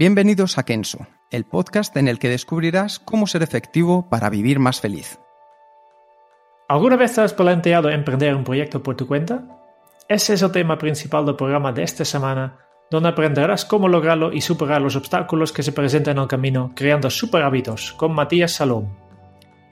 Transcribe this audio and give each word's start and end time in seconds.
Bienvenidos 0.00 0.58
a 0.58 0.62
Kenso, 0.62 1.08
el 1.32 1.42
podcast 1.42 1.96
en 1.96 2.06
el 2.06 2.20
que 2.20 2.28
descubrirás 2.28 3.00
cómo 3.00 3.26
ser 3.26 3.42
efectivo 3.42 4.08
para 4.08 4.30
vivir 4.30 4.60
más 4.60 4.80
feliz. 4.80 5.18
¿Alguna 6.68 6.94
vez 6.94 7.18
has 7.18 7.34
planteado 7.34 7.90
emprender 7.90 8.36
un 8.36 8.44
proyecto 8.44 8.80
por 8.80 8.94
tu 8.94 9.08
cuenta? 9.08 9.42
Ese 10.08 10.34
es 10.34 10.42
el 10.42 10.52
tema 10.52 10.78
principal 10.78 11.26
del 11.26 11.34
programa 11.34 11.72
de 11.72 11.82
esta 11.82 12.04
semana, 12.04 12.60
donde 12.92 13.08
aprenderás 13.08 13.64
cómo 13.64 13.88
lograrlo 13.88 14.32
y 14.32 14.40
superar 14.40 14.80
los 14.80 14.94
obstáculos 14.94 15.50
que 15.52 15.64
se 15.64 15.72
presentan 15.72 16.16
en 16.16 16.22
el 16.22 16.28
camino 16.28 16.70
creando 16.76 17.10
super 17.10 17.42
hábitos 17.42 17.92
con 17.94 18.14
Matías 18.14 18.52
Salom. 18.52 19.07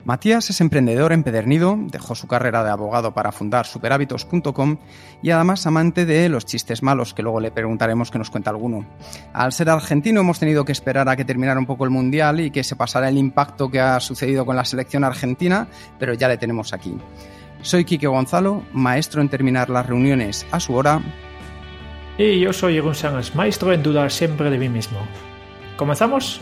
Matías 0.05 0.49
es 0.49 0.61
emprendedor 0.61 1.11
empedernido, 1.11 1.77
dejó 1.77 2.15
su 2.15 2.27
carrera 2.27 2.63
de 2.63 2.69
abogado 2.69 3.13
para 3.13 3.33
fundar 3.33 3.65
superhábitos.com 3.65 4.77
y 5.21 5.31
además 5.31 5.67
amante 5.67 6.05
de 6.05 6.29
los 6.29 6.45
chistes 6.45 6.81
malos, 6.81 7.13
que 7.13 7.23
luego 7.23 7.41
le 7.41 7.51
preguntaremos 7.51 8.09
que 8.09 8.17
nos 8.17 8.29
cuenta 8.29 8.49
alguno. 8.49 8.85
Al 9.33 9.51
ser 9.51 9.69
argentino 9.69 10.21
hemos 10.21 10.39
tenido 10.39 10.63
que 10.63 10.71
esperar 10.71 11.09
a 11.09 11.17
que 11.17 11.25
terminara 11.25 11.59
un 11.59 11.65
poco 11.65 11.83
el 11.83 11.89
Mundial 11.89 12.39
y 12.39 12.51
que 12.51 12.63
se 12.63 12.77
pasara 12.77 13.09
el 13.09 13.17
impacto 13.17 13.69
que 13.69 13.81
ha 13.81 13.99
sucedido 13.99 14.45
con 14.45 14.55
la 14.55 14.63
selección 14.63 15.03
argentina, 15.03 15.67
pero 15.99 16.13
ya 16.13 16.29
le 16.29 16.37
tenemos 16.37 16.71
aquí. 16.71 16.97
Soy 17.61 17.83
Quique 17.83 18.07
Gonzalo, 18.07 18.63
maestro 18.71 19.21
en 19.21 19.29
terminar 19.29 19.69
las 19.69 19.85
reuniones 19.85 20.45
a 20.51 20.59
su 20.59 20.73
hora. 20.75 21.01
Y 22.17 22.39
yo 22.39 22.53
soy 22.53 22.75
Jeroen 22.75 22.95
Sánchez, 22.95 23.35
maestro 23.35 23.73
en 23.73 23.83
dudar 23.83 24.11
siempre 24.11 24.49
de 24.49 24.57
mí 24.57 24.69
mismo. 24.69 24.99
¿Comenzamos? 25.75 26.39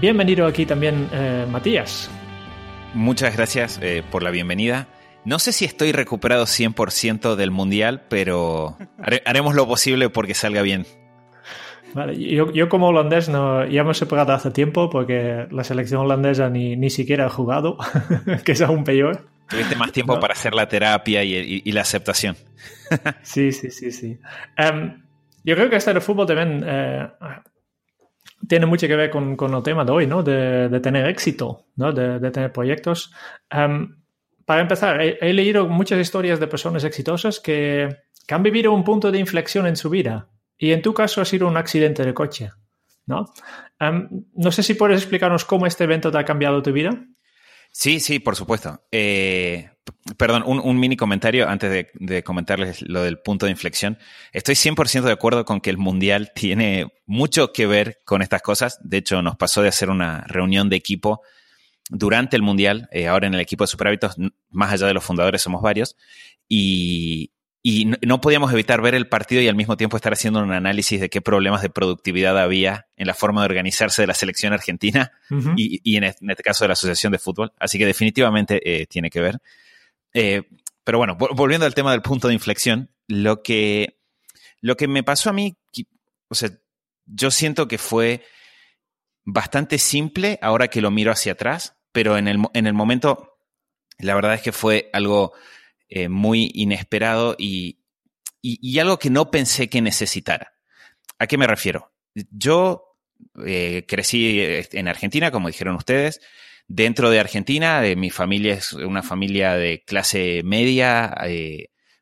Bienvenido 0.00 0.46
aquí 0.46 0.66
también, 0.66 1.08
eh, 1.12 1.46
Matías. 1.50 2.10
Muchas 2.94 3.36
gracias 3.36 3.78
eh, 3.82 4.02
por 4.10 4.22
la 4.22 4.30
bienvenida. 4.30 4.86
No 5.24 5.38
sé 5.38 5.52
si 5.52 5.64
estoy 5.64 5.92
recuperado 5.92 6.44
100% 6.44 7.34
del 7.34 7.50
mundial, 7.50 8.02
pero 8.08 8.76
haremos 9.24 9.54
lo 9.54 9.66
posible 9.66 10.10
porque 10.10 10.34
salga 10.34 10.62
bien. 10.62 10.86
Vale, 11.94 12.18
yo, 12.18 12.52
yo, 12.52 12.68
como 12.68 12.88
holandés 12.88 13.28
no, 13.28 13.64
ya 13.66 13.82
hemos 13.82 13.98
separado 13.98 14.32
hace 14.32 14.50
tiempo 14.50 14.90
porque 14.90 15.46
la 15.50 15.64
selección 15.64 16.00
holandesa 16.00 16.50
ni, 16.50 16.76
ni 16.76 16.90
siquiera 16.90 17.26
ha 17.26 17.30
jugado, 17.30 17.78
que 18.44 18.52
es 18.52 18.60
aún 18.60 18.84
peor. 18.84 19.28
Tuviste 19.48 19.76
más 19.76 19.92
tiempo 19.92 20.18
para 20.18 20.32
hacer 20.32 20.54
la 20.54 20.68
terapia 20.68 21.22
y, 21.22 21.34
y, 21.36 21.62
y 21.64 21.72
la 21.72 21.82
aceptación. 21.82 22.36
sí, 23.22 23.52
sí, 23.52 23.70
sí, 23.70 23.92
sí. 23.92 24.18
Um, 24.58 25.02
yo 25.44 25.54
creo 25.54 25.70
que 25.70 25.76
este 25.76 25.92
del 25.92 26.02
fútbol 26.02 26.26
también 26.26 26.64
eh, 26.66 27.08
tiene 28.48 28.66
mucho 28.66 28.86
que 28.86 28.96
ver 28.96 29.10
con, 29.10 29.36
el 29.38 29.62
tema 29.62 29.84
de 29.84 29.92
hoy, 29.92 30.06
¿no? 30.06 30.22
De, 30.22 30.80
tener 30.80 31.06
éxito, 31.08 31.66
¿no? 31.76 31.92
De, 31.92 32.30
tener 32.30 32.52
proyectos. 32.52 33.12
Um, 33.54 33.96
para 34.44 34.60
empezar, 34.60 35.00
he, 35.00 35.32
leído 35.32 35.66
muchas 35.68 36.00
historias 36.00 36.40
de 36.40 36.46
personas 36.46 36.84
exitosas 36.84 37.40
que, 37.40 37.88
han 38.28 38.42
vivido 38.42 38.72
un 38.72 38.84
punto 38.84 39.12
de 39.12 39.18
inflexión 39.18 39.66
en 39.66 39.76
su 39.76 39.90
vida 39.90 40.30
y 40.56 40.72
en 40.72 40.80
tu 40.80 40.94
caso 40.94 41.20
ha 41.20 41.26
sido 41.26 41.46
un 41.46 41.58
accidente 41.58 42.04
de 42.04 42.14
coche, 42.14 42.50
¿no? 43.04 43.26
Um, 43.80 44.24
no 44.34 44.50
sé 44.50 44.62
si 44.62 44.74
puedes 44.74 45.02
explicarnos 45.02 45.44
cómo 45.44 45.66
este 45.66 45.84
evento 45.84 46.10
te 46.10 46.18
ha 46.18 46.24
cambiado 46.24 46.62
tu 46.62 46.72
vida. 46.72 46.90
Sí, 47.76 47.98
sí, 47.98 48.20
por 48.20 48.36
supuesto. 48.36 48.84
Eh, 48.92 49.68
perdón, 50.16 50.44
un, 50.46 50.78
mini 50.78 50.96
comentario 50.96 51.48
antes 51.48 51.70
de, 51.72 51.90
de, 51.94 52.22
comentarles 52.22 52.82
lo 52.82 53.02
del 53.02 53.18
punto 53.18 53.46
de 53.46 53.52
inflexión. 53.52 53.98
Estoy 54.32 54.54
100% 54.54 55.02
de 55.02 55.10
acuerdo 55.10 55.44
con 55.44 55.60
que 55.60 55.70
el 55.70 55.76
Mundial 55.76 56.30
tiene 56.36 56.86
mucho 57.04 57.52
que 57.52 57.66
ver 57.66 57.98
con 58.04 58.22
estas 58.22 58.42
cosas. 58.42 58.78
De 58.80 58.98
hecho, 58.98 59.22
nos 59.22 59.36
pasó 59.36 59.60
de 59.60 59.70
hacer 59.70 59.90
una 59.90 60.20
reunión 60.28 60.68
de 60.68 60.76
equipo 60.76 61.22
durante 61.90 62.36
el 62.36 62.42
Mundial. 62.42 62.88
Eh, 62.92 63.08
ahora 63.08 63.26
en 63.26 63.34
el 63.34 63.40
equipo 63.40 63.64
de 63.64 63.68
Superhábitos, 63.68 64.14
más 64.50 64.72
allá 64.72 64.86
de 64.86 64.94
los 64.94 65.02
fundadores, 65.02 65.42
somos 65.42 65.60
varios. 65.60 65.96
Y, 66.48 67.32
y 67.66 67.86
no 67.86 68.20
podíamos 68.20 68.52
evitar 68.52 68.82
ver 68.82 68.94
el 68.94 69.08
partido 69.08 69.40
y 69.40 69.48
al 69.48 69.54
mismo 69.54 69.78
tiempo 69.78 69.96
estar 69.96 70.12
haciendo 70.12 70.42
un 70.42 70.52
análisis 70.52 71.00
de 71.00 71.08
qué 71.08 71.22
problemas 71.22 71.62
de 71.62 71.70
productividad 71.70 72.38
había 72.38 72.88
en 72.94 73.06
la 73.06 73.14
forma 73.14 73.40
de 73.40 73.46
organizarse 73.46 74.02
de 74.02 74.06
la 74.06 74.12
selección 74.12 74.52
argentina 74.52 75.12
uh 75.30 75.36
-huh. 75.36 75.54
y, 75.56 75.80
y 75.82 75.96
en, 75.96 76.04
este, 76.04 76.42
caso 76.42 76.64
de 76.64 76.68
la 76.68 76.74
Asociación 76.74 77.10
de 77.12 77.18
Fútbol. 77.18 77.54
Así 77.58 77.78
que 77.78 77.86
definitivamente 77.86 78.60
eh, 78.62 78.86
tiene 78.86 79.08
que 79.08 79.22
ver. 79.22 79.38
Eh, 80.12 80.42
pero 80.84 80.98
bueno, 80.98 81.16
volviendo 81.16 81.64
al 81.64 81.72
tema 81.72 81.92
del 81.92 82.02
punto 82.02 82.28
de 82.28 82.34
inflexión, 82.34 82.90
lo 83.08 83.42
que, 83.42 83.98
lo 84.60 84.76
que 84.76 84.86
me 84.86 85.02
pasó 85.02 85.30
a 85.30 85.32
mí, 85.32 85.56
o 86.28 86.34
sea, 86.34 86.50
yo 87.06 87.30
siento 87.30 87.66
que 87.66 87.78
fue 87.78 88.26
bastante 89.24 89.78
simple 89.78 90.38
ahora 90.42 90.68
que 90.68 90.82
lo 90.82 90.90
miro 90.90 91.12
hacia 91.12 91.32
atrás, 91.32 91.78
pero 91.92 92.18
en 92.18 92.28
el, 92.28 92.40
en 92.52 92.66
el 92.66 92.74
momento, 92.74 93.38
la 93.98 94.14
verdad 94.14 94.34
es 94.34 94.42
que 94.42 94.52
fue 94.52 94.90
algo 94.92 95.32
eh, 95.88 96.08
muy 96.08 96.50
inesperado 96.54 97.36
y, 97.38 97.78
y, 98.44 98.78
algo 98.78 98.98
que 98.98 99.10
no 99.10 99.30
pensé 99.30 99.68
que 99.68 99.80
necesitara. 99.80 100.52
¿A 101.18 101.26
qué 101.26 101.38
me 101.38 101.46
refiero? 101.46 101.92
Yo 102.30 102.94
eh, 103.46 103.84
crecí 103.88 104.40
eh, 104.40 104.68
en 104.72 104.88
Argentina, 104.88 105.30
como 105.30 105.48
dijeron 105.48 105.76
ustedes. 105.76 106.20
Dentro 106.68 107.10
de 107.10 107.20
Argentina, 107.20 107.84
eh, 107.86 107.96
mi 107.96 108.10
familia 108.10 108.54
es 108.54 108.72
una 108.72 109.02
familia 109.02 109.54
de 109.54 109.82
clase 109.84 110.42
media. 110.44 111.14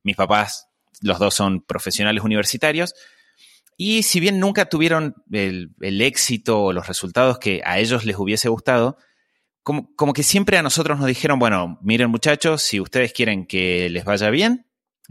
Mis 0.02 0.16
papás, 0.16 0.68
los 1.00 1.18
dos 1.18 1.34
son 1.34 1.62
profesionales 1.62 2.24
universitarios. 2.24 2.94
Y 3.76 4.02
si 4.02 4.20
bien 4.20 4.40
nunca 4.40 4.66
tuvieron 4.66 5.14
el 5.30 6.00
éxito 6.00 6.62
o 6.62 6.72
los 6.72 6.88
resultados 6.88 7.38
que 7.38 7.62
a 7.64 7.78
ellos 7.78 8.04
les 8.04 8.16
hubiese 8.16 8.48
gustado, 8.48 8.98
como, 9.62 10.12
que 10.12 10.22
siempre 10.22 10.58
a 10.58 10.62
nosotros 10.62 10.98
nos 10.98 11.06
dijeron, 11.06 11.38
bueno, 11.38 11.78
miren 11.82 12.10
muchachos, 12.10 12.62
si 12.62 12.80
ustedes 12.80 13.12
quieren 13.12 13.46
que 13.46 13.88
les 13.90 14.04
vaya 14.04 14.28
bien, 14.30 14.66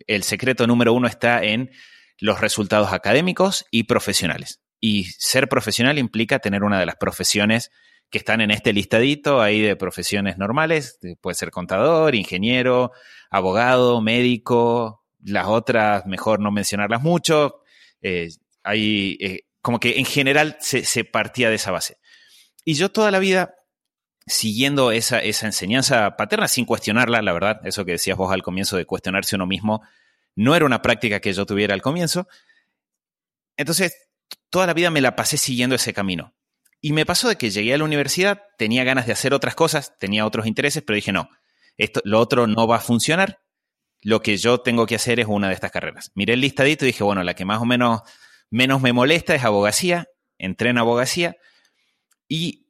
el 0.08 0.24
secreto 0.24 0.68
número 0.68 0.94
uno 0.94 1.08
está 1.08 1.44
en 1.44 1.72
los 2.20 2.42
resultados 2.42 2.92
académicos 2.92 3.66
y 3.72 3.84
profesionales. 3.84 4.62
Y 4.80 5.06
ser 5.06 5.48
profesional 5.48 5.98
implica 6.00 6.40
tener 6.40 6.64
una 6.64 6.80
de 6.80 6.86
las 6.86 6.96
profesiones 6.96 7.72
que 8.10 8.18
están 8.18 8.42
en 8.42 8.52
este 8.52 8.74
listadito 8.74 9.42
ahí 9.42 9.62
de 9.62 9.78
profesiones 9.78 10.38
normales, 10.38 11.00
puede 11.22 11.36
ser 11.36 11.50
contador, 11.50 12.14
ingeniero, 12.14 12.92
abogado, 13.30 14.02
médico, 14.02 15.06
las 15.24 15.48
otras 15.48 16.06
mejor 16.06 16.42
no 16.42 16.52
mencionarlas 16.52 17.02
mucho, 17.02 17.62
eh, 18.02 18.28
hay, 18.64 19.18
eh, 19.22 19.42
como 19.62 19.80
que 19.80 19.98
en 19.98 20.06
general 20.06 20.58
se 20.60 21.06
partía 21.06 21.50
de 21.50 21.56
esa 21.56 21.72
base. 21.72 22.00
Y 22.66 22.74
yo 22.74 22.90
toda 22.90 23.12
la 23.12 23.20
vida 23.20 23.56
siguiendo 24.26 24.92
esa, 24.92 25.22
enseñanza 25.22 26.16
paterna 26.16 26.48
sin 26.48 26.66
cuestionarla, 26.66 27.22
la 27.22 27.34
verdad, 27.34 27.62
eso 27.66 27.86
que 27.86 27.94
decías 27.94 28.18
vos 28.18 28.32
al 28.32 28.44
comienzo 28.44 28.78
de 28.78 28.86
cuestionarse 28.86 29.36
uno 29.36 29.48
mismo, 29.48 29.82
no 30.36 30.56
era 30.56 30.66
una 30.66 30.82
práctica 30.82 31.20
que 31.20 31.34
yo 31.34 31.46
tuviera 31.46 31.74
al 31.74 31.82
comienzo. 31.82 32.28
Entonces, 33.58 33.96
toda 34.50 34.68
la 34.68 34.74
vida 34.74 34.90
me 34.92 35.02
la 35.02 35.16
pasé 35.16 35.38
siguiendo 35.38 35.76
ese 35.76 35.94
camino. 35.94 36.34
Y 36.80 36.94
me 36.94 37.06
pasó 37.06 37.30
de 37.30 37.36
que 37.36 37.52
llegué 37.52 37.74
a 37.74 37.78
la 37.78 37.84
universidad, 37.84 38.42
tenía 38.58 38.84
ganas 38.84 39.06
de 39.06 39.14
hacer 39.14 39.34
otras 39.34 39.56
cosas, 39.56 39.98
tenía 40.00 40.26
otros 40.26 40.48
intereses, 40.48 40.82
pero 40.84 40.96
dije, 40.96 41.12
no, 41.12 41.30
esto, 41.78 42.02
lo 42.04 42.20
otro 42.20 42.48
no 42.48 42.68
va 42.68 42.78
a 42.78 42.82
funcionar, 42.82 43.40
lo 44.02 44.22
que 44.22 44.38
yo 44.38 44.60
tengo 44.60 44.88
que 44.88 44.96
hacer 44.96 45.20
es 45.20 45.28
una 45.28 45.48
de 45.48 45.54
estas 45.54 45.72
carreras. 45.72 46.12
Miré 46.16 46.34
el 46.34 46.42
listadito 46.42 46.86
y 46.86 46.88
dije, 46.88 47.04
bueno, 47.04 47.24
la 47.24 47.36
que 47.36 47.46
más 47.46 47.62
o 47.62 47.66
menos, 47.66 48.02
menos 48.50 48.82
me 48.82 48.94
molesta 48.94 49.36
es 49.36 49.44
abogacía, 49.44 50.08
entré 50.40 50.72
en 50.72 50.80
abogacía 50.80 51.36
y 52.28 52.61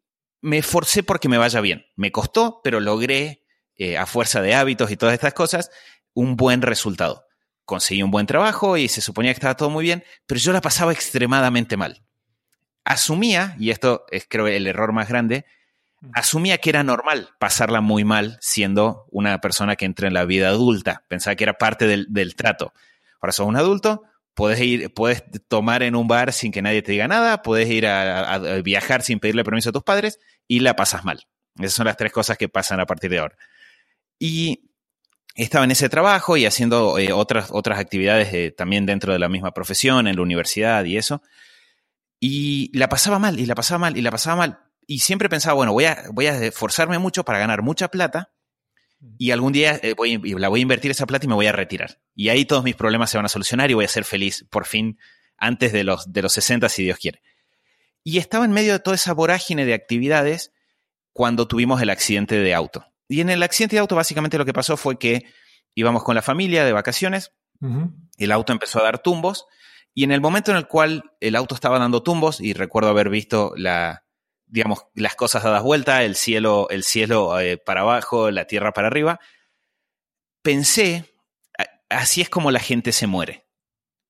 me 0.42 0.58
esforcé 0.58 1.04
porque 1.04 1.30
me 1.30 1.38
vaya 1.38 1.62
bien. 1.62 1.86
Me 1.96 2.12
costó, 2.12 2.62
pero 2.64 2.80
logré, 2.80 3.44
eh, 3.76 3.98
a 3.98 4.06
fuerza 4.06 4.42
de 4.42 4.54
hábitos 4.54 4.92
y 4.92 4.98
todas 4.98 5.14
estas 5.14 5.34
cosas, 5.34 5.72
un 6.14 6.36
buen 6.36 6.62
resultado. 6.62 7.26
Conseguí 7.66 8.04
un 8.04 8.12
buen 8.12 8.26
trabajo 8.26 8.78
y 8.78 8.88
se 8.88 9.02
suponía 9.02 9.32
que 9.32 9.38
estaba 9.38 9.56
todo 9.56 9.70
muy 9.70 9.84
bien, 9.84 10.04
pero 10.26 10.40
yo 10.40 10.52
la 10.52 10.62
pasaba 10.62 10.92
extremadamente 10.92 11.78
mal. 11.78 12.04
Asumía, 12.84 13.56
y 13.60 13.70
esto 13.70 14.06
es 14.12 14.26
creo 14.28 14.48
el 14.48 14.68
error 14.68 14.92
más 14.92 15.08
grande, 15.08 15.46
asumía 16.14 16.58
que 16.58 16.72
era 16.72 16.84
normal 16.84 17.30
pasarla 17.40 17.80
muy 17.80 18.04
mal 18.04 18.38
siendo 18.42 19.06
una 19.12 19.40
persona 19.40 19.76
que 19.76 19.86
entra 19.86 20.08
en 20.08 20.16
la 20.16 20.26
vida 20.26 20.50
adulta. 20.50 21.06
Pensaba 21.08 21.36
que 21.36 21.44
era 21.44 21.54
parte 21.54 21.88
del, 21.88 22.08
del 22.10 22.36
trato. 22.36 22.74
Ahora 23.22 23.32
sos 23.32 23.48
un 23.48 23.56
adulto, 23.56 24.04
puedes 24.34 24.60
ir, 24.60 24.94
puedes 24.94 25.24
tomar 25.48 25.84
en 25.84 25.96
un 25.96 26.08
bar 26.08 26.34
sin 26.34 26.52
que 26.52 26.64
nadie 26.64 26.82
te 26.82 26.92
diga 26.92 27.08
nada, 27.08 27.44
puedes 27.44 27.70
ir 27.70 27.86
a, 27.86 28.22
a, 28.22 28.34
a, 28.34 28.62
viajar 28.62 29.04
sin 29.04 29.20
pedirle 29.20 29.44
permiso 29.44 29.70
a 29.70 29.74
tus 29.74 29.84
padres 29.84 30.20
y 30.48 30.60
la 30.60 30.76
pasas 30.76 31.04
mal. 31.04 31.28
Esas 31.58 31.74
son 31.74 31.86
las 31.86 31.98
tres 31.98 32.12
cosas 32.12 32.38
que 32.38 32.50
pasan 32.50 32.80
a 32.80 32.86
partir 32.86 33.10
de 33.10 33.20
ahora. 33.20 33.38
Y 34.20 34.72
estaba 35.36 35.66
en 35.66 35.72
ese 35.72 35.90
trabajo 35.90 36.38
y 36.38 36.46
haciendo 36.46 36.98
eh, 36.98 37.12
otras, 37.14 37.50
otras 37.52 37.80
actividades 37.80 38.56
también 38.56 38.86
dentro 38.86 39.14
de 39.14 39.20
la 39.20 39.30
misma 39.30 39.54
profesión, 39.54 40.08
en 40.08 40.16
la 40.16 40.22
universidad 40.22 40.84
y 40.86 40.98
eso. 40.98 41.22
Y 42.20 42.76
la 42.78 42.88
pasaba 42.90 43.18
mal, 43.18 43.40
y 43.40 43.46
la 43.46 43.56
pasaba 43.56 43.80
mal, 43.80 43.98
y 43.98 44.02
la 44.02 44.12
pasaba 44.12 44.36
mal. 44.36 44.60
Y 44.86 45.00
siempre 45.00 45.30
pensaba, 45.30 45.56
bueno, 45.56 45.74
voy 45.74 45.86
a, 45.86 46.04
voy 46.12 46.28
a 46.28 46.38
esforzarme 46.46 47.00
mucho 47.00 47.24
para 47.26 47.40
ganar 47.40 47.62
mucha 47.62 47.88
plata 47.88 48.32
y 49.18 49.32
algún 49.32 49.52
día 49.52 49.80
eh, 49.82 49.94
voy, 49.96 50.18
la 50.18 50.50
voy 50.50 50.60
a 50.60 50.64
invertir 50.64 50.92
esa 50.92 51.08
plata 51.08 51.26
y 51.26 51.30
me 51.30 51.36
voy 51.36 51.48
a 51.48 51.52
retirar. 51.52 52.00
Y 52.16 52.30
ahí 52.30 52.46
todos 52.46 52.64
mis 52.64 52.76
problemas 52.76 53.10
se 53.10 53.18
van 53.18 53.26
a 53.26 53.30
solucionar 53.30 53.72
y 53.72 53.74
voy 53.74 53.86
a 53.86 53.90
ser 53.90 54.06
feliz, 54.06 54.46
por 54.50 54.66
fin, 54.66 55.00
antes 55.38 55.72
de 55.74 55.84
los, 55.84 56.12
de 56.12 56.22
los 56.22 56.34
60, 56.34 56.70
si 56.70 56.84
Dios 56.84 57.00
quiere. 57.00 57.22
Y 58.03 58.18
estaba 58.18 58.45
en 58.45 58.51
medio 58.51 58.74
de 58.74 58.80
toda 58.80 58.95
esa 58.95 59.13
vorágine 59.13 59.65
de 59.65 59.74
actividades 59.74 60.51
cuando 61.13 61.48
tuvimos 61.48 61.81
el 61.81 61.89
accidente 61.89 62.39
de 62.39 62.53
auto. 62.53 62.86
Y 63.07 63.21
en 63.21 63.30
el 63.30 63.44
accidente 63.44 63.75
de 63.75 63.81
auto 63.81 63.95
básicamente 63.95 64.38
lo 64.38 64.45
que 64.45 64.53
pasó 64.53 64.77
fue 64.77 64.98
que 64.98 65.25
íbamos 65.75 66.03
con 66.03 66.15
la 66.15 66.21
familia 66.21 66.65
de 66.65 66.74
vacaciones, 66.74 67.31
el 68.18 68.31
auto 68.31 68.53
empezó 68.53 68.80
a 68.80 68.83
dar 68.83 69.00
tumbos 69.00 69.45
y 69.94 70.03
en 70.03 70.12
el 70.12 70.21
momento 70.21 70.51
en 70.51 70.57
el 70.57 70.68
cual 70.68 71.12
el 71.19 71.36
auto 71.36 71.56
estaba 71.56 71.80
dando 71.80 72.01
tumbos, 72.01 72.39
y 72.39 72.53
recuerdo 72.53 72.89
haber 72.89 73.09
visto 73.09 73.53
la, 73.57 74.06
digamos, 74.47 74.86
las 74.94 75.15
cosas 75.15 75.44
dadas 75.44 75.63
vuelta, 75.63 76.04
el 76.04 76.15
cielo, 76.15 76.68
el 76.69 76.83
cielo 76.83 77.39
eh, 77.39 77.57
para 77.57 77.81
abajo, 77.81 78.31
la 78.31 78.45
tierra 78.45 78.74
para 78.74 78.88
arriba, 78.88 79.19
pensé, 80.42 81.13
así 81.89 82.21
es 82.21 82.30
como 82.30 82.51
la 82.51 82.59
gente 82.59 82.92
se 82.92 83.07
muere. 83.07 83.45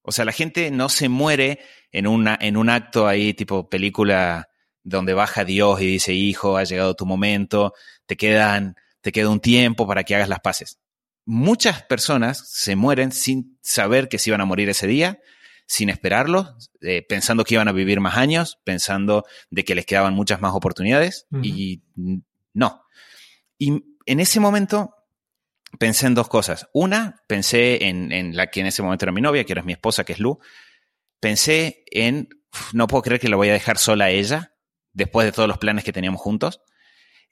O 0.03 0.11
sea, 0.11 0.25
la 0.25 0.31
gente 0.31 0.71
no 0.71 0.89
se 0.89 1.09
muere 1.09 1.59
en, 1.91 2.07
una, 2.07 2.37
en 2.41 2.57
un 2.57 2.69
acto 2.69 3.07
ahí 3.07 3.33
tipo 3.33 3.69
película 3.69 4.49
donde 4.83 5.13
baja 5.13 5.45
Dios 5.45 5.81
y 5.81 5.85
dice, 5.85 6.13
hijo, 6.13 6.57
ha 6.57 6.63
llegado 6.63 6.95
tu 6.95 7.05
momento, 7.05 7.73
te 8.05 8.17
quedan, 8.17 8.75
te 9.01 9.11
queda 9.11 9.29
un 9.29 9.39
tiempo 9.39 9.85
para 9.87 10.03
que 10.03 10.15
hagas 10.15 10.29
las 10.29 10.39
paces. 10.39 10.79
Muchas 11.25 11.83
personas 11.83 12.49
se 12.49 12.75
mueren 12.75 13.11
sin 13.11 13.59
saber 13.61 14.09
que 14.09 14.17
se 14.17 14.31
iban 14.31 14.41
a 14.41 14.45
morir 14.45 14.69
ese 14.69 14.87
día, 14.87 15.19
sin 15.67 15.89
esperarlo, 15.89 16.57
eh, 16.81 17.05
pensando 17.07 17.43
que 17.43 17.53
iban 17.53 17.67
a 17.67 17.73
vivir 17.73 17.99
más 17.99 18.17
años, 18.17 18.59
pensando 18.63 19.23
de 19.51 19.63
que 19.63 19.75
les 19.75 19.85
quedaban 19.85 20.15
muchas 20.15 20.41
más 20.41 20.53
oportunidades 20.53 21.27
y 21.43 21.83
no. 22.53 22.83
Y 23.57 23.83
en 24.05 24.19
ese 24.19 24.39
momento 24.39 24.95
pensé 25.79 26.07
en 26.07 26.15
dos 26.15 26.27
cosas. 26.27 26.69
Una, 26.73 27.23
pensé 27.27 27.85
en, 27.85 28.35
la 28.35 28.47
que 28.47 28.61
en 28.61 28.67
ese 28.67 28.81
momento 28.81 29.05
era 29.05 29.11
mi 29.11 29.21
novia, 29.21 29.43
que 29.43 29.53
era 29.53 29.63
mi 29.63 29.73
esposa, 29.73 30.03
que 30.03 30.13
es 30.13 30.19
Lu. 30.19 30.39
Pensé 31.19 31.83
en, 31.91 32.29
no 32.73 32.87
puedo 32.87 33.03
creer 33.03 33.21
que 33.21 33.29
la 33.29 33.35
voy 33.35 33.49
a 33.49 33.53
dejar 33.53 33.77
sola 33.77 34.05
a 34.05 34.09
ella, 34.09 34.55
después 34.93 35.25
de 35.25 35.31
todos 35.31 35.47
los 35.47 35.57
planes 35.57 35.83
que 35.83 35.93
teníamos 35.93 36.21
juntos. 36.21 36.61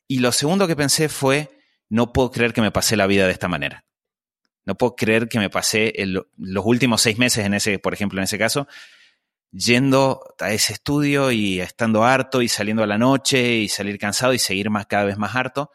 Y 0.07 0.19
lo 0.19 0.31
segundo 0.31 0.67
que 0.67 0.75
pensé 0.75 1.09
fue, 1.09 1.49
no 1.89 2.13
puedo 2.13 2.31
creer 2.31 2.53
que 2.53 2.61
me 2.61 2.71
pasé 2.71 2.95
la 2.95 3.07
vida 3.07 3.25
de 3.25 3.33
esta 3.33 3.47
manera. 3.47 3.85
No 4.65 4.75
puedo 4.75 4.95
creer 4.95 5.27
que 5.27 5.39
me 5.39 5.49
pasé 5.49 5.93
los 5.97 6.65
últimos 6.65 7.01
seis 7.01 7.17
meses 7.17 7.45
en 7.45 7.53
ese, 7.53 7.79
por 7.79 7.93
ejemplo, 7.93 8.19
en 8.19 8.25
ese 8.25 8.37
caso, 8.37 8.67
yendo 9.51 10.21
a 10.39 10.51
ese 10.51 10.73
estudio 10.73 11.31
y 11.31 11.59
estando 11.59 12.03
harto 12.03 12.41
y 12.41 12.47
saliendo 12.47 12.83
a 12.83 12.87
la 12.87 12.97
noche 12.97 13.55
y 13.55 13.67
salir 13.67 13.97
cansado 13.97 14.33
y 14.33 14.39
seguir 14.39 14.69
más, 14.69 14.85
cada 14.85 15.05
vez 15.05 15.17
más 15.17 15.35
harto. 15.35 15.71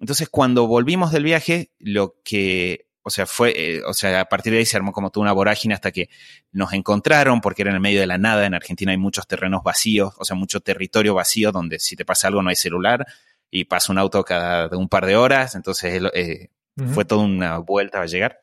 Entonces, 0.00 0.28
cuando 0.30 0.66
volvimos 0.66 1.12
del 1.12 1.24
viaje, 1.24 1.70
lo 1.78 2.16
que, 2.24 2.86
o 3.02 3.10
sea, 3.10 3.26
fue, 3.26 3.52
eh, 3.54 3.82
o 3.84 3.92
sea, 3.92 4.20
a 4.20 4.24
partir 4.24 4.52
de 4.52 4.60
ahí 4.60 4.66
se 4.66 4.78
armó 4.78 4.92
como 4.92 5.10
toda 5.10 5.24
una 5.24 5.32
vorágine 5.32 5.74
hasta 5.74 5.92
que 5.92 6.08
nos 6.52 6.72
encontraron, 6.72 7.42
porque 7.42 7.62
era 7.62 7.70
en 7.70 7.76
el 7.76 7.82
medio 7.82 8.00
de 8.00 8.06
la 8.06 8.16
nada. 8.16 8.46
En 8.46 8.54
Argentina 8.54 8.92
hay 8.92 8.98
muchos 8.98 9.26
terrenos 9.26 9.62
vacíos, 9.62 10.14
o 10.18 10.24
sea, 10.24 10.34
mucho 10.36 10.60
territorio 10.60 11.14
vacío 11.14 11.52
donde 11.52 11.78
si 11.78 11.96
te 11.96 12.06
pasa 12.06 12.28
algo 12.28 12.42
no 12.42 12.48
hay 12.48 12.56
celular 12.56 13.06
y 13.50 13.64
pasa 13.66 13.92
un 13.92 13.98
auto 13.98 14.24
cada 14.24 14.74
un 14.76 14.88
par 14.88 15.04
de 15.04 15.16
horas. 15.16 15.54
Entonces, 15.54 16.02
eh, 16.14 16.48
fue 16.94 17.04
toda 17.04 17.22
una 17.22 17.58
vuelta 17.58 18.00
a 18.00 18.06
llegar. 18.06 18.40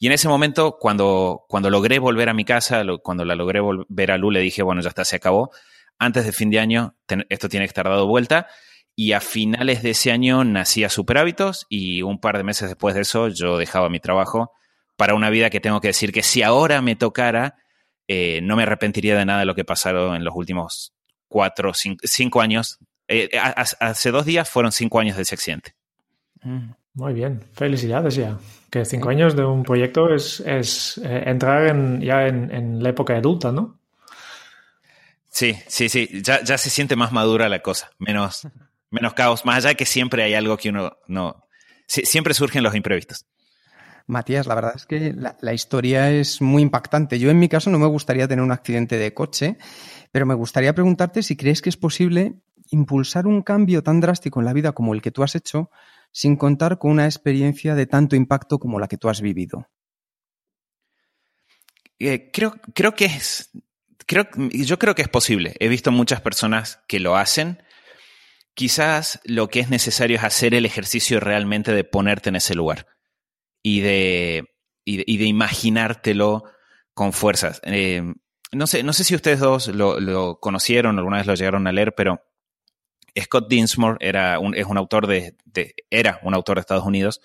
Y 0.00 0.08
en 0.08 0.12
ese 0.12 0.26
momento, 0.26 0.78
cuando, 0.80 1.44
cuando 1.48 1.70
logré 1.70 2.00
volver 2.00 2.28
a 2.28 2.34
mi 2.34 2.44
casa, 2.44 2.82
cuando 3.02 3.24
la 3.24 3.36
logré 3.36 3.60
volver 3.60 4.10
a 4.10 4.18
Lu, 4.18 4.32
le 4.32 4.40
dije, 4.40 4.64
bueno, 4.64 4.80
ya 4.80 4.88
está, 4.88 5.04
se 5.04 5.16
acabó. 5.16 5.52
Antes 5.96 6.24
de 6.24 6.32
fin 6.32 6.50
de 6.50 6.58
año, 6.58 6.96
esto 7.28 7.48
tiene 7.48 7.66
que 7.66 7.70
estar 7.70 7.84
dado 7.84 8.08
vuelta. 8.08 8.48
Y 8.96 9.12
a 9.12 9.20
finales 9.20 9.82
de 9.82 9.90
ese 9.90 10.12
año 10.12 10.44
nacía 10.44 10.90
Super 10.90 11.18
Hábitos 11.18 11.66
y 11.68 12.02
un 12.02 12.20
par 12.20 12.36
de 12.36 12.44
meses 12.44 12.68
después 12.68 12.94
de 12.94 13.02
eso 13.02 13.28
yo 13.28 13.56
dejaba 13.56 13.88
mi 13.88 14.00
trabajo 14.00 14.52
para 14.96 15.14
una 15.14 15.30
vida 15.30 15.48
que 15.48 15.60
tengo 15.60 15.80
que 15.80 15.88
decir 15.88 16.12
que 16.12 16.22
si 16.22 16.42
ahora 16.42 16.82
me 16.82 16.96
tocara, 16.96 17.56
eh, 18.06 18.40
no 18.42 18.56
me 18.56 18.64
arrepentiría 18.64 19.16
de 19.16 19.24
nada 19.24 19.40
de 19.40 19.46
lo 19.46 19.54
que 19.54 19.64
pasaron 19.64 20.14
en 20.14 20.24
los 20.24 20.34
últimos 20.34 20.92
cuatro, 21.26 21.72
cinco, 21.72 22.00
cinco 22.04 22.42
años. 22.42 22.78
Eh, 23.08 23.30
hace 23.80 24.10
dos 24.10 24.26
días 24.26 24.50
fueron 24.50 24.72
cinco 24.72 25.00
años 25.00 25.16
de 25.16 25.22
ese 25.22 25.34
accidente. 25.34 25.74
Mm, 26.42 26.72
muy 26.94 27.14
bien, 27.14 27.42
felicidades 27.54 28.16
ya. 28.16 28.38
Que 28.70 28.84
cinco 28.84 29.08
años 29.08 29.34
de 29.34 29.44
un 29.44 29.62
proyecto 29.62 30.14
es, 30.14 30.40
es 30.40 30.98
eh, 30.98 31.22
entrar 31.26 31.68
en, 31.68 32.00
ya 32.02 32.26
en, 32.26 32.50
en, 32.54 32.82
la 32.82 32.90
época 32.90 33.16
adulta, 33.16 33.52
¿no? 33.52 33.78
Sí, 35.28 35.56
sí, 35.66 35.88
sí, 35.88 36.20
ya, 36.22 36.42
ya 36.42 36.58
se 36.58 36.68
siente 36.68 36.94
más 36.96 37.12
madura 37.12 37.48
la 37.48 37.60
cosa, 37.60 37.90
menos, 37.98 38.46
menos 38.90 39.14
caos, 39.14 39.44
más 39.44 39.56
allá 39.56 39.70
de 39.70 39.76
que 39.76 39.86
siempre 39.86 40.22
hay 40.22 40.34
algo 40.34 40.56
que 40.56 40.68
uno 40.68 40.98
no... 41.06 41.44
siempre 41.86 42.34
surgen 42.34 42.62
los 42.62 42.74
imprevistos. 42.74 43.26
Matías, 44.06 44.46
la 44.46 44.56
verdad 44.56 44.72
es 44.74 44.86
que 44.86 45.14
la, 45.14 45.54
historia 45.54 46.10
es 46.10 46.40
muy 46.40 46.62
impactante. 46.62 47.18
Yo 47.18 47.30
en 47.30 47.38
mi 47.38 47.48
caso 47.48 47.70
no 47.70 47.78
me 47.78 47.86
gustaría 47.86 48.26
tener 48.26 48.44
un 48.44 48.50
accidente 48.50 48.98
de 48.98 49.14
coche, 49.14 49.56
pero 50.10 50.26
me 50.26 50.34
gustaría 50.34 50.74
preguntarte 50.74 51.22
si 51.22 51.36
crees 51.36 51.62
que 51.62 51.68
es 51.68 51.76
posible 51.76 52.34
impulsar 52.70 53.26
un 53.26 53.42
cambio 53.42 53.82
tan 53.82 54.00
drástico 54.00 54.40
en 54.40 54.46
la 54.46 54.52
vida 54.52 54.72
como 54.72 54.94
el 54.94 55.02
que 55.02 55.12
tú 55.12 55.22
has 55.22 55.34
hecho 55.34 55.70
sin 56.12 56.36
contar 56.36 56.78
con 56.78 56.90
una 56.90 57.04
experiencia 57.04 57.76
de 57.76 57.86
tanto 57.86 58.16
impacto 58.16 58.58
como 58.58 58.80
la 58.80 58.88
que 58.88 58.96
tú 58.96 59.08
has 59.08 59.20
vivido. 59.20 59.68
Eh, 62.00 62.30
creo, 62.32 62.54
creo 62.74 62.94
que 62.94 63.04
es. 63.04 63.50
Creo, 64.06 64.26
yo 64.50 64.78
creo 64.78 64.96
que 64.96 65.02
es 65.02 65.08
posible. 65.08 65.54
He 65.60 65.68
visto 65.68 65.92
muchas 65.92 66.20
personas 66.20 66.80
que 66.88 66.98
lo 66.98 67.16
hacen 67.16 67.62
quizás 68.60 69.20
lo 69.24 69.48
que 69.48 69.60
es 69.60 69.70
necesario 69.70 70.18
es 70.18 70.22
hacer 70.22 70.52
el 70.52 70.66
ejercicio 70.66 71.18
realmente 71.18 71.72
de 71.72 71.82
ponerte 71.82 72.28
en 72.28 72.36
ese 72.36 72.54
lugar 72.54 72.86
y 73.62 73.80
de, 73.80 74.50
y 74.84 75.16
de, 75.16 75.24
imaginártelo 75.24 76.44
con 76.92 77.14
fuerzas. 77.14 77.62
Eh, 77.64 78.02
no, 78.52 78.66
sé, 78.66 78.82
no 78.82 78.92
sé 78.92 79.04
si 79.04 79.14
ustedes 79.14 79.40
dos 79.40 79.68
lo, 79.68 80.40
conocieron, 80.40 80.98
alguna 80.98 81.16
vez 81.16 81.26
lo 81.26 81.36
llegaron 81.36 81.66
a 81.66 81.72
leer, 81.72 81.94
pero 81.94 82.22
Scott 83.18 83.48
Dinsmore 83.48 83.96
era 83.98 84.38
un, 84.38 84.54
es 84.54 84.66
un 84.66 84.76
autor 84.76 85.06
de, 85.06 85.38
era 85.88 86.20
un 86.22 86.34
autor 86.34 86.56
de 86.56 86.60
Estados 86.60 86.84
Unidos 86.84 87.22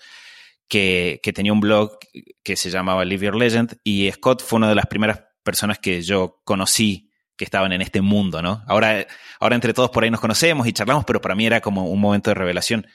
que, 0.68 1.20
que, 1.22 1.34
tenía 1.34 1.52
un 1.52 1.60
blog 1.60 1.98
que 2.42 2.56
se 2.56 2.70
llamaba 2.70 3.04
Live 3.04 3.26
Your 3.26 3.36
Legend 3.36 3.76
y 3.84 4.10
Scott 4.10 4.42
fue 4.42 4.56
una 4.56 4.70
de 4.70 4.74
las 4.74 4.86
primeras 4.86 5.20
personas 5.42 5.78
que 5.80 6.00
yo 6.00 6.40
conocí 6.44 7.10
que 7.36 7.44
estaban 7.44 7.72
en 7.72 7.82
este 7.82 8.00
mundo, 8.00 8.42
¿no? 8.42 8.64
Ahora, 8.66 9.06
ahora 9.40 9.54
entre 9.54 9.74
todos 9.74 9.90
por 9.90 10.04
ahí 10.04 10.10
nos 10.10 10.20
conocemos 10.20 10.66
y 10.66 10.72
charlamos, 10.72 11.04
pero 11.04 11.20
para 11.20 11.34
mí 11.34 11.46
era 11.46 11.60
como 11.60 11.86
un 11.86 12.00
momento 12.00 12.30
de 12.30 12.34
revelación. 12.34 12.86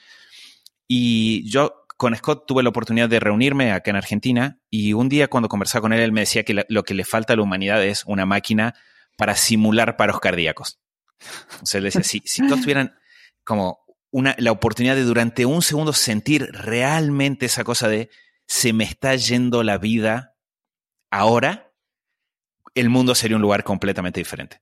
Y 0.88 1.48
yo 1.50 1.86
con 1.96 2.16
Scott 2.16 2.46
tuve 2.46 2.62
la 2.62 2.70
oportunidad 2.70 3.08
de 3.08 3.20
reunirme 3.20 3.72
acá 3.72 3.90
en 3.90 3.96
Argentina 3.96 4.58
y 4.70 4.92
un 4.92 5.08
día 5.08 5.28
cuando 5.28 5.48
conversaba 5.48 5.82
con 5.82 5.92
él, 5.92 6.00
él 6.00 6.12
me 6.12 6.22
decía 6.22 6.42
que 6.42 6.64
lo 6.68 6.82
que 6.82 6.94
le 6.94 7.04
falta 7.04 7.32
a 7.32 7.36
la 7.36 7.42
humanidad 7.42 7.84
es 7.84 8.02
una 8.06 8.26
máquina 8.26 8.74
para 9.16 9.36
simular 9.36 9.96
paros 9.96 10.18
cardíacos. 10.18 10.80
O 11.62 11.66
sea, 11.66 11.78
él 11.78 11.84
decía, 11.84 12.02
si, 12.02 12.22
si 12.24 12.46
todos 12.46 12.62
tuvieran 12.62 12.94
como 13.44 13.78
una, 14.10 14.34
la 14.38 14.50
oportunidad 14.50 14.96
de 14.96 15.04
durante 15.04 15.46
un 15.46 15.62
segundo 15.62 15.92
sentir 15.92 16.48
realmente 16.52 17.46
esa 17.46 17.62
cosa 17.62 17.88
de 17.88 18.10
se 18.46 18.72
me 18.72 18.84
está 18.84 19.14
yendo 19.14 19.62
la 19.62 19.78
vida 19.78 20.34
ahora, 21.10 21.71
el 22.74 22.88
mundo 22.88 23.14
sería 23.14 23.36
un 23.36 23.42
lugar 23.42 23.64
completamente 23.64 24.20
diferente. 24.20 24.60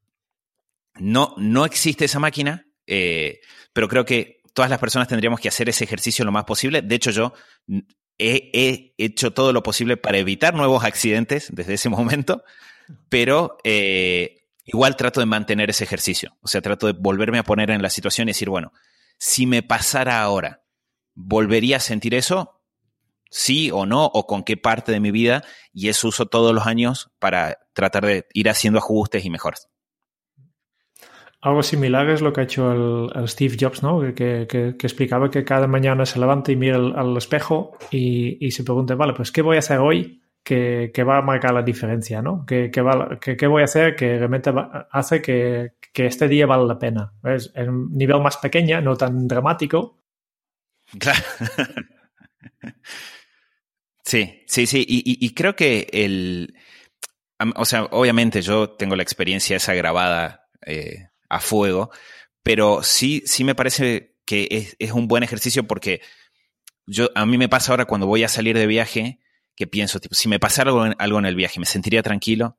No, 0.98 1.34
no 1.38 1.64
existe 1.64 2.04
esa 2.04 2.18
máquina, 2.18 2.66
eh, 2.86 3.40
pero 3.72 3.88
creo 3.88 4.04
que 4.04 4.40
todas 4.52 4.70
las 4.70 4.78
personas 4.78 5.08
tendríamos 5.08 5.40
que 5.40 5.48
hacer 5.48 5.68
ese 5.68 5.84
ejercicio 5.84 6.24
lo 6.24 6.32
más 6.32 6.44
posible. 6.44 6.82
De 6.82 6.94
hecho, 6.94 7.10
yo 7.10 7.32
he, 8.18 8.94
hecho 8.98 9.32
todo 9.32 9.52
lo 9.52 9.62
posible 9.62 9.96
para 9.96 10.18
evitar 10.18 10.54
nuevos 10.54 10.84
accidentes 10.84 11.48
desde 11.52 11.74
ese 11.74 11.88
momento, 11.88 12.44
pero 13.08 13.58
eh, 13.64 14.46
igual 14.64 14.96
trato 14.96 15.20
de 15.20 15.26
mantener 15.26 15.70
ese 15.70 15.84
ejercicio. 15.84 16.36
O 16.42 16.48
sea, 16.48 16.60
trato 16.60 16.86
de 16.86 16.92
volverme 16.92 17.38
a 17.38 17.44
poner 17.44 17.70
en 17.70 17.82
la 17.82 17.90
situación 17.90 18.28
y 18.28 18.32
decir, 18.32 18.50
bueno, 18.50 18.72
si 19.18 19.46
me 19.46 19.62
pasara 19.62 20.22
ahora, 20.22 20.62
¿volvería 21.14 21.76
a 21.76 21.80
sentir 21.80 22.14
eso? 22.14 22.59
Sí 23.30 23.70
o 23.70 23.86
no, 23.86 24.04
o 24.06 24.26
con 24.26 24.42
qué 24.42 24.56
parte 24.56 24.92
de 24.92 25.00
mi 25.00 25.10
vida, 25.10 25.42
y 25.72 25.88
eso 25.88 26.08
uso 26.08 26.26
todos 26.26 26.54
los 26.54 26.66
años 26.66 27.10
para 27.18 27.58
tratar 27.72 28.04
de 28.04 28.26
ir 28.34 28.48
haciendo 28.48 28.78
ajustes 28.78 29.24
y 29.24 29.30
mejoras. 29.30 29.68
Algo 31.42 31.62
similar 31.62 32.10
es 32.10 32.20
lo 32.20 32.34
que 32.34 32.42
ha 32.42 32.44
hecho 32.44 33.08
el, 33.14 33.28
Steve 33.28 33.56
Jobs, 33.58 33.82
¿no? 33.82 34.00
Que, 34.14 34.46
explicaba 34.82 35.30
que 35.30 35.42
cada 35.42 35.66
mañana 35.66 36.04
se 36.04 36.18
levanta 36.18 36.52
y 36.52 36.56
mira 36.56 36.76
al, 36.76 37.16
espejo 37.16 37.78
y, 37.90 38.50
se 38.50 38.62
pregunta, 38.62 38.94
vale, 38.94 39.14
pues 39.14 39.32
¿qué 39.32 39.40
voy 39.40 39.56
a 39.56 39.60
hacer 39.60 39.78
hoy 39.78 40.20
que, 40.42 40.92
va 41.02 41.16
a 41.16 41.22
marcar 41.22 41.54
la 41.54 41.62
diferencia, 41.62 42.20
¿no? 42.20 42.44
¿Qué, 42.44 42.70
voy 43.48 43.62
a 43.62 43.64
hacer 43.64 43.96
que 43.96 44.18
realmente 44.18 44.52
hace 44.90 45.22
que, 45.22 45.72
este 45.94 46.28
día 46.28 46.44
vale 46.44 46.66
la 46.66 46.78
pena? 46.78 47.14
Es 47.24 47.50
en 47.54 47.70
un 47.70 47.92
nivel 47.96 48.20
más 48.20 48.36
pequeño, 48.36 48.82
no 48.82 48.96
tan 48.96 49.26
dramático, 49.26 50.00
Claro. 50.98 51.20
Sí, 54.10 54.42
sí, 54.48 54.66
sí. 54.66 54.84
Y, 54.88 55.34
creo 55.34 55.54
que 55.54 55.86
el. 55.92 56.56
O 57.54 57.64
sea, 57.64 57.84
obviamente 57.92 58.42
yo 58.42 58.70
tengo 58.70 58.96
la 58.96 59.04
experiencia 59.04 59.56
esa 59.56 59.72
grabada 59.74 60.48
eh, 60.66 61.10
a 61.28 61.38
fuego, 61.38 61.90
pero 62.42 62.82
sí, 62.82 63.22
sí 63.24 63.44
me 63.44 63.54
parece 63.54 64.16
que 64.26 64.74
es, 64.80 64.90
un 64.90 65.06
buen 65.06 65.22
ejercicio 65.22 65.62
porque 65.68 66.00
yo, 66.86 67.10
a 67.14 67.24
mí 67.24 67.38
me 67.38 67.48
pasa 67.48 67.70
ahora 67.70 67.84
cuando 67.84 68.08
voy 68.08 68.24
a 68.24 68.28
salir 68.28 68.58
de 68.58 68.66
viaje 68.66 69.20
que 69.54 69.68
pienso, 69.68 70.00
tipo, 70.00 70.16
si 70.16 70.28
me 70.28 70.40
pasara 70.40 70.70
algo 70.70 70.86
en, 70.86 70.96
algo 70.98 71.20
en 71.20 71.26
el 71.26 71.36
viaje, 71.36 71.60
me 71.60 71.66
sentiría 71.66 72.02
tranquilo. 72.02 72.58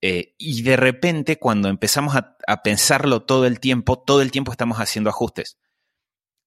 Eh, 0.00 0.36
y 0.38 0.62
de 0.62 0.78
repente, 0.78 1.38
cuando 1.38 1.68
empezamos 1.68 2.16
a, 2.16 2.38
a, 2.46 2.62
pensarlo 2.62 3.24
todo 3.24 3.44
el 3.44 3.60
tiempo, 3.60 3.98
todo 3.98 4.22
el 4.22 4.30
tiempo 4.30 4.52
estamos 4.52 4.78
haciendo 4.78 5.10
ajustes. 5.10 5.58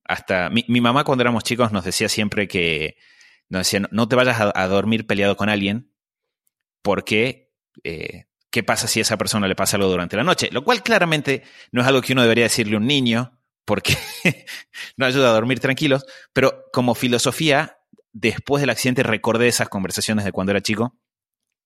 Hasta 0.03 0.49
mi, 0.49 0.65
mi 0.67 0.81
mamá 0.81 1.03
cuando 1.03 1.21
éramos 1.21 1.43
chicos 1.43 1.71
nos 1.71 1.85
decía 1.85 2.09
siempre 2.09 2.47
que 2.47 2.95
nos 3.51 3.67
decía, 3.67 3.85
no, 3.91 4.07
te 4.07 4.15
vayas 4.15 4.37
a, 4.39 4.67
dormir 4.67 5.05
peleado 5.05 5.35
con 5.35 5.49
alguien 5.49 5.93
porque 6.81 7.53
eh, 7.83 8.25
¿qué 8.49 8.63
pasa 8.63 8.87
si 8.87 8.99
a 8.99 9.01
esa 9.01 9.17
persona 9.17 9.47
le 9.47 9.55
pasa 9.55 9.75
algo 9.75 9.89
durante 9.89 10.15
la 10.15 10.23
noche? 10.23 10.49
Lo 10.51 10.63
cual 10.63 10.81
claramente 10.81 11.43
no 11.71 11.81
es 11.81 11.87
algo 11.87 12.01
que 12.01 12.13
uno 12.13 12.21
debería 12.21 12.45
decirle 12.45 12.75
a 12.75 12.79
un 12.79 12.87
niño 12.87 13.37
porque 13.65 13.97
no 14.95 15.05
ayuda 15.05 15.29
a 15.29 15.33
dormir 15.33 15.59
tranquilos, 15.59 16.05
pero 16.31 16.63
como 16.71 16.95
filosofía, 16.95 17.77
después 18.13 18.61
del 18.61 18.69
accidente 18.69 19.03
recordé 19.03 19.49
esas 19.49 19.67
conversaciones 19.67 20.23
de 20.23 20.31
cuando 20.31 20.51
era 20.51 20.61
chico 20.61 20.97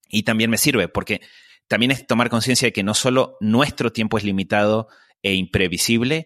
y 0.09 0.23
también 0.23 0.49
me 0.49 0.57
sirve 0.57 0.87
porque 0.87 1.21
también 1.67 1.91
es 1.91 2.07
tomar 2.07 2.29
conciencia 2.29 2.67
de 2.67 2.73
que 2.73 2.83
no 2.83 2.95
solo 2.95 3.37
nuestro 3.41 3.91
tiempo 3.91 4.17
es 4.17 4.23
limitado 4.23 4.87
e 5.21 5.33
imprevisible, 5.33 6.25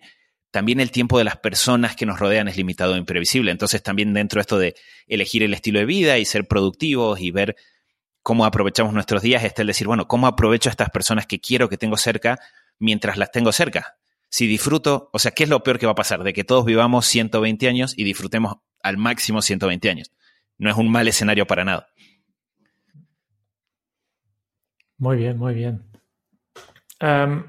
también 0.52 0.80
el 0.80 0.92
tiempo 0.92 1.18
de 1.18 1.24
las 1.24 1.38
personas 1.38 1.96
que 1.96 2.06
nos 2.06 2.20
rodean 2.20 2.48
es 2.48 2.58
limitado 2.58 2.96
e 2.96 2.98
imprevisible. 2.98 3.52
Entonces 3.52 3.84
también 3.84 4.14
dentro 4.14 4.40
de 4.40 4.42
esto 4.42 4.58
de 4.58 4.76
elegir 5.08 5.44
el 5.44 5.54
estilo 5.54 5.80
de 5.80 5.86
vida 5.86 6.18
y 6.18 6.26
ser 6.26 6.48
productivos 6.48 7.20
y 7.20 7.32
ver 7.32 7.56
cómo 8.22 8.46
aprovechamos 8.46 8.94
nuestros 8.94 9.22
días, 9.22 9.44
está 9.44 9.62
el 9.62 9.68
decir, 9.68 9.88
bueno, 9.88 10.08
¿cómo 10.08 10.28
aprovecho 10.28 10.70
a 10.70 10.72
estas 10.72 10.90
personas 10.90 11.26
que 11.26 11.40
quiero 11.40 11.70
que 11.70 11.78
tengo 11.78 11.98
cerca 11.98 12.40
mientras 12.78 13.18
las 13.18 13.32
tengo 13.32 13.52
cerca? 13.52 13.98
Si 14.30 14.46
disfruto, 14.46 15.10
o 15.14 15.20
sea, 15.20 15.32
¿qué 15.32 15.44
es 15.44 15.50
lo 15.50 15.64
peor 15.64 15.80
que 15.80 15.86
va 15.86 15.94
a 15.94 15.96
pasar? 15.96 16.24
De 16.24 16.34
que 16.34 16.44
todos 16.44 16.66
vivamos 16.66 17.06
120 17.08 17.68
años 17.68 17.94
y 17.98 18.04
disfrutemos 18.04 18.58
al 18.82 18.98
máximo 18.98 19.42
120 19.42 19.90
años. 19.90 20.12
No 20.58 20.70
es 20.70 20.78
un 20.78 20.92
mal 20.92 21.08
escenario 21.08 21.48
para 21.48 21.64
nada. 21.64 21.88
Muy 24.98 25.18
bien, 25.18 25.38
muy 25.38 25.54
bien. 25.54 25.82
Em, 27.00 27.44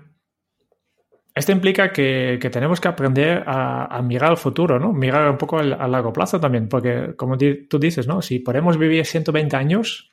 esto 1.35 1.53
implica 1.53 1.93
que, 1.93 2.39
tenemos 2.53 2.81
que 2.81 2.89
aprender 2.89 3.45
a, 3.47 4.01
mirar 4.03 4.31
al 4.31 4.37
futuro, 4.37 4.79
¿no? 4.81 4.93
Mirar 4.93 5.31
un 5.31 5.39
poco 5.39 5.59
a 5.59 5.63
largo 5.63 6.13
plazo 6.13 6.41
también, 6.41 6.69
porque 6.69 7.15
como 7.17 7.39
tú 7.39 7.79
dices, 7.79 8.07
¿no? 8.07 8.21
Si 8.21 8.41
podemos 8.41 8.77
vivir 8.77 9.07
120 9.07 9.57
años, 9.57 10.11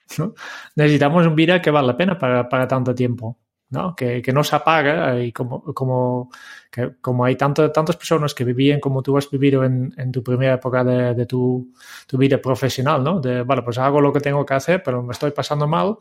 necesitamos 0.75 1.25
un 1.25 1.36
vida 1.36 1.62
que 1.62 1.71
vale 1.71 1.88
la 1.88 1.97
pena 1.97 2.19
para, 2.19 2.67
tanto 2.67 2.93
tiempo, 2.93 3.39
¿no? 3.71 3.95
Que, 3.95 4.21
no 4.31 4.43
se 4.43 4.55
apague 4.55 5.25
y 5.25 5.31
como, 5.31 5.63
como, 5.74 6.29
como 7.01 7.25
hay 7.25 7.36
tanto, 7.36 7.71
tantas 7.71 7.97
personas 7.97 8.36
que 8.36 8.43
vivían 8.43 8.79
como 8.79 9.01
tú 9.01 9.17
has 9.17 9.29
vivido 9.31 9.63
en, 9.63 10.12
tu 10.12 10.21
primera 10.24 10.53
época 10.53 10.83
de, 10.83 11.25
tu, 11.25 11.74
tu, 12.05 12.17
vida 12.17 12.38
profesional, 12.38 13.03
¿no? 13.03 13.19
De, 13.19 13.41
vale, 13.41 13.63
pues 13.63 13.79
hago 13.79 14.01
lo 14.01 14.13
que 14.13 14.19
tengo 14.19 14.45
que 14.45 14.53
hacer, 14.53 14.83
pero 14.83 15.01
me 15.01 15.13
estoy 15.13 15.31
pasando 15.31 15.67
mal, 15.67 15.97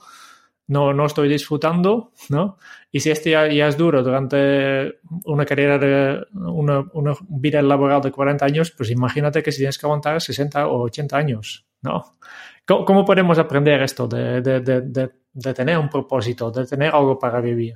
no, 0.68 0.92
no 0.92 1.06
estoy 1.06 1.28
disfrutando, 1.28 2.12
¿no? 2.28 2.58
Y 2.90 3.00
si 3.00 3.10
este 3.10 3.30
ya, 3.30 3.46
es 3.46 3.76
duro 3.76 4.02
durante 4.02 4.98
una 5.24 5.44
carrera 5.44 5.78
de 5.78 6.26
una, 6.32 6.84
vida 7.28 7.62
laboral 7.62 8.00
de 8.02 8.10
40 8.10 8.44
años, 8.44 8.70
pues 8.70 8.90
imagínate 8.90 9.42
que 9.42 9.52
si 9.52 9.58
tienes 9.58 9.78
que 9.78 9.86
aguantar 9.86 10.20
60 10.20 10.66
o 10.66 10.82
80 10.82 11.16
años, 11.16 11.66
¿no? 11.82 12.16
¿Cómo, 12.64 13.04
podemos 13.04 13.38
aprender 13.38 13.80
esto 13.82 14.08
de, 14.08 14.40
de, 14.40 15.54
tener 15.54 15.78
un 15.78 15.88
propósito, 15.88 16.50
de 16.50 16.66
tener 16.66 16.92
algo 16.92 17.16
para 17.16 17.40
vivir? 17.40 17.74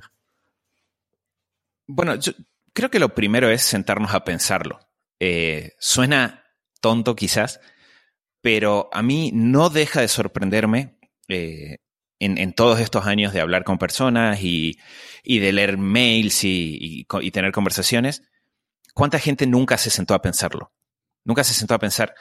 Bueno, 1.87 2.15
yo 2.15 2.33
creo 2.73 2.89
que 2.89 2.99
lo 2.99 3.15
primero 3.15 3.49
es 3.49 3.61
sentarnos 3.61 4.13
a 4.13 4.25
pensarlo. 4.25 4.79
Eh, 5.17 5.75
suena 5.79 6.43
tonto 6.81 7.15
quizás, 7.15 7.61
pero 8.41 8.89
a 8.91 9.01
mí 9.01 9.31
no 9.33 9.69
deja 9.69 10.01
de 10.01 10.09
sorprenderme 10.09 10.97
eh, 11.29 11.77
en, 12.21 12.53
todos 12.53 12.79
estos 12.79 13.07
años 13.07 13.33
de 13.33 13.41
hablar 13.41 13.63
con 13.63 13.79
personas 13.79 14.39
y, 14.41 14.77
de 15.25 15.51
leer 15.51 15.77
mails 15.77 16.43
y, 16.43 17.05
tener 17.31 17.51
conversaciones, 17.51 18.23
¿cuánta 18.93 19.19
gente 19.19 19.47
nunca 19.47 19.77
se 19.77 19.89
sentó 19.89 20.13
a 20.13 20.21
pensarlo? 20.21 20.71
Nunca 21.23 21.43
se 21.43 21.53
sentó 21.53 21.73
a 21.73 21.79
pensar, 21.79 22.13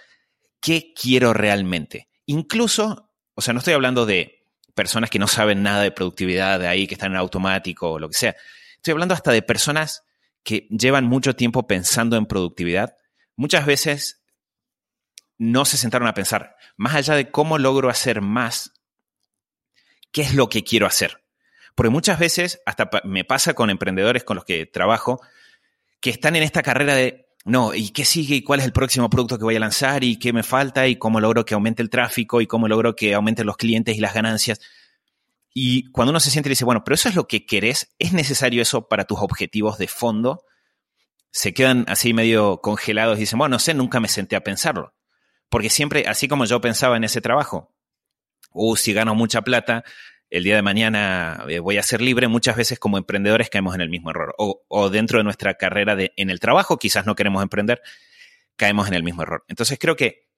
¿qué 0.61 0.93
quiero 0.95 1.35
realmente? 1.35 2.09
Incluso, 2.25 3.11
o 3.35 3.43
sea, 3.43 3.53
no 3.53 3.59
estoy 3.59 3.75
hablando 3.75 4.07
de 4.07 4.47
personas 4.75 5.11
que 5.11 5.19
no 5.19 5.27
saben 5.27 5.63
nada 5.63 5.83
de 5.83 5.93
productividad, 5.93 6.59
de 6.59 6.69
ahí, 6.69 6.87
que 6.87 6.95
están 6.95 7.13
en 7.13 7.19
automático 7.19 7.93
o 7.93 7.99
lo 7.99 8.09
que 8.09 8.17
sea. 8.17 8.37
Estoy 8.77 8.93
hablando 8.93 9.15
hasta 9.15 9.33
de 9.33 9.43
personas 9.43 10.03
que 10.43 10.67
llevan 10.71 11.05
mucho 11.05 11.37
tiempo 11.37 11.67
pensando 11.67 12.17
en 12.17 12.25
productividad. 12.25 12.97
Muchas 13.37 13.67
veces 13.67 14.23
no 15.37 15.67
se 15.67 15.77
sentaron 15.77 16.09
a 16.09 16.15
pensar, 16.15 16.57
más 16.77 16.95
allá 16.95 17.15
de 17.15 17.31
cómo 17.31 17.59
logro 17.59 17.91
hacer 17.91 18.23
más 18.23 18.73
qué 20.13 20.23
es 20.23 20.35
lo 20.35 20.49
que 20.49 20.65
quiero 20.65 20.87
hacer. 20.87 21.23
Porque 21.75 21.91
muchas 21.91 22.19
veces, 22.19 22.61
hasta 22.67 22.91
me 23.05 23.25
pasa 23.25 23.55
con 23.55 23.71
emprendedores 23.71 24.25
con 24.25 24.37
los 24.37 24.45
que 24.45 24.67
trabajo, 24.67 25.21
que 26.01 26.11
están 26.11 26.37
en 26.37 26.43
esta 26.43 26.63
carrera 26.63 26.95
de, 26.95 27.29
no, 27.45 27.75
¿y 27.75 27.91
qué 27.91 28.05
sigue? 28.05 28.37
¿Y 28.37 28.43
cuál 28.43 28.61
es 28.61 28.67
el 28.67 28.73
próximo 28.73 29.09
producto 29.09 29.39
que 29.39 29.45
voy 29.45 29.57
a 29.57 29.61
lanzar? 29.61 30.05
¿Y 30.05 30.19
qué 30.19 30.33
me 30.33 30.43
falta? 30.43 30.87
¿Y 30.87 30.97
cómo 30.97 31.21
logro 31.21 31.45
que 31.45 31.55
aumente 31.55 31.83
el 31.83 31.91
tráfico? 31.91 32.41
¿Y 32.41 32.47
cómo 32.47 32.69
logro 32.69 32.95
que 32.95 33.15
aumenten 33.15 33.47
los 33.47 33.57
clientes 33.57 33.97
y 33.97 34.01
las 34.01 34.15
ganancias? 34.15 34.61
Y 35.53 35.91
cuando 35.91 36.11
uno 36.11 36.21
se 36.21 36.31
siente 36.31 36.49
y 36.49 36.51
dice, 36.51 36.65
bueno, 36.65 36.85
pero 36.85 36.95
eso 36.95 37.09
es 37.09 37.15
lo 37.15 37.27
que 37.27 37.47
querés, 37.47 37.95
¿es 37.99 38.13
necesario 38.13 38.63
eso 38.63 38.89
para 38.89 39.05
tus 39.05 39.19
objetivos 39.21 39.79
de 39.79 39.89
fondo? 39.89 40.45
Se 41.31 41.55
quedan 41.55 41.85
así 41.89 42.13
medio 42.13 42.61
congelados 42.61 43.17
y 43.17 43.21
dicen, 43.21 43.39
bueno, 43.39 43.55
no 43.55 43.59
sé, 43.59 43.75
nunca 43.75 44.01
me 44.01 44.09
senté 44.09 44.37
a 44.37 44.45
pensarlo. 44.45 44.95
Porque 45.49 45.71
siempre, 45.71 46.07
así 46.07 46.29
como 46.29 46.45
yo 46.45 46.61
pensaba 46.61 46.97
en 46.97 47.05
ese 47.05 47.21
trabajo, 47.21 47.75
uh, 48.53 48.77
si 48.77 48.93
gano 48.93 49.15
mucha 49.15 49.43
plata, 49.43 49.85
el 50.31 50.45
día 50.45 50.55
de 50.55 50.63
mañana 50.63 51.45
eh, 51.49 51.59
voy 51.59 51.77
a 51.77 51.83
ser 51.83 52.01
libre, 52.01 52.29
muchas 52.29 52.57
veces 52.57 52.79
como 52.79 52.99
emprendedores 52.99 53.51
caemos 53.51 53.75
en 53.75 53.81
el 53.81 53.91
mismo 53.91 54.11
error. 54.11 54.35
O, 54.39 54.91
dentro 54.91 55.19
de 55.19 55.25
nuestra 55.25 55.55
carrera 55.55 55.97
de, 55.97 56.13
en 56.17 56.31
el 56.31 56.39
trabajo, 56.39 56.79
quizás 56.79 57.05
no 57.05 57.17
queremos 57.17 57.43
emprender, 57.43 57.83
caemos 58.57 58.87
en 58.87 58.95
el 58.95 59.03
mismo 59.03 59.23
error. 59.23 59.45
Entonces 59.49 59.79
creo 59.79 59.97
que 59.97 60.29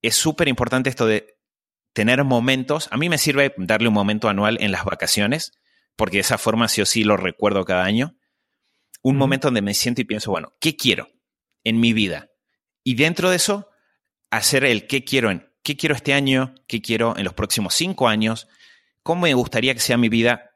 es 0.00 0.16
súper 0.16 0.48
importante 0.48 0.88
esto 0.88 1.06
de 1.06 1.36
tener 1.92 2.24
momentos. 2.24 2.88
A 2.90 2.96
mí 2.96 3.10
me 3.10 3.18
sirve 3.18 3.54
darle 3.58 3.88
un 3.88 3.94
momento 3.94 4.28
anual 4.28 4.56
en 4.60 4.72
las 4.72 4.84
vacaciones, 4.84 5.52
porque 5.96 6.16
de 6.16 6.22
esa 6.22 6.38
forma 6.38 6.68
sí 6.68 6.80
o 6.80 6.86
sí 6.86 7.04
lo 7.04 7.18
recuerdo 7.18 7.64
cada 7.66 7.84
año. 7.84 8.16
Un 9.02 9.16
momento 9.16 9.48
donde 9.48 9.62
me 9.62 9.74
siento 9.74 10.00
y 10.00 10.04
pienso, 10.04 10.30
bueno, 10.30 10.54
¿qué 10.60 10.76
quiero 10.76 11.08
en 11.62 11.78
mi 11.78 11.92
vida? 11.92 12.30
Y 12.82 12.94
dentro 12.94 13.28
de 13.28 13.36
eso, 13.36 13.68
hacer 14.30 14.64
el 14.64 14.86
qué 14.86 15.04
quiero 15.04 15.30
en 15.30 15.51
qué 15.62 15.76
quiero 15.76 15.94
este 15.94 16.14
año, 16.14 16.54
qué 16.66 16.80
quiero 16.80 17.16
en 17.16 17.24
los 17.24 17.34
próximos 17.34 17.74
cinco 17.74 18.08
años, 18.08 18.48
cómo 19.02 19.22
me 19.22 19.34
gustaría 19.34 19.74
que 19.74 19.80
sea 19.80 19.96
mi 19.96 20.08
vida 20.08 20.50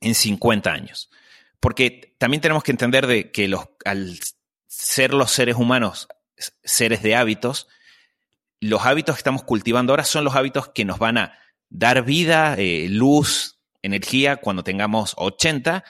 en 0.00 0.14
50 0.14 0.72
años. 0.72 1.10
Porque 1.60 2.14
también 2.18 2.40
tenemos 2.40 2.62
que 2.62 2.72
entender 2.72 3.06
de 3.06 3.30
que 3.30 3.48
los, 3.48 3.68
al 3.84 4.18
ser 4.66 5.12
los 5.12 5.30
seres 5.30 5.56
humanos 5.56 6.08
seres 6.64 7.02
de 7.02 7.16
hábitos, 7.16 7.68
los 8.60 8.84
hábitos 8.84 9.16
que 9.16 9.20
estamos 9.20 9.42
cultivando 9.42 9.92
ahora 9.92 10.04
son 10.04 10.24
los 10.24 10.34
hábitos 10.34 10.68
que 10.68 10.84
nos 10.84 10.98
van 10.98 11.18
a 11.18 11.38
dar 11.68 12.04
vida, 12.04 12.54
eh, 12.58 12.88
luz, 12.88 13.60
energía 13.82 14.36
cuando 14.36 14.64
tengamos 14.64 15.14
80 15.16 15.84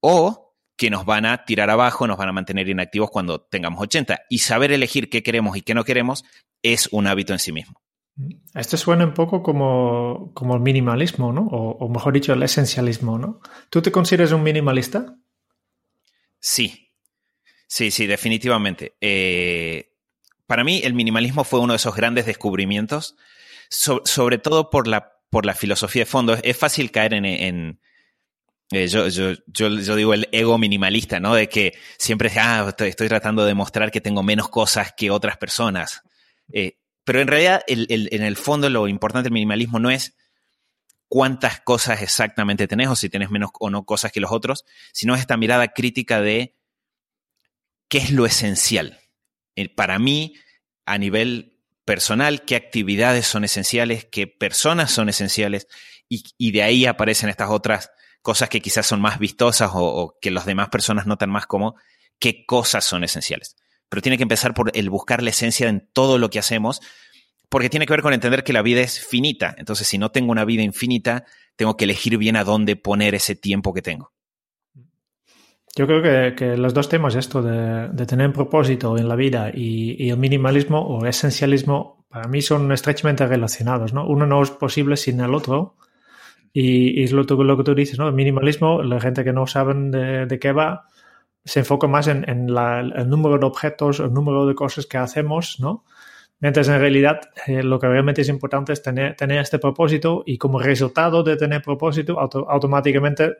o 0.00 0.54
que 0.76 0.90
nos 0.90 1.04
van 1.04 1.26
a 1.26 1.44
tirar 1.44 1.70
abajo, 1.70 2.06
nos 2.06 2.16
van 2.16 2.30
a 2.30 2.32
mantener 2.32 2.68
inactivos 2.68 3.10
cuando 3.10 3.42
tengamos 3.42 3.82
80. 3.82 4.22
Y 4.30 4.38
saber 4.38 4.72
elegir 4.72 5.10
qué 5.10 5.22
queremos 5.22 5.56
y 5.56 5.62
qué 5.62 5.74
no 5.74 5.84
queremos 5.84 6.24
es 6.62 6.88
un 6.90 7.06
hábito 7.06 7.32
en 7.32 7.38
sí 7.38 7.52
mismo. 7.52 7.80
Esto 8.54 8.76
suena 8.76 9.04
un 9.04 9.14
poco 9.14 9.42
como, 9.42 10.32
como 10.34 10.54
el 10.54 10.60
minimalismo, 10.60 11.32
¿no? 11.32 11.42
O, 11.46 11.88
mejor 11.88 12.12
dicho, 12.12 12.32
el 12.32 12.42
esencialismo, 12.42 13.18
¿no? 13.18 13.40
¿Tú 13.70 13.82
te 13.82 13.92
consideras 13.92 14.32
un 14.32 14.42
minimalista? 14.42 15.16
Sí, 16.38 16.92
sí, 17.66 17.90
sí, 17.90 18.06
definitivamente. 18.06 18.96
Eh, 19.00 19.92
para 20.46 20.64
mí 20.64 20.80
el 20.84 20.94
minimalismo 20.94 21.44
fue 21.44 21.60
uno 21.60 21.72
de 21.72 21.78
esos 21.78 21.94
grandes 21.94 22.26
descubrimientos, 22.26 23.16
sobre 23.68 24.38
todo 24.38 24.70
por 24.70 24.88
la, 24.88 25.12
por 25.30 25.46
la 25.46 25.54
filosofía 25.54 26.02
de 26.02 26.06
fondo. 26.06 26.36
Es, 26.42 26.56
fácil 26.56 26.90
caer 26.90 27.14
en... 27.14 27.78
Eh, 28.72 28.86
yo, 28.86 29.08
yo, 29.08 29.32
yo, 29.48 29.96
digo 29.96 30.14
el 30.14 30.28
ego 30.30 30.56
minimalista, 30.56 31.18
¿no? 31.18 31.34
De 31.34 31.48
que 31.48 31.72
siempre 31.98 32.30
ah, 32.36 32.66
estoy, 32.68 33.08
tratando 33.08 33.42
de 33.42 33.48
demostrar 33.48 33.90
que 33.90 34.00
tengo 34.00 34.22
menos 34.22 34.48
cosas 34.48 34.92
que 34.96 35.10
otras 35.10 35.36
personas. 35.38 36.02
Eh, 36.52 36.79
pero 37.10 37.22
en 37.22 37.26
realidad, 37.26 37.64
en 37.66 38.22
el 38.22 38.36
fondo, 38.36 38.70
lo 38.70 38.86
importante 38.86 39.24
del 39.24 39.32
minimalismo 39.32 39.80
no 39.80 39.90
es 39.90 40.16
cuántas 41.08 41.60
cosas 41.60 42.02
exactamente 42.02 42.68
tenés 42.68 42.86
o 42.86 42.94
si 42.94 43.08
tenés 43.08 43.30
menos 43.30 43.50
o 43.58 43.68
no 43.68 43.84
cosas 43.84 44.12
que 44.12 44.20
los 44.20 44.30
otros, 44.30 44.64
sino 44.92 45.16
es 45.16 45.20
esta 45.20 45.36
mirada 45.36 45.66
crítica 45.72 46.20
de 46.20 46.56
qué 47.88 47.98
es 47.98 48.12
lo 48.12 48.26
esencial. 48.26 49.00
Eh, 49.56 49.68
para 49.68 49.98
mí, 49.98 50.34
a 50.86 50.98
nivel 50.98 51.58
personal, 51.84 52.44
qué 52.44 52.54
actividades 52.54 53.26
son 53.26 53.42
esenciales, 53.42 54.04
qué 54.04 54.28
personas 54.28 54.92
son 54.92 55.08
esenciales, 55.08 55.66
y, 56.08 56.52
de 56.52 56.62
ahí 56.62 56.86
aparecen 56.86 57.28
estas 57.28 57.50
otras 57.50 57.90
cosas 58.22 58.48
que 58.48 58.60
quizás 58.60 58.86
son 58.86 59.00
más 59.00 59.18
vistosas 59.18 59.72
o, 59.74 60.16
que 60.20 60.30
las 60.30 60.46
demás 60.46 60.68
personas 60.68 61.06
notan 61.06 61.30
más 61.30 61.46
como 61.46 61.74
qué 62.20 62.46
cosas 62.46 62.84
son 62.84 63.02
esenciales. 63.02 63.56
Pero 63.90 64.00
tiene 64.00 64.16
que 64.16 64.22
empezar 64.22 64.54
por 64.54 64.70
el 64.74 64.88
buscar 64.88 65.22
la 65.22 65.28
esencia 65.28 65.68
en 65.68 65.86
todo 65.92 66.16
lo 66.16 66.30
que 66.30 66.38
hacemos, 66.38 66.80
porque 67.50 67.68
tiene 67.68 67.84
que 67.84 67.92
ver 67.92 68.02
con 68.02 68.14
entender 68.14 68.44
que 68.44 68.54
la 68.54 68.62
vida 68.62 68.80
es 68.80 69.04
finita. 69.04 69.54
Entonces, 69.58 69.86
si 69.86 69.98
no 69.98 70.10
tengo 70.10 70.32
una 70.32 70.46
vida 70.46 70.62
infinita, 70.62 71.26
tengo 71.56 71.76
que 71.76 71.84
elegir 71.84 72.16
bien 72.16 72.36
a 72.36 72.44
dónde 72.44 72.76
poner 72.76 73.14
ese 73.14 73.34
tiempo 73.34 73.74
que 73.74 73.82
tengo. 73.82 74.12
Yo 75.76 75.86
creo 75.86 76.34
que, 76.34 76.56
los 76.56 76.74
dos 76.74 76.88
temas, 76.88 77.14
esto 77.14 77.42
de, 77.42 78.06
tener 78.06 78.26
un 78.26 78.32
propósito 78.32 78.98
en 78.98 79.08
la 79.08 79.14
vida 79.14 79.50
y, 79.54 80.10
el 80.10 80.16
minimalismo 80.16 80.80
o 80.80 81.06
esencialismo, 81.06 82.06
para 82.08 82.28
mí 82.28 82.42
son 82.42 82.72
estrechamente 82.72 83.26
relacionados. 83.26 83.92
¿no? 83.92 84.06
Uno 84.06 84.26
no 84.26 84.42
es 84.42 84.50
posible 84.50 84.96
sin 84.96 85.20
el 85.20 85.34
otro. 85.34 85.76
Y, 86.52 87.04
es 87.04 87.12
lo, 87.12 87.22
lo, 87.22 87.56
que 87.56 87.62
tú 87.62 87.74
dices, 87.74 87.98
¿no? 87.98 88.08
El 88.08 88.14
minimalismo, 88.14 88.82
la 88.82 89.00
gente 89.00 89.22
que 89.22 89.32
no 89.32 89.46
saben 89.46 89.92
de, 89.92 90.38
qué 90.40 90.50
va, 90.50 90.86
se 91.44 91.60
enfoca 91.60 91.86
más 91.86 92.06
en, 92.06 92.24
el 92.28 93.08
número 93.08 93.38
de 93.38 93.46
objetos, 93.46 94.00
el 94.00 94.12
número 94.12 94.46
de 94.46 94.54
cosas 94.54 94.86
que 94.86 94.98
hacemos, 94.98 95.58
¿no? 95.60 95.84
Mientras 96.38 96.68
en 96.68 96.80
realidad 96.80 97.20
eh, 97.46 97.62
lo 97.62 97.78
que 97.78 97.86
realmente 97.86 98.22
es 98.22 98.28
importante 98.28 98.72
es 98.72 98.82
tener, 98.82 99.14
este 99.18 99.58
propósito 99.58 100.22
y 100.24 100.38
como 100.38 100.58
resultado 100.58 101.22
de 101.22 101.36
tener 101.36 101.60
propósito, 101.60 102.18
automáticamente 102.18 103.36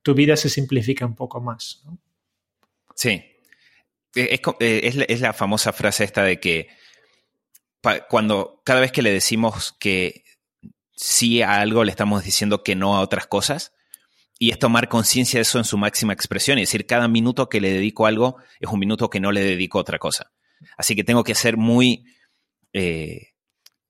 tu 0.00 0.14
vida 0.14 0.34
se 0.36 0.48
simplifica 0.48 1.04
un 1.04 1.14
poco 1.14 1.42
más. 1.42 1.84
Sí. 2.94 3.22
Eh, 4.14 4.40
es, 4.60 4.96
es, 5.08 5.20
la, 5.20 5.34
famosa 5.34 5.74
frase 5.74 6.04
esta 6.04 6.22
de 6.22 6.40
que 6.40 6.68
cuando 8.08 8.62
cada 8.64 8.80
vez 8.80 8.92
que 8.92 9.02
le 9.02 9.12
decimos 9.12 9.74
que 9.78 10.24
sí 10.94 11.42
a 11.42 11.60
algo, 11.60 11.84
le 11.84 11.90
estamos 11.90 12.24
diciendo 12.24 12.62
que 12.62 12.76
no 12.76 12.96
a 12.96 13.00
otras 13.00 13.26
cosas. 13.26 13.72
Y 14.42 14.50
es 14.50 14.58
tomar 14.58 14.88
conciencia 14.88 15.38
de 15.38 15.42
eso 15.42 15.58
en 15.58 15.64
su 15.64 15.78
máxima 15.78 16.12
expresión 16.12 16.58
y 16.58 16.62
decir, 16.62 16.84
cada 16.84 17.06
minuto 17.06 17.48
que 17.48 17.60
le 17.60 17.72
dedico 17.72 18.06
a 18.06 18.08
algo 18.08 18.38
es 18.58 18.68
un 18.68 18.80
minuto 18.80 19.08
que 19.08 19.20
no 19.20 19.30
le 19.30 19.40
dedico 19.40 19.78
a 19.78 19.82
otra 19.82 20.00
cosa. 20.00 20.32
Así 20.76 20.96
que 20.96 21.04
tengo 21.04 21.22
que 21.22 21.36
ser 21.36 21.56
muy 21.56 22.06
eh, 22.72 23.28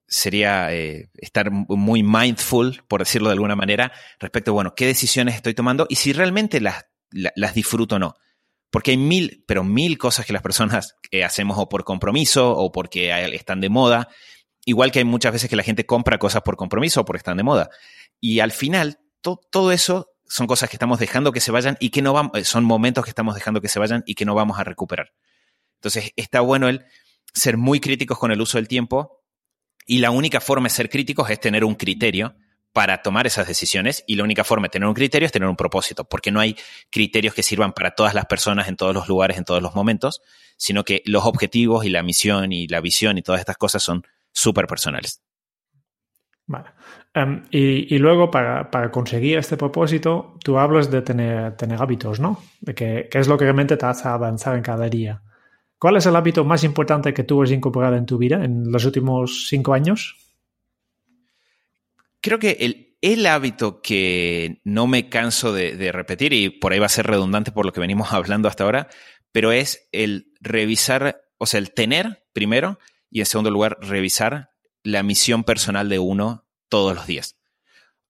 sería 0.06 0.71
eh, 0.75 1.09
estar 1.14 1.50
muy 1.50 2.02
mindful, 2.02 2.82
por 2.87 3.00
decirlo 3.00 3.30
de 3.30 3.32
alguna 3.32 3.56
manera, 3.56 3.92
respecto 4.21 4.50
a, 4.50 4.52
bueno, 4.52 4.75
qué 4.75 4.85
decisiones 4.85 5.37
estoy 5.37 5.54
tomando 5.54 5.87
y 5.88 5.97
si 5.97 6.12
realmente 6.12 6.61
las, 6.61 6.85
las, 7.11 7.54
disfruto 7.54 7.97
o 7.97 7.99
no. 7.99 8.14
Porque 8.71 8.90
hay 8.90 8.99
mil, 8.99 9.44
pero 9.47 9.64
mil 9.64 9.97
cosas 9.97 10.26
que 10.26 10.35
las 10.35 10.42
personas 10.42 10.97
hacemos 11.25 11.56
o 11.56 11.71
por 11.71 11.85
compromiso 11.85 12.54
o 12.54 12.71
porque 12.73 13.11
están 13.35 13.62
de 13.62 13.71
moda. 13.71 14.11
Igual 14.66 14.92
que 14.92 14.99
hay 14.99 15.06
muchas 15.06 15.32
veces 15.32 15.49
que 15.49 15.56
la 15.56 15.62
gente 15.62 15.87
compra 15.87 16.18
cosas 16.18 16.42
por 16.42 16.59
compromiso 16.59 17.00
o 17.00 17.04
porque 17.06 17.21
están 17.21 17.38
de 17.38 17.42
moda. 17.42 17.71
Y 18.21 18.40
al 18.40 18.52
final, 18.52 18.99
todo 19.23 19.73
eso 19.73 20.12
son 20.32 20.46
cosas 20.46 20.70
que 20.70 20.76
estamos 20.76 20.98
dejando 20.98 21.30
que 21.30 21.40
se 21.40 21.50
vayan 21.50 21.76
y 21.78 21.90
que 21.90 22.00
no 22.00 22.14
vamos, 22.14 22.48
son 22.48 22.64
momentos 22.64 23.04
que 23.04 23.10
estamos 23.10 23.34
dejando 23.34 23.60
que 23.60 23.68
se 23.68 23.78
vayan 23.78 24.02
y 24.06 24.14
que 24.14 24.24
no 24.24 24.34
vamos 24.34 24.58
a 24.58 24.64
recuperar. 24.64 25.12
Entonces, 25.74 26.12
está 26.16 26.40
bueno 26.40 26.70
el 26.70 26.86
ser 27.34 27.58
muy 27.58 27.80
críticos 27.80 28.18
con 28.18 28.32
el 28.32 28.40
uso 28.40 28.56
del 28.56 28.66
tiempo 28.66 29.22
y 29.86 29.98
la 29.98 30.10
única 30.10 30.40
forma 30.40 30.68
de 30.68 30.70
ser 30.70 30.88
críticos 30.88 31.28
es 31.28 31.38
tener 31.38 31.66
un 31.66 31.74
criterio 31.74 32.34
para 32.72 33.02
tomar 33.02 33.26
esas 33.26 33.46
decisiones 33.46 34.04
y 34.06 34.14
la 34.14 34.24
única 34.24 34.42
forma 34.42 34.68
de 34.68 34.70
tener 34.70 34.88
un 34.88 34.94
criterio 34.94 35.26
es 35.26 35.32
tener 35.32 35.50
un 35.50 35.56
propósito, 35.56 36.04
porque 36.08 36.30
no 36.30 36.40
hay 36.40 36.56
criterios 36.88 37.34
que 37.34 37.42
sirvan 37.42 37.74
para 37.74 37.94
todas 37.94 38.14
las 38.14 38.24
personas 38.24 38.68
en 38.68 38.76
todos 38.76 38.94
los 38.94 39.08
lugares, 39.08 39.36
en 39.36 39.44
todos 39.44 39.60
los 39.60 39.74
momentos, 39.74 40.22
sino 40.56 40.82
que 40.82 41.02
los 41.04 41.26
objetivos 41.26 41.84
y 41.84 41.90
la 41.90 42.02
misión 42.02 42.52
y 42.52 42.68
la 42.68 42.80
visión 42.80 43.18
y 43.18 43.22
todas 43.22 43.40
estas 43.40 43.58
cosas 43.58 43.82
son 43.82 44.06
súper 44.32 44.66
personales. 44.66 45.20
Vale. 46.46 46.70
Em, 47.14 47.45
y, 47.50 47.99
luego, 47.99 48.30
para, 48.30 48.91
conseguir 48.91 49.36
este 49.36 49.56
propósito, 49.56 50.39
tú 50.43 50.58
hablas 50.58 50.91
de 50.91 51.02
tener, 51.02 51.56
tener 51.56 51.80
hábitos, 51.80 52.21
¿no? 52.21 52.43
De 52.60 52.75
que, 52.75 53.08
es 53.13 53.28
lo 53.28 53.36
que 53.36 53.45
realmente 53.45 53.76
te 53.76 53.84
hace 53.84 54.08
avanzar 54.08 54.56
en 54.56 54.63
cada 54.63 54.89
día. 54.89 55.23
¿Cuál 55.78 55.97
es 55.97 56.06
el 56.06 56.17
hábito 56.17 56.45
más 56.45 56.65
importante 56.65 57.13
que 57.13 57.25
tú 57.25 57.43
has 57.43 57.50
incorporado 57.50 57.97
en 57.97 58.06
tu 58.06 58.17
vida 58.17 58.43
en 58.45 58.71
los 58.71 58.84
últimos 58.84 59.49
cinco 59.49 59.75
años? 59.75 60.17
Creo 62.21 62.39
que 62.39 62.56
el, 62.60 62.97
el 63.02 63.26
hábito 63.26 63.82
que 63.82 64.63
no 64.65 64.86
me 64.86 65.10
canso 65.10 65.52
de, 65.52 65.93
repetir, 65.93 66.32
y 66.32 66.49
por 66.49 66.73
ahí 66.73 66.78
va 66.78 66.86
a 66.86 66.89
ser 66.89 67.06
redundante 67.06 67.52
por 67.52 67.67
lo 67.67 67.73
que 67.73 67.80
venimos 67.80 68.13
hablando 68.13 68.49
hasta 68.49 68.65
ahora, 68.65 68.89
pero 69.32 69.52
es 69.52 69.89
el 69.93 70.32
revisar, 70.41 71.23
o 71.36 71.45
sea, 71.45 71.58
el 71.58 71.73
tener 71.73 72.25
primero 72.32 72.78
y 73.10 73.21
en 73.21 73.26
segundo 73.26 73.50
lugar, 73.50 73.76
revisar 73.82 74.50
la 74.82 75.02
misión 75.02 75.45
personal 75.45 75.89
de 75.91 75.99
uno 75.99 76.42
todos 76.73 76.95
los 76.95 77.06
días. 77.06 77.37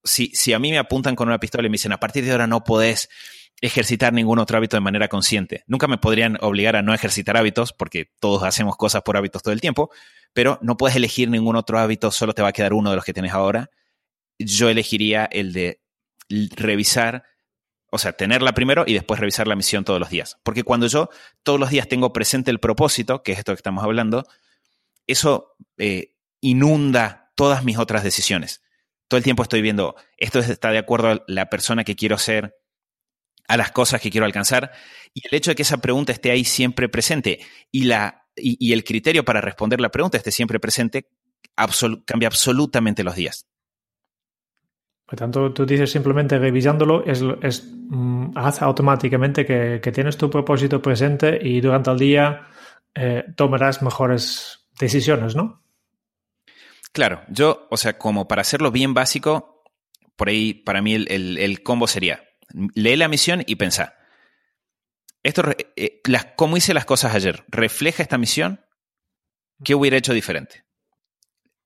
Si, 0.05 0.29
si 0.35 0.53
a 0.53 0.61
mí 0.61 0.71
me 0.71 0.79
apuntan 0.79 1.17
con 1.17 1.27
una 1.27 1.41
pistola 1.41 1.67
y 1.67 1.69
me 1.69 1.75
dicen, 1.75 1.91
a 1.91 1.99
partir 1.99 2.25
de 2.25 2.31
ahora 2.31 2.47
no 2.47 2.63
podés 2.63 3.09
ejercitar 3.61 4.13
ningún 4.13 4.39
otro 4.39 4.57
hábito 4.57 4.77
de 4.77 4.81
manera 4.83 5.09
consciente. 5.09 5.65
Nunca 5.67 5.89
me 5.89 5.99
podrían 5.99 6.39
obligar 6.41 6.77
a 6.77 6.83
no 6.83 6.95
ejercitar 6.95 7.37
hábitos, 7.37 7.73
porque 7.73 8.13
todos 8.21 8.45
hacemos 8.45 8.77
cosas 8.77 9.03
por 9.03 9.17
hábitos 9.17 9.43
todo 9.43 9.53
el 9.53 9.61
tiempo, 9.61 9.91
pero 10.33 10.61
no 10.63 10.77
puedes 10.77 10.95
elegir 10.95 11.29
ningún 11.29 11.57
otro 11.57 11.81
hábito, 11.81 12.13
solo 12.13 12.35
te 12.35 12.43
va 12.43 12.49
a 12.51 12.53
quedar 12.53 12.73
uno 12.73 12.91
de 12.91 12.97
los 12.97 13.05
que 13.05 13.13
tienes 13.13 13.33
ahora. 13.33 13.69
Yo 14.39 14.69
elegiría 14.69 15.25
el 15.25 15.53
de 15.53 15.81
revisar, 16.29 17.25
o 17.91 17.99
sea, 17.99 18.13
tenerla 18.13 18.55
primero 18.55 18.85
y 18.87 18.95
después 18.95 19.19
revisar 19.19 19.49
la 19.49 19.57
misión 19.57 19.85
todos 19.85 19.99
los 19.99 20.11
días. 20.11 20.39
Porque 20.45 20.63
cuando 20.63 20.87
yo 20.87 21.11
todos 21.43 21.59
los 21.59 21.71
días 21.71 21.89
tengo 21.89 22.13
presente 22.13 22.53
el 22.53 22.61
propósito, 22.61 23.25
que 23.25 23.33
es 23.33 23.39
esto 23.39 23.51
que 23.51 23.57
estamos 23.57 23.83
hablando, 23.83 24.25
eso 25.09 25.57
eh, 25.79 26.15
inunda 26.41 27.22
todas 27.35 27.65
mis 27.65 27.79
otras 27.79 28.05
decisiones. 28.05 28.63
Todo 29.09 29.19
el 29.19 29.25
tiempo 29.25 29.43
estoy 29.43 29.63
viendo, 29.63 29.95
esto 30.17 30.39
está 30.39 30.71
de 30.71 30.79
acuerdo 30.79 31.09
a 31.09 31.25
la 31.27 31.51
persona 31.51 31.85
que 31.85 31.97
quiero 31.97 32.19
ser, 32.19 32.57
a 33.49 33.57
las 33.57 33.71
cosas 33.71 34.01
que 34.01 34.11
quiero 34.11 34.25
alcanzar. 34.25 34.73
Y 35.13 35.27
el 35.27 35.37
hecho 35.37 35.51
de 35.51 35.55
que 35.55 35.63
esa 35.63 35.79
pregunta 35.79 36.13
esté 36.13 36.31
ahí 36.31 36.45
siempre 36.45 36.89
presente 36.89 37.41
y, 37.71 37.85
la, 37.85 38.27
y, 38.37 38.73
el 38.73 38.85
criterio 38.85 39.25
para 39.25 39.41
responder 39.41 39.81
la 39.81 39.91
pregunta 39.91 40.17
esté 40.17 40.31
siempre 40.31 40.61
presente 40.61 41.11
cambia 42.07 42.29
absolutamente 42.29 43.05
los 43.05 43.15
días. 43.15 43.47
Por 45.05 45.19
tanto, 45.19 45.53
tú 45.53 45.67
dices 45.67 45.91
simplemente 45.91 46.39
revisándolo, 46.39 47.05
es, 47.05 47.23
es 47.43 47.71
mm, 47.71 48.31
hace 48.35 48.65
automáticamente 48.65 49.45
que, 49.45 49.93
tienes 49.93 50.17
tu 50.17 50.31
propósito 50.31 50.81
presente 50.81 51.39
y 51.43 51.61
durante 51.61 51.91
el 51.91 51.99
día 51.99 52.47
eh, 52.95 53.25
tomarás 53.37 53.83
mejores 53.83 54.71
decisiones, 54.79 55.37
¿no? 55.37 55.62
Claro, 56.93 57.23
yo, 57.29 57.67
o 57.71 57.77
sea, 57.77 57.99
como 57.99 58.29
para 58.29 58.43
hacerlo 58.43 58.71
bien 58.71 58.95
básico, 58.95 59.63
por 60.17 60.29
ahí 60.29 60.55
para 60.55 60.83
mí 60.83 60.95
el 60.95 61.63
combo 61.63 61.87
sería 61.87 62.23
lee 62.75 62.97
la 62.97 63.09
misión 63.09 63.43
y 63.47 63.57
pensá. 63.57 63.97
Esto, 65.23 65.43
eh, 65.77 66.01
las, 66.05 66.27
¿Cómo 66.37 66.57
hice 66.57 66.75
las 66.75 66.85
cosas 66.85 67.15
ayer? 67.15 67.45
¿Refleja 67.49 68.03
esta 68.03 68.19
misión? 68.19 68.65
¿Qué 69.65 69.75
hubiera 69.75 69.97
hecho 69.97 70.13
diferente? 70.13 70.65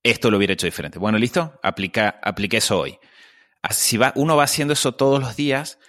Esto 0.03 0.29
lo 0.29 0.37
hubiera 0.37 0.53
hecho 0.53 0.67
diferente. 0.67 0.99
Bueno, 0.99 1.17
listo, 1.17 1.59
aplica, 1.63 2.19
apliqué 2.21 2.57
eso 2.57 2.79
hoy. 2.79 2.99
Si 3.71 3.97
va, 3.97 4.13
uno 4.15 4.37
va 4.37 4.43
haciendo 4.43 4.73
eso 4.73 4.93
todos 4.93 5.19
los 5.19 5.35
días, 5.35 5.79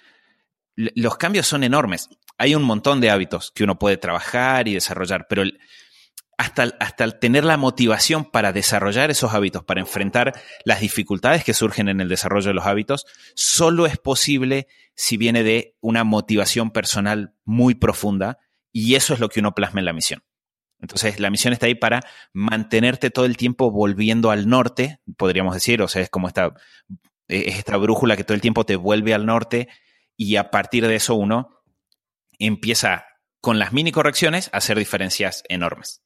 los 0.75 1.17
cambios 1.19 1.47
son 1.47 1.63
enormes. 1.63 2.09
Hay 2.39 2.55
un 2.55 2.63
montón 2.63 3.01
de 3.01 3.11
hábitos 3.11 3.53
que 3.53 3.65
uno 3.65 3.79
puede 3.79 3.99
trabajar 3.99 4.67
y 4.67 4.75
desarrollar, 4.75 5.27
pero 5.29 5.43
el, 5.43 5.61
hasta, 6.39 6.77
hasta 6.79 7.19
tener 7.19 7.45
la 7.45 7.57
motivación 7.57 8.25
para 8.25 8.53
desarrollar 8.53 9.11
esos 9.11 9.35
hábitos, 9.35 9.65
para 9.65 9.81
enfrentar 9.81 10.41
las 10.65 10.81
dificultades 10.81 11.43
que 11.43 11.53
surgen 11.53 11.89
en 11.89 12.01
el 12.01 12.09
desarrollo 12.09 12.47
de 12.47 12.55
los 12.55 12.65
hábitos, 12.65 13.07
solo 13.35 13.87
es 13.87 13.99
posible 13.99 14.69
si 14.95 15.17
viene 15.17 15.43
de 15.43 15.77
una 15.81 16.05
motivación 16.05 16.71
personal 16.71 17.35
muy 17.45 17.75
profunda 17.75 18.39
y 18.73 18.95
eso 18.95 19.15
es 19.15 19.21
lo 19.21 19.29
que 19.29 19.41
uno 19.41 19.53
plasma 19.53 19.81
en 19.81 19.87
la 19.87 19.93
misión. 19.93 20.23
Entonces, 20.81 21.19
la 21.19 21.29
misión 21.29 21.53
está 21.53 21.67
ahí 21.67 21.75
para 21.75 22.05
mantenerte 22.33 23.11
todo 23.11 23.25
el 23.25 23.37
tiempo 23.37 23.73
volviendo 23.73 24.31
al 24.31 24.49
norte, 24.49 25.01
podríamos 25.17 25.55
decir, 25.55 25.83
o 25.83 25.89
sea, 25.89 26.03
es 26.03 26.09
como 26.09 26.29
esta, 26.29 26.55
es 27.27 27.57
esta 27.57 27.77
brújula 27.79 28.17
que 28.17 28.23
todo 28.23 28.37
el 28.37 28.41
tiempo 28.41 28.65
te 28.65 28.77
vuelve 28.77 29.13
al 29.13 29.27
norte 29.27 29.69
y 30.17 30.37
a 30.37 30.53
partir 30.53 30.87
de 30.87 30.95
eso 30.95 31.17
uno 31.17 31.63
empieza 32.39 33.07
con 33.41 33.59
las 33.59 33.73
mini 33.73 33.91
correcciones 33.91 34.51
a 34.53 34.59
hacer 34.59 34.79
diferencias 34.79 35.43
enormes 35.49 36.05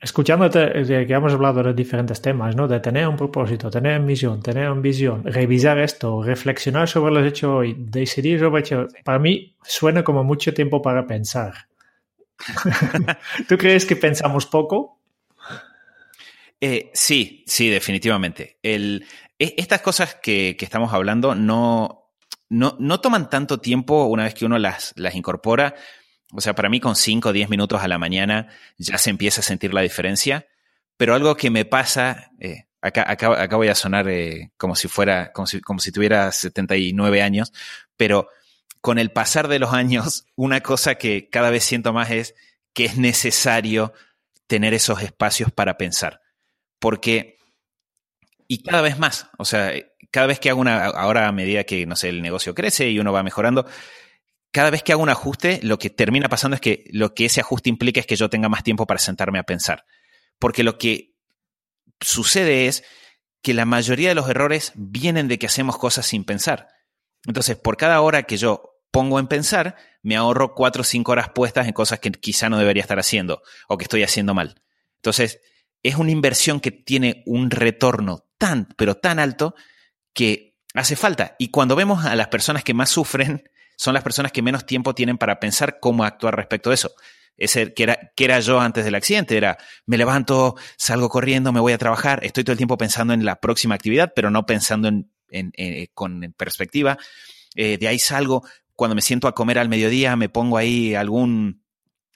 escuchándote, 0.00 1.06
que 1.06 1.12
hemos 1.12 1.32
hablado 1.32 1.62
de 1.62 1.74
diferentes 1.74 2.20
temas, 2.20 2.56
¿no? 2.56 2.66
De 2.66 2.80
tener 2.80 3.06
un 3.06 3.16
propósito, 3.16 3.70
tener 3.70 4.00
misión, 4.00 4.42
tener 4.42 4.68
una 4.70 4.80
visión, 4.80 5.24
revisar 5.24 5.78
esto, 5.78 6.22
reflexionar 6.22 6.88
sobre 6.88 7.14
lo 7.14 7.24
hecho 7.24 7.56
hoy, 7.56 7.76
decidir 7.78 8.40
sobre 8.40 8.60
hecho. 8.60 8.88
Para 9.04 9.18
mí 9.18 9.56
suena 9.62 10.02
como 10.02 10.24
mucho 10.24 10.52
tiempo 10.52 10.82
para 10.82 11.06
pensar. 11.06 11.68
¿Tú 13.48 13.56
crees 13.56 13.86
que 13.86 13.94
pensamos 13.94 14.46
poco? 14.46 14.98
Eh, 16.60 16.90
sí, 16.94 17.44
sí, 17.46 17.68
definitivamente. 17.68 18.58
El, 18.62 19.04
e, 19.38 19.54
estas 19.56 19.82
cosas 19.82 20.16
que, 20.16 20.56
que 20.58 20.64
estamos 20.64 20.92
hablando 20.92 21.34
no, 21.34 22.10
no, 22.48 22.76
no, 22.78 23.00
toman 23.00 23.30
tanto 23.30 23.58
tiempo 23.58 24.04
una 24.06 24.24
vez 24.24 24.34
que 24.34 24.44
uno 24.44 24.58
las, 24.58 24.92
las 24.96 25.14
incorpora 25.14 25.74
O 26.32 26.40
sea, 26.40 26.54
para 26.54 26.68
mí 26.68 26.80
con 26.80 26.96
5 26.96 27.28
o 27.28 27.32
10 27.32 27.50
minutos 27.50 27.82
a 27.82 27.88
la 27.88 27.98
mañana 27.98 28.48
ya 28.78 28.98
se 28.98 29.10
empieza 29.10 29.40
a 29.40 29.44
sentir 29.44 29.74
la 29.74 29.82
diferencia. 29.82 30.46
Pero 30.96 31.14
algo 31.14 31.36
que 31.36 31.50
me 31.50 31.64
pasa, 31.64 32.30
eh, 32.40 32.64
acá, 32.80 33.04
acá, 33.10 33.56
voy 33.56 33.68
a 33.68 33.74
sonar 33.74 34.08
eh, 34.08 34.52
como 34.56 34.74
si 34.74 34.88
fuera, 34.88 35.32
como 35.32 35.46
si, 35.46 35.60
como 35.60 35.80
si 35.80 35.92
tuviera 35.92 36.32
79 36.32 37.22
años, 37.22 37.52
pero 37.96 38.28
con 38.80 38.98
el 38.98 39.10
pasar 39.10 39.48
de 39.48 39.58
los 39.58 39.72
años, 39.72 40.26
una 40.36 40.60
cosa 40.60 40.96
que 40.96 41.28
cada 41.30 41.50
vez 41.50 41.64
siento 41.64 41.92
más 41.92 42.10
es 42.10 42.34
que 42.72 42.84
es 42.86 42.96
necesario 42.96 43.92
tener 44.46 44.74
esos 44.74 45.02
espacios 45.02 45.52
para 45.52 45.76
pensar. 45.76 46.20
Porque, 46.78 47.38
y 48.48 48.62
cada 48.62 48.82
vez 48.82 48.98
más, 48.98 49.28
o 49.38 49.44
sea, 49.44 49.72
cada 50.10 50.26
vez 50.26 50.40
que 50.40 50.50
hago 50.50 50.60
una, 50.60 50.84
ahora 50.86 51.28
a 51.28 51.32
medida 51.32 51.64
que, 51.64 51.86
no 51.86 51.96
sé, 51.96 52.08
el 52.08 52.22
negocio 52.22 52.54
crece 52.54 52.90
y 52.90 52.98
uno 52.98 53.12
va 53.12 53.22
mejorando, 53.22 53.66
cada 54.52 54.70
vez 54.70 54.82
que 54.82 54.92
hago 54.92 55.02
un 55.02 55.08
ajuste, 55.08 55.60
lo 55.62 55.78
que 55.78 55.90
termina 55.90 56.28
pasando 56.28 56.54
es 56.54 56.60
que 56.60 56.84
lo 56.92 57.14
que 57.14 57.24
ese 57.24 57.40
ajuste 57.40 57.70
implica 57.70 58.00
es 58.00 58.06
que 58.06 58.16
yo 58.16 58.28
tenga 58.28 58.50
más 58.50 58.62
tiempo 58.62 58.86
para 58.86 59.00
sentarme 59.00 59.38
a 59.38 59.44
pensar. 59.44 59.86
Porque 60.38 60.62
lo 60.62 60.76
que 60.78 61.14
sucede 62.00 62.66
es 62.66 62.84
que 63.40 63.54
la 63.54 63.64
mayoría 63.64 64.10
de 64.10 64.14
los 64.14 64.28
errores 64.28 64.72
vienen 64.74 65.26
de 65.26 65.38
que 65.38 65.46
hacemos 65.46 65.78
cosas 65.78 66.06
sin 66.06 66.24
pensar. 66.24 66.68
Entonces, 67.26 67.56
por 67.56 67.78
cada 67.78 68.00
hora 68.02 68.24
que 68.24 68.36
yo 68.36 68.78
pongo 68.90 69.18
en 69.18 69.26
pensar, 69.26 69.76
me 70.02 70.16
ahorro 70.16 70.54
cuatro 70.54 70.82
o 70.82 70.84
cinco 70.84 71.12
horas 71.12 71.30
puestas 71.30 71.66
en 71.66 71.72
cosas 71.72 72.00
que 72.00 72.12
quizá 72.12 72.50
no 72.50 72.58
debería 72.58 72.82
estar 72.82 72.98
haciendo 72.98 73.42
o 73.68 73.78
que 73.78 73.84
estoy 73.84 74.02
haciendo 74.02 74.34
mal. 74.34 74.62
Entonces, 74.96 75.40
es 75.82 75.96
una 75.96 76.10
inversión 76.10 76.60
que 76.60 76.70
tiene 76.70 77.22
un 77.24 77.50
retorno 77.50 78.28
tan, 78.36 78.68
pero 78.76 78.96
tan 78.96 79.18
alto 79.18 79.54
que 80.12 80.58
hace 80.74 80.94
falta. 80.94 81.36
Y 81.38 81.48
cuando 81.48 81.74
vemos 81.74 82.04
a 82.04 82.14
las 82.16 82.28
personas 82.28 82.64
que 82.64 82.74
más 82.74 82.90
sufren, 82.90 83.44
son 83.76 83.94
las 83.94 84.02
personas 84.02 84.32
que 84.32 84.42
menos 84.42 84.66
tiempo 84.66 84.94
tienen 84.94 85.18
para 85.18 85.40
pensar 85.40 85.78
cómo 85.80 86.04
actuar 86.04 86.36
respecto 86.36 86.70
a 86.70 86.74
eso. 86.74 86.92
Ese 87.36 87.72
que 87.72 87.84
era, 87.84 88.12
que 88.14 88.24
era 88.24 88.40
yo 88.40 88.60
antes 88.60 88.84
del 88.84 88.94
accidente, 88.94 89.36
era 89.36 89.58
me 89.86 89.96
levanto, 89.96 90.54
salgo 90.76 91.08
corriendo, 91.08 91.52
me 91.52 91.60
voy 91.60 91.72
a 91.72 91.78
trabajar, 91.78 92.24
estoy 92.24 92.44
todo 92.44 92.52
el 92.52 92.58
tiempo 92.58 92.76
pensando 92.76 93.14
en 93.14 93.24
la 93.24 93.40
próxima 93.40 93.74
actividad, 93.74 94.12
pero 94.14 94.30
no 94.30 94.44
pensando 94.44 94.88
en, 94.88 95.10
eh, 95.30 95.88
con 95.94 96.34
perspectiva. 96.36 96.98
Eh, 97.54 97.78
de 97.78 97.88
ahí 97.88 97.98
salgo, 97.98 98.44
cuando 98.74 98.94
me 98.94 99.02
siento 99.02 99.28
a 99.28 99.34
comer 99.34 99.58
al 99.58 99.68
mediodía, 99.68 100.14
me 100.16 100.28
pongo 100.28 100.58
ahí 100.58 100.94
algún, 100.94 101.62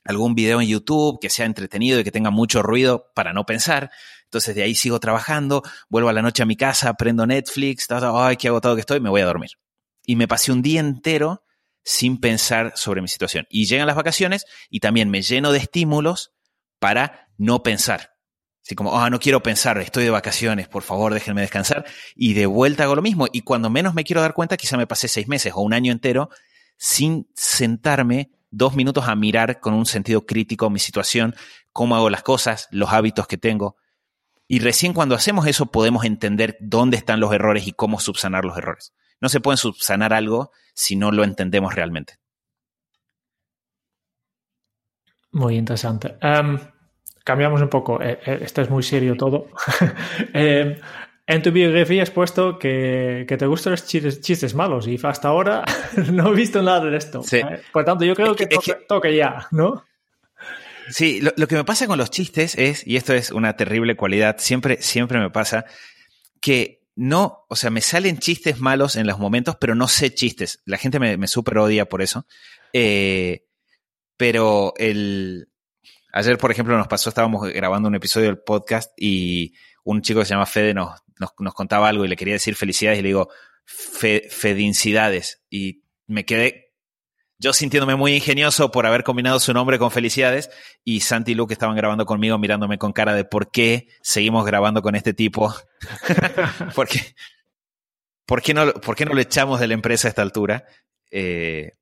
algún 0.04 0.34
video 0.34 0.60
en 0.60 0.68
YouTube 0.68 1.18
que 1.20 1.30
sea 1.30 1.46
entretenido 1.46 1.98
y 1.98 2.04
que 2.04 2.12
tenga 2.12 2.30
mucho 2.30 2.62
ruido 2.62 3.10
para 3.14 3.32
no 3.32 3.46
pensar. 3.46 3.90
Entonces 4.24 4.54
de 4.54 4.62
ahí 4.62 4.74
sigo 4.74 5.00
trabajando, 5.00 5.62
vuelvo 5.88 6.08
a 6.08 6.12
la 6.12 6.22
noche 6.22 6.42
a 6.42 6.46
mi 6.46 6.56
casa, 6.56 6.94
prendo 6.94 7.26
Netflix, 7.26 7.86
ay, 7.90 8.36
qué 8.36 8.48
agotado 8.48 8.74
que 8.74 8.80
estoy, 8.80 9.00
me 9.00 9.10
voy 9.10 9.22
a 9.22 9.26
dormir. 9.26 9.50
Y 10.04 10.16
me 10.16 10.28
pasé 10.28 10.52
un 10.52 10.62
día 10.62 10.80
entero 10.80 11.45
sin 11.86 12.18
pensar 12.18 12.72
sobre 12.74 13.00
mi 13.00 13.06
situación. 13.06 13.46
Y 13.48 13.66
llegan 13.66 13.86
las 13.86 13.94
vacaciones 13.94 14.44
y 14.68 14.80
también 14.80 15.08
me 15.08 15.22
lleno 15.22 15.52
de 15.52 15.58
estímulos 15.58 16.32
para 16.80 17.28
no 17.38 17.62
pensar. 17.62 18.16
Así 18.64 18.74
como, 18.74 18.98
ah, 18.98 19.08
no 19.08 19.20
quiero 19.20 19.40
pensar, 19.40 19.78
estoy 19.78 20.02
de 20.02 20.10
vacaciones, 20.10 20.66
por 20.66 20.82
favor, 20.82 21.14
déjenme 21.14 21.42
descansar. 21.42 21.86
Y 22.16 22.34
de 22.34 22.46
vuelta 22.46 22.82
hago 22.82 22.96
lo 22.96 23.02
mismo. 23.02 23.28
Y 23.32 23.42
cuando 23.42 23.70
menos 23.70 23.94
me 23.94 24.02
quiero 24.02 24.20
dar 24.20 24.34
cuenta, 24.34 24.56
quizá 24.56 24.76
me 24.76 24.88
pasé 24.88 25.06
seis 25.06 25.28
meses 25.28 25.52
o 25.54 25.60
un 25.60 25.72
año 25.72 25.92
entero 25.92 26.28
sin 26.76 27.30
sentarme 27.36 28.32
dos 28.50 28.74
minutos 28.74 29.06
a 29.06 29.14
mirar 29.14 29.60
con 29.60 29.72
un 29.72 29.86
sentido 29.86 30.26
crítico 30.26 30.68
mi 30.70 30.80
situación, 30.80 31.36
cómo 31.72 31.94
hago 31.94 32.10
las 32.10 32.24
cosas, 32.24 32.66
los 32.72 32.92
hábitos 32.92 33.28
que 33.28 33.38
tengo. 33.38 33.76
Y 34.48 34.58
recién 34.58 34.92
cuando 34.92 35.14
hacemos 35.14 35.46
eso 35.46 35.66
podemos 35.66 36.04
entender 36.04 36.56
dónde 36.58 36.96
están 36.96 37.20
los 37.20 37.32
errores 37.32 37.68
y 37.68 37.72
cómo 37.72 38.00
subsanar 38.00 38.44
los 38.44 38.58
errores. 38.58 38.92
No 39.20 39.28
se 39.28 39.40
puede 39.40 39.56
subsanar 39.56 40.12
algo 40.12 40.50
si 40.74 40.96
no 40.96 41.10
lo 41.10 41.24
entendemos 41.24 41.74
realmente. 41.74 42.18
Muy 45.32 45.56
interesante. 45.56 46.16
Em, 46.20 46.58
cambiamos 47.24 47.60
un 47.60 47.68
poco. 47.68 48.00
Eh, 48.00 48.18
eh, 48.24 48.38
esto 48.42 48.62
es 48.62 48.70
muy 48.70 48.82
serio 48.82 49.16
todo. 49.16 49.48
Em, 50.32 50.76
en 51.26 51.42
tu 51.42 51.50
biografía 51.50 52.02
has 52.02 52.10
puesto 52.10 52.58
que, 52.58 53.26
te 53.26 53.46
gustan 53.46 53.72
los 53.72 53.84
chistes, 53.84 54.54
malos 54.54 54.86
y 54.86 54.98
hasta 55.02 55.28
ahora 55.28 55.64
no 56.12 56.32
he 56.32 56.36
visto 56.36 56.62
nada 56.62 56.84
de 56.88 56.96
esto. 56.96 57.22
Eh, 57.32 57.60
por 57.72 57.84
tanto, 57.84 58.04
yo 58.04 58.14
creo 58.14 58.36
que, 58.36 58.46
toca, 58.88 59.10
ya, 59.10 59.48
¿no? 59.50 59.84
Sí, 60.88 61.20
lo, 61.20 61.32
lo, 61.36 61.48
que 61.48 61.56
me 61.56 61.64
pasa 61.64 61.88
con 61.88 61.98
los 61.98 62.10
chistes 62.10 62.56
es, 62.56 62.86
y 62.86 62.96
esto 62.96 63.12
es 63.12 63.32
una 63.32 63.56
terrible 63.56 63.96
cualidad, 63.96 64.36
siempre, 64.38 64.80
siempre 64.80 65.18
me 65.18 65.30
pasa, 65.30 65.64
que 66.40 66.85
no, 66.96 67.44
o 67.48 67.56
sea, 67.56 67.70
me 67.70 67.80
salen 67.80 68.18
chistes 68.18 68.58
malos 68.58 68.96
en 68.96 69.06
los 69.06 69.18
momentos, 69.18 69.56
pero 69.60 69.74
no 69.74 69.86
sé 69.86 70.12
chistes. 70.14 70.62
La 70.64 70.78
gente 70.78 70.98
me, 70.98 71.16
me 71.16 71.28
súper 71.28 71.58
odia 71.58 71.88
por 71.88 72.02
eso. 72.02 72.26
pero 74.16 74.74
el, 74.78 75.48
Ayer, 76.16 76.38
por 76.38 76.50
ejemplo, 76.50 76.78
nos 76.78 76.88
pasó, 76.88 77.10
estábamos 77.10 77.46
grabando 77.52 77.88
un 77.88 77.94
episodio 77.94 78.28
del 78.28 78.38
podcast 78.38 78.90
y 78.96 79.52
un 79.84 80.00
chico 80.00 80.20
que 80.20 80.24
se 80.24 80.30
llama 80.32 80.46
Fede 80.46 80.72
nos, 80.72 81.02
nos, 81.18 81.52
contaba 81.52 81.90
algo 81.90 82.06
y 82.06 82.08
le 82.08 82.16
quería 82.16 82.32
decir 82.32 82.54
felicidades 82.54 83.00
y 83.00 83.02
le 83.02 83.08
digo, 83.08 83.28
Fedincidades. 83.66 85.42
Y 85.50 85.82
me 86.06 86.24
quedé 86.24 86.65
yo 87.38 87.52
sintiéndome 87.52 87.96
muy 87.96 88.14
ingenioso 88.14 88.70
por 88.70 88.86
haber 88.86 89.02
combinado 89.04 89.38
su 89.40 89.52
nombre 89.52 89.78
con 89.78 89.90
felicidades 89.90 90.50
y 90.84 91.00
Santi 91.00 91.32
y 91.32 91.34
Luke 91.34 91.52
estaban 91.52 91.76
grabando 91.76 92.06
conmigo 92.06 92.38
mirándome 92.38 92.78
con 92.78 92.92
cara 92.92 93.14
de 93.14 93.24
por 93.24 93.50
qué 93.50 93.88
seguimos 94.00 94.46
grabando 94.46 94.82
con 94.82 94.94
este 94.94 95.12
tipo. 95.12 95.54
porque, 96.74 97.00
¿por, 98.24 98.42
qué 98.42 98.54
no, 98.54 98.72
¿Por 98.72 98.96
qué 98.96 99.04
no 99.04 99.12
lo 99.12 99.20
echamos 99.20 99.60
de 99.60 99.66
la 99.66 99.74
empresa 99.74 100.08
a 100.08 100.10
esta 100.10 100.22
altura? 100.22 100.64
Eh, 101.10 101.72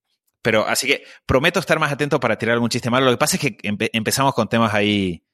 pero 0.42 0.66
así 0.66 0.86
que 0.86 1.04
prometo 1.24 1.60
estar 1.60 1.78
más 1.78 1.92
atento 1.92 2.20
para 2.20 2.36
tirar 2.36 2.54
algún 2.54 2.68
chiste 2.68 2.90
malo. 2.90 3.06
Lo 3.06 3.12
que 3.12 3.18
pasa 3.18 3.36
es 3.36 3.40
que 3.40 3.56
empezamos 3.92 4.34
con 4.34 4.48
temas 4.48 4.74
ahí 4.74 5.24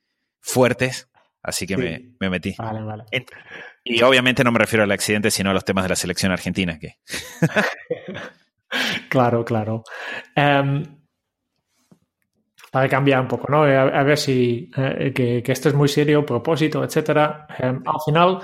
fuertes, 0.40 1.08
así 1.42 1.66
que 1.66 1.76
me, 1.76 2.30
metí. 2.30 2.54
Vale, 2.58 2.82
vale. 2.82 3.04
Y 3.82 4.02
obviamente 4.02 4.44
no 4.44 4.52
me 4.52 4.58
refiero 4.58 4.84
al 4.84 4.92
accidente, 4.92 5.30
sino 5.30 5.50
a 5.50 5.54
los 5.54 5.64
temas 5.64 5.84
de 5.84 5.88
la 5.88 5.96
selección 5.96 6.30
argentina. 6.30 6.78
Que... 6.78 6.96
claro, 9.08 9.44
claro. 9.44 9.84
Em, 10.34 11.00
para 12.70 12.88
cambiar 12.88 13.20
un 13.20 13.28
poco, 13.28 13.50
¿no? 13.50 13.64
A, 13.64 14.02
ver 14.04 14.16
si 14.16 14.70
eh, 14.76 15.12
que, 15.12 15.42
esto 15.44 15.68
es 15.68 15.74
muy 15.74 15.88
serio, 15.88 16.24
propósito, 16.24 16.84
etcétera. 16.84 17.46
Em, 17.58 17.82
al 17.84 18.00
final, 18.04 18.38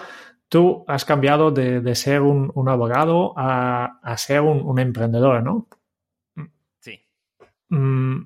tú 0.49 0.85
has 0.89 1.05
cambiado 1.05 1.51
de, 1.51 1.95
ser 1.95 2.23
un, 2.23 2.69
abogado 2.69 3.35
a, 3.37 4.15
ser 4.17 4.41
un, 4.41 4.79
emprendedor, 4.79 5.43
¿no? 5.43 5.69
Mm, 7.69 8.23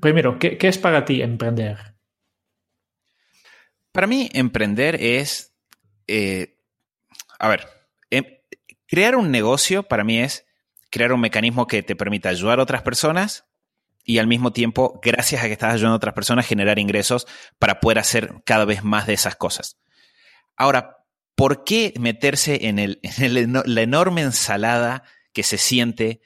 primero, 0.00 0.38
¿qué, 0.38 0.58
es 0.60 0.78
para 0.78 1.04
ti 1.04 1.22
emprender? 1.22 1.94
Para 3.92 4.06
mí, 4.06 4.28
emprender 4.32 4.96
es, 5.00 5.56
eh, 6.08 6.58
a 7.38 7.48
ver, 7.48 7.66
em, 8.10 8.24
crear 8.86 9.16
un 9.16 9.30
negocio 9.30 9.84
para 9.84 10.04
mí 10.04 10.18
es 10.18 10.45
crear 10.96 11.12
un 11.12 11.20
mecanismo 11.20 11.66
que 11.66 11.82
te 11.82 11.94
permita 11.94 12.30
ayudar 12.30 12.58
a 12.58 12.62
otras 12.62 12.80
personas 12.80 13.44
y 14.02 14.16
al 14.16 14.26
mismo 14.26 14.54
tiempo, 14.54 14.98
gracias 15.02 15.44
a 15.44 15.46
que 15.46 15.52
estás 15.52 15.74
ayudando 15.74 15.92
a 15.92 15.96
otras 15.96 16.14
personas, 16.14 16.46
generar 16.46 16.78
ingresos 16.78 17.26
para 17.58 17.80
poder 17.80 17.98
hacer 17.98 18.32
cada 18.46 18.64
vez 18.64 18.82
más 18.82 19.06
de 19.06 19.12
esas 19.12 19.36
cosas. 19.36 19.78
Ahora, 20.56 20.96
¿por 21.34 21.64
qué 21.64 21.92
meterse 22.00 22.68
en, 22.68 22.78
el, 22.78 22.98
en 23.02 23.52
la 23.52 23.82
enorme 23.82 24.22
ensalada 24.22 25.02
que 25.34 25.42
se 25.42 25.58
siente 25.58 26.22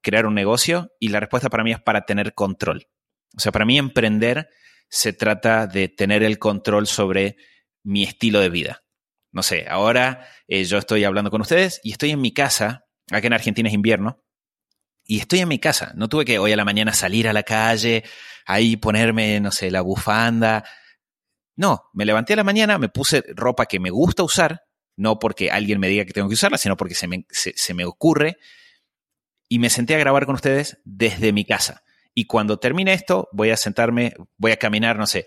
crear 0.00 0.24
un 0.24 0.34
negocio? 0.34 0.90
Y 0.98 1.08
la 1.08 1.20
respuesta 1.20 1.50
para 1.50 1.62
mí 1.62 1.72
es 1.72 1.82
para 1.82 2.06
tener 2.06 2.32
control. 2.32 2.88
O 3.36 3.40
sea, 3.40 3.52
para 3.52 3.66
mí 3.66 3.76
emprender 3.76 4.48
se 4.88 5.12
trata 5.12 5.66
de 5.66 5.88
tener 5.88 6.22
el 6.22 6.38
control 6.38 6.86
sobre 6.86 7.36
mi 7.82 8.04
estilo 8.04 8.40
de 8.40 8.48
vida. 8.48 8.84
No 9.32 9.42
sé, 9.42 9.66
ahora 9.68 10.26
eh, 10.48 10.64
yo 10.64 10.78
estoy 10.78 11.04
hablando 11.04 11.30
con 11.30 11.42
ustedes 11.42 11.78
y 11.82 11.92
estoy 11.92 12.12
en 12.12 12.22
mi 12.22 12.32
casa, 12.32 12.86
acá 13.18 13.26
en 13.26 13.32
Argentina 13.32 13.68
es 13.68 13.74
invierno, 13.74 14.22
y 15.06 15.20
estoy 15.20 15.40
en 15.40 15.48
mi 15.48 15.58
casa. 15.58 15.92
No 15.96 16.08
tuve 16.08 16.24
que 16.24 16.38
hoy 16.38 16.52
a 16.52 16.56
la 16.56 16.64
mañana 16.64 16.92
salir 16.92 17.28
a 17.28 17.32
la 17.32 17.42
calle, 17.42 18.04
ahí 18.46 18.76
ponerme, 18.76 19.40
no 19.40 19.50
sé, 19.50 19.70
la 19.70 19.82
bufanda. 19.82 20.64
No, 21.56 21.90
me 21.92 22.04
levanté 22.04 22.32
a 22.32 22.36
la 22.36 22.44
mañana, 22.44 22.78
me 22.78 22.88
puse 22.88 23.22
ropa 23.34 23.66
que 23.66 23.80
me 23.80 23.90
gusta 23.90 24.22
usar, 24.22 24.64
no 24.96 25.18
porque 25.18 25.50
alguien 25.50 25.78
me 25.78 25.88
diga 25.88 26.04
que 26.04 26.12
tengo 26.12 26.28
que 26.28 26.34
usarla, 26.34 26.58
sino 26.58 26.76
porque 26.76 26.94
se 26.94 27.06
me, 27.06 27.26
se 27.30 27.74
me 27.74 27.84
ocurre 27.84 28.38
y 29.48 29.58
me 29.58 29.70
senté 29.70 29.94
a 29.94 29.98
grabar 29.98 30.26
con 30.26 30.34
ustedes 30.34 30.78
desde 30.84 31.32
mi 31.32 31.44
casa. 31.44 31.84
Y 32.14 32.26
cuando 32.26 32.58
termine 32.58 32.92
esto, 32.92 33.28
voy 33.32 33.50
a 33.50 33.56
sentarme, 33.56 34.14
voy 34.36 34.52
a 34.52 34.56
caminar, 34.56 34.96
no 34.96 35.06
sé, 35.06 35.26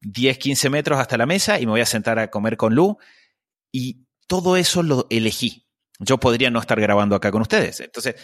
10, 0.00 0.38
15 0.38 0.70
metros 0.70 0.98
hasta 0.98 1.16
la 1.16 1.26
mesa 1.26 1.60
y 1.60 1.66
me 1.66 1.72
voy 1.72 1.80
a 1.80 1.86
sentar 1.86 2.18
a 2.18 2.30
comer 2.30 2.56
con 2.56 2.74
Lu. 2.74 2.98
Y 3.72 4.06
todo 4.26 4.56
eso 4.56 4.82
lo 4.82 5.06
elegí. 5.10 5.63
Yo 5.98 6.18
podría 6.18 6.50
no 6.50 6.60
estar 6.60 6.80
grabando 6.80 7.14
acá 7.14 7.30
con 7.30 7.42
ustedes. 7.42 7.80
Entonces, 7.80 8.16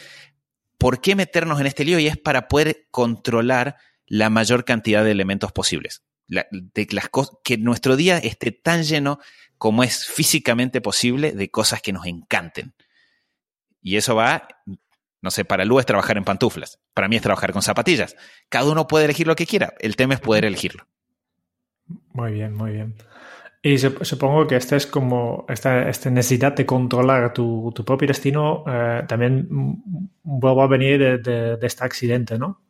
¿por 0.79 1.01
qué 1.01 1.15
meternos 1.15 1.61
en 1.61 1.67
este 1.67 1.85
lío? 1.85 1.99
Y 1.99 2.07
es 2.07 2.17
para 2.17 2.49
poder 2.49 2.89
controlar 2.91 3.77
la 4.07 4.29
mayor 4.31 4.65
cantidad 4.65 5.05
de 5.05 5.13
elementos 5.13 5.53
posibles. 5.53 6.03
de 6.27 6.87
las 6.91 7.11
que 7.45 7.59
nuestro 7.59 7.97
día 7.97 8.19
esté 8.19 8.53
tan 8.53 8.83
lleno 8.83 9.19
como 9.59 9.83
es 9.83 10.07
físicamente 10.07 10.81
posible 10.81 11.33
de 11.33 11.51
cosas 11.51 11.83
que 11.83 11.93
nos 11.93 12.07
encanten. 12.07 12.75
Y 13.83 13.97
eso 13.97 14.15
va 14.15 14.49
No 15.23 15.31
sé, 15.31 15.45
para 15.45 15.67
Lu 15.67 15.79
es 15.79 15.87
trabajar 15.87 16.17
en 16.17 16.25
pantuflas. 16.25 16.79
Para 16.95 17.09
mí 17.09 17.17
es 17.17 17.23
trabajar 17.23 17.53
con 17.53 17.61
zapatillas. 17.61 18.17
Cada 18.49 18.71
uno 18.71 18.87
puede 18.87 19.05
elegir 19.05 19.27
lo 19.27 19.37
que 19.37 19.47
quiera. 19.47 19.75
El 19.79 19.97
tema 19.97 20.15
es 20.15 20.21
poder 20.21 20.47
elegirlo. 20.47 20.87
Muy 22.13 22.33
bien, 22.33 22.55
muy 22.55 22.73
bien. 22.73 22.95
Y 23.63 23.77
supongo 23.77 24.47
que 24.47 24.57
esta 24.57 24.77
es 24.77 24.87
como 24.87 25.45
esta, 25.47 25.87
esta 25.89 26.09
necesidad 26.09 26.55
de 26.55 26.65
controlar 26.65 27.35
tu, 27.35 27.71
tu 27.75 27.85
propio 27.85 28.09
destino 28.09 28.65
eh, 28.67 29.03
también 29.07 29.49
vuelve 30.23 30.63
a 30.63 30.67
venir 30.67 30.99
de, 30.99 31.57
de, 31.59 31.67
este 31.67 31.85
accidente, 31.85 32.39
¿no? 32.39 32.63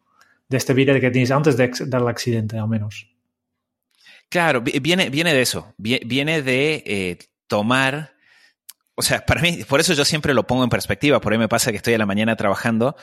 De 0.48 0.57
este 0.57 0.74
vida 0.74 0.98
que 0.98 1.12
tienes 1.12 1.31
antes 1.31 1.57
de, 1.57 1.70
del 1.87 2.09
accidente, 2.09 2.59
al 2.59 2.66
menos. 2.66 3.07
Claro, 4.29 4.62
viene, 4.62 5.11
viene 5.11 5.33
de 5.33 5.42
eso. 5.42 5.74
Viene 5.76 6.42
de 6.42 6.83
eh, 6.85 7.18
tomar. 7.46 8.14
O 8.96 9.03
sea, 9.03 9.24
para 9.24 9.42
mí, 9.42 9.62
por 9.68 9.79
eso 9.79 9.94
yo 9.94 10.05
siempre 10.05 10.35
lo 10.35 10.44
pongo 10.44 10.64
en 10.64 10.70
perspectiva. 10.70 11.20
Por 11.20 11.33
ahí 11.33 11.38
me 11.38 11.48
pasa 11.48 11.70
que 11.70 11.76
estoy 11.76 11.94
a 11.94 11.98
la 11.98 12.07
mañana 12.07 12.35
trabajando 12.35 12.96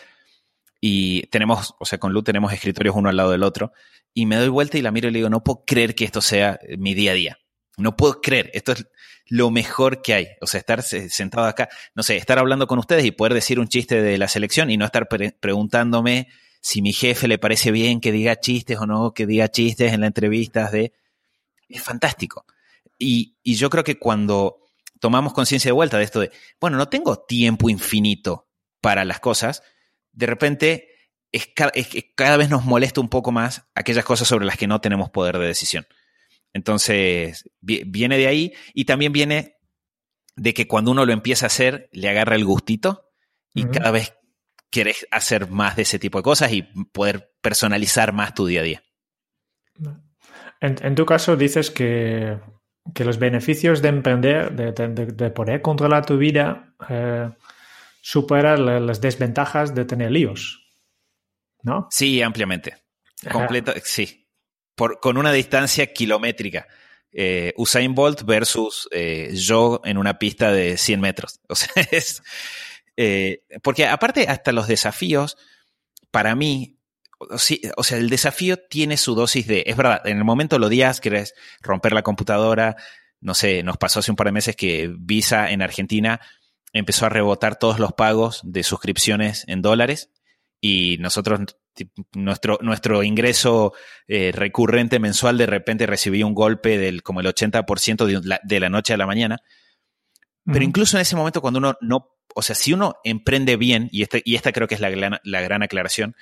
y 0.82 1.28
tenemos, 1.28 1.74
o 1.80 1.86
sea, 1.86 2.00
con 2.00 2.12
Lu 2.12 2.22
tenemos 2.22 2.52
escritorios 2.52 2.98
uno 2.98 3.08
al 3.08 3.16
lado 3.16 3.32
del 3.32 3.44
otro. 3.44 3.72
Y 4.14 4.26
me 4.26 4.36
doy 4.36 4.50
vuelta 4.50 4.78
y 4.78 4.82
la 4.82 4.92
miro 4.92 5.08
y 5.08 5.12
le 5.12 5.20
digo, 5.20 5.30
no 5.30 5.42
puedo 5.42 5.64
creer 5.66 5.96
que 5.96 6.04
esto 6.04 6.20
sea 6.20 6.60
mi 6.78 6.94
día 6.94 7.12
a 7.12 7.16
día 7.16 7.38
no 7.78 7.96
puedo 7.96 8.22
creer, 8.22 8.50
esto 8.54 8.74
es 8.74 8.88
lo 9.28 9.52
mejor 9.52 10.02
que 10.02 10.14
hay. 10.14 10.28
O 10.42 10.48
sea, 10.48 10.60
estar 10.60 10.82
sentado 10.82 11.46
acá, 11.46 11.70
no 11.96 12.04
sé, 12.04 12.18
estar 12.18 12.40
hablando 12.40 12.68
con 12.68 12.80
ustedes 12.80 13.06
y 13.06 13.12
poder 13.12 13.34
decir 13.34 13.60
un 13.60 13.68
chiste 13.68 14.02
de 14.02 14.18
la 14.18 14.28
selección 14.28 14.70
y 14.70 14.78
no 14.78 14.86
estar 14.86 15.08
preguntándome 15.08 16.28
si 16.62 16.82
mi 16.82 16.94
jefe 16.94 17.28
le 17.28 17.38
parece 17.38 17.72
bien 17.72 18.02
que 18.02 18.12
diga 18.12 18.40
chistes 18.40 18.78
o 18.80 18.86
no, 18.86 19.14
que 19.14 19.26
diga 19.26 19.50
chistes 19.50 19.94
en 19.94 20.02
las 20.02 20.08
entrevistas 20.08 20.72
de... 20.72 20.94
Es 21.70 21.82
fantástico. 21.82 22.46
Y, 22.98 23.38
yo 23.44 23.70
creo 23.70 23.84
que 23.84 24.00
cuando 24.00 24.66
tomamos 25.00 25.34
conciencia 25.34 25.70
de 25.70 25.74
vuelta 25.74 25.98
de 25.98 26.04
esto 26.04 26.20
de, 26.20 26.32
bueno, 26.60 26.78
no 26.78 26.90
tengo 26.90 27.18
tiempo 27.18 27.70
infinito 27.70 28.48
para 28.82 29.06
las 29.06 29.20
cosas, 29.20 29.62
de 30.12 30.26
repente 30.26 30.90
es, 31.32 31.50
cada 32.16 32.38
vez 32.38 32.50
nos 32.50 32.66
molesta 32.66 33.02
un 33.02 33.10
poco 33.10 33.32
más 33.32 33.68
aquellas 33.76 34.06
cosas 34.06 34.28
sobre 34.28 34.46
las 34.46 34.58
que 34.58 34.68
no 34.68 34.82
tenemos 34.82 35.10
poder 35.10 35.38
de 35.38 35.48
decisión. 35.48 35.86
Entonces, 36.58 37.48
viene 37.62 38.18
de 38.18 38.26
ahí 38.26 38.54
y 38.74 38.86
también 38.86 39.14
viene 39.14 39.58
de 40.36 40.56
que 40.56 40.68
cuando 40.68 40.90
uno 40.90 41.06
lo 41.06 41.14
empieza 41.14 41.46
a 41.46 41.54
hacer, 41.54 41.88
le 41.92 42.10
agarra 42.10 42.36
el 42.36 42.46
gustito 42.46 43.12
y 43.54 43.66
cada 43.66 43.92
vez 43.92 44.16
quieres 44.72 45.08
hacer 45.12 45.50
más 45.52 45.76
de 45.76 45.84
ese 45.84 46.00
tipo 46.00 46.18
de 46.18 46.24
cosas 46.24 46.52
y 46.52 46.64
poder 46.64 47.32
personalizar 47.42 48.12
más 48.12 48.34
tu 48.34 48.48
día 48.48 48.62
a 48.62 48.64
día. 48.64 48.84
En, 50.60 50.96
tu 50.96 51.06
caso 51.06 51.36
dices 51.36 51.70
que, 51.70 52.40
los 52.98 53.20
beneficios 53.20 53.84
de 53.84 53.90
emprender, 53.90 54.52
de, 54.54 55.30
poder 55.30 55.62
controlar 55.62 56.08
tu 56.08 56.18
vida, 56.18 56.74
eh, 56.90 57.30
superan 58.02 58.88
las 58.88 59.00
desventajas 59.00 59.76
de 59.76 59.86
tener 59.86 60.10
líos, 60.10 60.68
¿no? 61.62 61.88
Sí, 61.92 62.24
ampliamente. 62.24 62.78
Completo, 63.32 63.74
sí 63.84 64.27
con 65.02 65.18
una 65.18 65.32
distancia 65.32 65.92
kilométrica. 65.92 66.68
Eh, 67.12 67.54
Usain 67.58 67.96
Bolt 67.96 68.24
versus 68.24 68.88
eh, 68.92 69.32
yo 69.34 69.82
en 69.84 69.98
una 69.98 70.20
pista 70.20 70.52
de 70.52 70.78
100 70.78 71.02
metros. 71.02 71.40
O 71.50 71.56
sea, 71.56 71.70
es. 71.92 72.22
Eh, 72.96 73.44
porque 73.64 73.86
aparte, 73.86 74.28
hasta 74.28 74.52
los 74.52 74.68
desafíos, 74.68 75.38
para 76.12 76.36
mí, 76.36 76.80
o 77.20 77.38
sea, 77.84 77.98
el 77.98 78.10
desafío 78.10 78.58
tiene 78.58 78.98
su 78.98 79.16
dosis 79.16 79.48
de. 79.48 79.64
Es 79.66 79.78
verdad, 79.78 80.02
en 80.06 80.18
el 80.18 80.24
momento 80.24 80.60
lo 80.60 80.70
días 80.70 81.02
querés 81.02 81.34
romper 81.62 81.94
la 81.94 82.04
computadora. 82.04 82.76
No 83.20 83.34
sé, 83.34 83.64
nos 83.64 83.78
pasó 83.78 84.00
hace 84.00 84.12
un 84.12 84.18
par 84.18 84.28
de 84.28 84.34
meses 84.34 84.56
que 84.56 84.94
Visa 84.96 85.50
en 85.52 85.64
Argentina 85.64 86.22
empezó 86.74 87.08
a 87.08 87.10
rebotar 87.10 87.58
todos 87.58 87.80
los 87.80 87.94
pagos 87.94 88.42
de 88.44 88.64
suscripciones 88.64 89.44
en 89.48 89.62
dólares 89.62 90.12
y 90.62 90.98
nosotros 91.00 91.40
nuestro, 92.14 92.60
nuestro 92.62 93.04
ingreso 93.04 93.74
eh, 94.08 94.32
recurrente 94.34 95.00
mensual 95.00 95.38
de 95.38 95.46
repente 95.46 95.86
recibió 95.86 96.28
un 96.28 96.34
golpe 96.34 96.78
del 96.78 97.04
como 97.04 97.20
el 97.20 97.28
80% 97.28 98.06
de 98.06 98.22
la, 98.24 98.40
de 98.44 98.60
la 98.60 98.70
noche 98.70 98.94
a 98.94 98.98
la 98.98 99.06
mañana. 99.06 99.40
Pero 100.46 100.64
incluso 100.64 100.96
en 100.96 101.02
ese 101.02 101.16
momento 101.18 101.42
cuando 101.42 101.58
uno 101.58 101.78
no, 101.82 102.10
o 102.34 102.42
sea, 102.42 102.56
si 102.56 102.72
uno 102.72 102.96
emprende 103.04 103.58
bien, 103.58 103.90
y, 103.92 104.04
este, 104.04 104.22
y 104.24 104.36
esta 104.36 104.54
creo 104.54 104.68
que 104.68 104.76
es 104.76 104.82
la 104.82 104.90
gran, 104.90 105.20
la 105.24 105.42
gran 105.42 105.62
aclaración, 105.62 106.16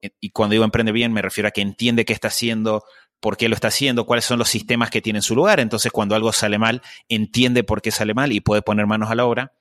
eh, 0.00 0.10
y 0.20 0.30
cuando 0.30 0.52
digo 0.52 0.64
emprende 0.64 0.92
bien 0.92 1.12
me 1.12 1.22
refiero 1.22 1.48
a 1.48 1.50
que 1.50 1.62
entiende 1.62 2.04
qué 2.04 2.12
está 2.12 2.28
haciendo, 2.28 2.84
por 3.18 3.36
qué 3.36 3.48
lo 3.48 3.54
está 3.54 3.68
haciendo, 3.68 4.06
cuáles 4.06 4.24
son 4.24 4.38
los 4.38 4.48
sistemas 4.48 4.90
que 4.90 5.02
tiene 5.02 5.18
en 5.18 5.22
su 5.22 5.34
lugar, 5.34 5.58
entonces 5.60 5.90
cuando 5.90 6.14
algo 6.14 6.32
sale 6.32 6.58
mal, 6.58 6.82
entiende 7.08 7.64
por 7.64 7.82
qué 7.82 7.90
sale 7.90 8.14
mal 8.14 8.32
y 8.32 8.40
puede 8.40 8.62
poner 8.62 8.86
manos 8.86 9.10
a 9.10 9.14
la 9.14 9.24
obra. 9.24 9.52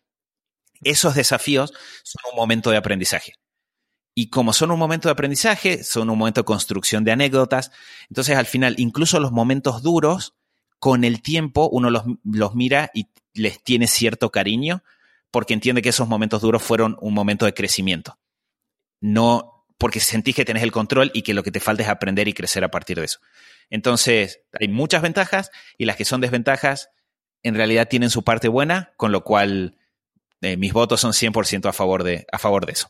Esos 0.84 1.16
desafíos 1.16 1.74
son 2.04 2.22
un 2.32 2.36
momento 2.36 2.70
de 2.70 2.78
aprendizaje. 2.78 3.34
Y 4.18 4.30
como 4.30 4.54
son 4.54 4.72
un 4.72 4.80
momento 4.80 5.10
de 5.10 5.12
aprendizaje, 5.12 5.84
son 5.84 6.10
un 6.10 6.18
momento 6.18 6.40
de 6.40 6.46
construcción 6.46 7.04
de 7.04 7.12
anécdotas, 7.12 7.72
entonces 8.10 8.38
al 8.38 8.46
final, 8.46 8.76
incluso 8.78 9.20
los 9.20 9.34
momentos 9.34 9.84
duros, 9.84 10.34
con 10.80 11.04
el 11.04 11.22
tiempo 11.22 11.68
uno 11.70 11.90
los, 11.90 12.56
mira 12.56 12.92
y 12.94 13.08
les 13.34 13.62
tiene 13.62 13.88
cierto 13.88 14.32
cariño, 14.32 14.84
porque 15.32 15.54
entiende 15.54 15.82
que 15.82 15.90
esos 15.90 16.08
momentos 16.08 16.42
duros 16.42 16.64
fueron 16.64 16.98
un 17.02 17.14
momento 17.14 17.46
de 17.46 17.54
crecimiento. 17.54 18.18
No 19.02 19.66
porque 19.78 20.00
sentís 20.00 20.34
que 20.34 20.46
tenés 20.46 20.64
el 20.64 20.72
control 20.72 21.12
y 21.14 21.24
que 21.24 21.34
lo 21.34 21.44
que 21.44 21.52
te 21.52 21.60
falta 21.60 21.84
es 21.84 21.90
aprender 21.90 22.30
y 22.30 22.34
crecer 22.34 22.64
a 22.64 22.72
partir 22.72 22.98
de 22.98 23.06
eso. 23.06 23.20
Entonces, 23.70 24.42
hay 24.58 24.70
muchas 24.70 25.02
ventajas 25.02 25.52
y 25.78 25.84
las 25.84 25.98
que 25.98 26.06
son 26.06 26.22
desventajas 26.22 26.90
en 27.44 27.56
realidad 27.56 27.90
tienen 27.90 28.10
su 28.10 28.24
parte 28.24 28.48
buena, 28.48 28.94
con 28.96 29.12
lo 29.12 29.26
cual 29.26 29.78
eh, 30.40 30.56
mis 30.56 30.72
votos 30.72 31.02
son 31.02 31.12
100% 31.12 31.68
a 31.68 31.74
favor, 31.74 32.04
de, 32.04 32.26
a 32.32 32.40
favor 32.40 32.66
de 32.66 32.72
eso 32.72 32.90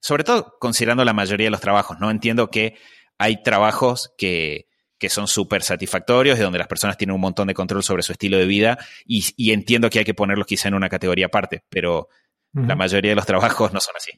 sobre 0.00 0.24
todo 0.24 0.56
considerando 0.60 1.04
la 1.04 1.12
mayoría 1.12 1.46
de 1.46 1.50
los 1.50 1.60
trabajos, 1.60 1.98
¿no? 1.98 2.10
Entiendo 2.10 2.50
que 2.50 2.76
hay 3.18 3.42
trabajos 3.42 4.14
que, 4.16 4.66
son 5.08 5.28
súper 5.28 5.62
satisfactorios 5.62 6.38
y 6.38 6.42
donde 6.42 6.58
las 6.58 6.66
personas 6.66 6.96
tienen 6.96 7.14
un 7.14 7.20
montón 7.20 7.46
de 7.46 7.54
control 7.54 7.82
sobre 7.82 8.02
su 8.02 8.12
estilo 8.12 8.38
de 8.38 8.46
vida 8.46 8.78
y, 9.04 9.52
entiendo 9.52 9.88
que 9.88 10.00
hay 10.00 10.04
que 10.04 10.14
ponerlos 10.14 10.46
quizá 10.46 10.68
en 10.68 10.74
una 10.74 10.88
categoría 10.88 11.26
aparte, 11.26 11.62
pero 11.68 12.08
la 12.52 12.74
mayoría 12.74 13.10
de 13.10 13.16
los 13.16 13.26
trabajos 13.26 13.72
no 13.72 13.80
son 13.80 13.94
así. 13.96 14.12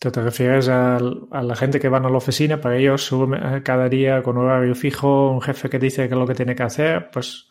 ¿Te, 0.00 0.10
te 0.10 0.22
refieres 0.22 0.68
a, 0.68 0.98
la 0.98 1.56
gente 1.56 1.78
que 1.78 1.88
van 1.88 2.04
a 2.06 2.10
la 2.10 2.16
oficina? 2.16 2.60
Para 2.60 2.76
ellos, 2.76 3.10
cada 3.62 3.88
día 3.88 4.22
con 4.22 4.38
horario 4.38 4.74
fijo, 4.74 5.30
un 5.30 5.42
jefe 5.42 5.68
que 5.68 5.78
dice 5.78 6.08
que 6.08 6.14
es 6.14 6.18
lo 6.18 6.26
que 6.26 6.34
tiene 6.34 6.54
que 6.54 6.62
hacer, 6.62 7.10
pues 7.10 7.48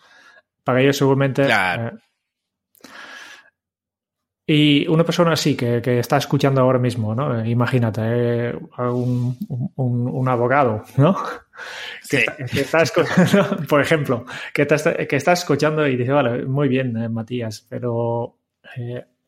para 0.63 0.81
ellos 0.81 0.97
seguramente... 0.97 1.43
Eh, 1.43 1.91
y 4.45 4.85
una 4.87 5.05
persona 5.05 5.33
así 5.33 5.55
que, 5.55 5.81
que, 5.81 5.99
está 5.99 6.17
escuchando 6.17 6.59
ahora 6.59 6.77
mismo, 6.77 7.15
¿no? 7.15 7.39
Eh, 7.39 7.49
imagínate, 7.49 8.01
eh, 8.03 8.55
un, 8.77 9.37
un, 9.77 10.27
abogado, 10.27 10.83
¿no? 10.97 11.15
Que, 12.09 12.25
está, 12.59 12.81
escuchando, 12.81 13.57
por 13.69 13.79
ejemplo, 13.79 14.25
que, 14.53 14.67
que 14.67 15.15
está 15.15 15.31
escuchando 15.31 15.87
y 15.87 15.95
dice, 15.95 16.11
vale, 16.11 16.45
muy 16.45 16.67
bien, 16.67 16.97
eh, 16.97 17.07
Matías, 17.07 17.65
pero 17.69 18.37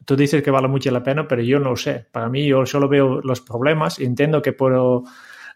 tú 0.04 0.16
dices 0.18 0.44
que 0.44 0.52
vale 0.52 0.68
mucho 0.68 0.92
la 0.92 1.04
pena, 1.04 1.26
pero 1.26 1.42
yo 1.42 1.60
no 1.60 1.70
lo 1.70 1.78
sé. 1.78 2.06
Para 2.12 2.28
mí, 2.28 2.46
yo 2.46 2.66
solo 2.66 2.90
veo 2.90 3.22
los 3.22 3.40
problemas 3.40 4.00
entiendo 4.00 4.42
que 4.42 4.52
puedo, 4.52 5.04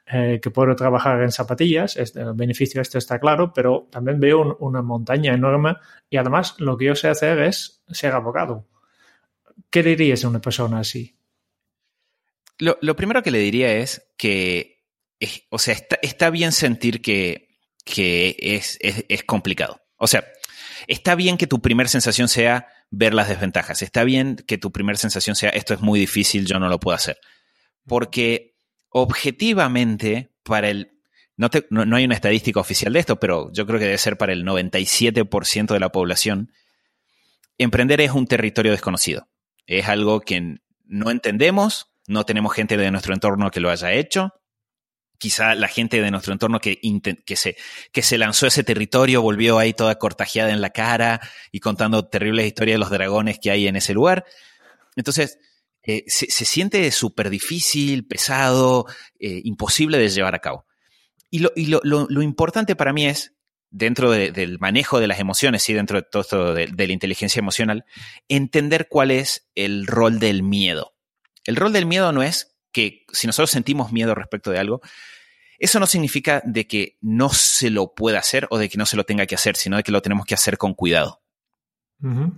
que 0.06 0.52
puedo 0.52 0.76
trabajar 0.76 1.22
en 1.22 1.32
zapatillas, 1.32 1.98
el 1.98 2.34
beneficio 2.34 2.82
esto 2.82 2.98
está 2.98 3.20
claro, 3.20 3.52
pero 3.54 3.88
también 3.92 4.20
veo 4.20 4.58
una 4.60 4.82
montaña 4.82 5.34
enorme 5.34 5.76
y 6.10 6.18
además 6.18 6.56
lo 6.60 6.78
que 6.78 6.86
yo 6.86 6.96
sé 6.96 7.10
hacer 7.10 7.40
es 7.40 7.84
ser 7.90 8.14
abogado. 8.14 8.66
¿Qué 9.70 9.84
dirías 9.84 10.24
a 10.24 10.30
una 10.30 10.42
persona 10.42 10.80
así? 10.80 11.20
Lo, 12.60 12.96
primero 12.98 13.24
que 13.24 13.32
le 13.32 13.40
diría 13.40 13.74
es 13.74 14.12
que, 14.18 14.84
o 15.50 15.60
sea, 15.60 15.78
está, 16.02 16.30
bien 16.30 16.52
sentir 16.52 17.02
que, 17.02 17.58
es, 17.86 18.78
complicado. 19.26 19.82
O 19.96 20.08
sea, 20.08 20.26
está 20.88 21.16
bien 21.16 21.38
que 21.38 21.48
tu 21.48 21.62
primera 21.62 21.88
sensación 21.88 22.28
sea 22.28 22.68
ver 22.92 23.14
las 23.14 23.30
desventajas. 23.30 23.82
Está 23.82 24.04
bien 24.04 24.36
que 24.46 24.58
tu 24.58 24.74
primera 24.74 24.98
sensación 24.98 25.38
sea 25.38 25.52
esto 25.52 25.74
es 25.74 25.80
muy 25.80 26.02
difícil, 26.02 26.46
yo 26.46 26.60
no 26.60 26.68
lo 26.68 26.82
puedo 26.82 26.96
hacer. 26.96 27.18
Porque 27.88 28.56
objetivamente, 28.90 30.32
para 30.44 30.70
el. 30.70 30.92
No, 31.38 31.50
no, 31.70 31.96
hay 31.96 32.04
una 32.04 32.16
estadística 32.16 32.60
oficial 32.60 32.92
de 32.92 33.00
esto, 33.00 33.22
pero 33.22 33.54
yo 33.54 33.66
creo 33.66 33.80
que 33.80 33.86
debe 33.86 33.98
ser 33.98 34.18
para 34.18 34.34
el 34.34 34.44
97% 34.44 35.68
de 35.68 35.80
la 35.80 35.94
población. 35.94 36.52
Emprender 37.58 38.02
es 38.02 38.12
un 38.12 38.28
territorio 38.28 38.74
desconocido. 38.74 39.29
Es 39.70 39.88
algo 39.88 40.22
que 40.22 40.58
no 40.86 41.12
entendemos, 41.12 41.92
no 42.08 42.26
tenemos 42.26 42.56
gente 42.56 42.76
de 42.76 42.90
nuestro 42.90 43.14
entorno 43.14 43.52
que 43.52 43.60
lo 43.60 43.70
haya 43.70 43.94
hecho. 43.94 44.34
Quizá 45.20 45.54
la 45.54 45.68
gente 45.68 46.02
de 46.02 46.10
nuestro 46.10 46.34
entorno 46.34 46.60
que, 46.60 46.80
que, 47.24 47.36
se, 47.36 47.56
que 47.92 48.02
se 48.02 48.18
lanzó 48.18 48.48
a 48.48 48.48
ese 48.48 48.64
territorio 48.64 49.22
volvió 49.22 49.60
ahí 49.60 49.74
toda 49.74 50.00
cortajeada 50.00 50.52
en 50.52 50.62
la 50.62 50.72
cara 50.72 51.22
y 51.52 51.60
contando 51.60 52.08
terribles 52.08 52.48
historias 52.48 52.76
de 52.76 52.80
los 52.80 52.90
dragones 52.90 53.38
que 53.38 53.52
hay 53.52 53.68
en 53.68 53.76
ese 53.76 53.94
lugar. 53.94 54.26
Entonces, 54.96 55.38
eh, 55.84 56.04
se, 56.08 56.28
siente 56.46 56.90
súper 56.90 57.30
difícil, 57.30 58.08
pesado, 58.08 58.88
eh, 59.20 59.42
imposible 59.44 60.00
de 60.00 60.10
llevar 60.10 60.34
a 60.34 60.40
cabo. 60.40 60.66
Y, 61.30 61.40
lo, 61.40 61.52
y 61.56 61.68
lo, 61.68 61.80
lo, 61.84 62.22
importante 62.24 62.76
para 62.76 62.92
mí 62.92 63.06
es 63.06 63.36
dentro 63.72 64.12
del 64.12 64.58
manejo 64.60 65.00
de 65.00 65.08
las 65.08 65.20
emociones 65.20 65.68
y 65.70 65.74
dentro 65.74 66.02
de 66.02 66.08
todo 66.10 66.22
esto 66.22 66.54
de, 66.54 66.68
la 66.68 66.94
inteligencia 66.94 67.40
emocional, 67.40 67.86
entender 68.28 68.88
cuál 68.90 69.12
es 69.12 69.50
el 69.56 69.86
rol 69.88 70.20
del 70.20 70.44
miedo. 70.44 70.96
El 71.46 71.56
rol 71.56 71.74
del 71.74 71.86
miedo 71.86 72.12
no 72.12 72.24
es 72.24 72.56
que 72.72 73.06
si 73.12 73.28
nosotros 73.28 73.52
sentimos 73.52 73.92
miedo 73.92 74.16
respecto 74.16 74.52
de 74.52 74.60
algo, 74.60 74.82
eso 75.60 75.80
no 75.80 75.88
significa 75.88 76.42
de 76.46 76.68
que 76.68 76.98
no 77.02 77.30
se 77.30 77.70
lo 77.70 77.94
pueda 77.94 78.20
hacer 78.20 78.48
o 78.50 78.58
de 78.58 78.70
que 78.70 78.78
no 78.78 78.86
se 78.86 78.96
lo 78.96 79.04
tenga 79.04 79.26
que 79.26 79.36
hacer, 79.36 79.56
sino 79.56 79.78
de 79.78 79.84
que 79.84 79.92
lo 79.92 80.02
tenemos 80.02 80.26
que 80.26 80.34
hacer 80.34 80.58
con 80.58 80.74
cuidado. 80.74 81.22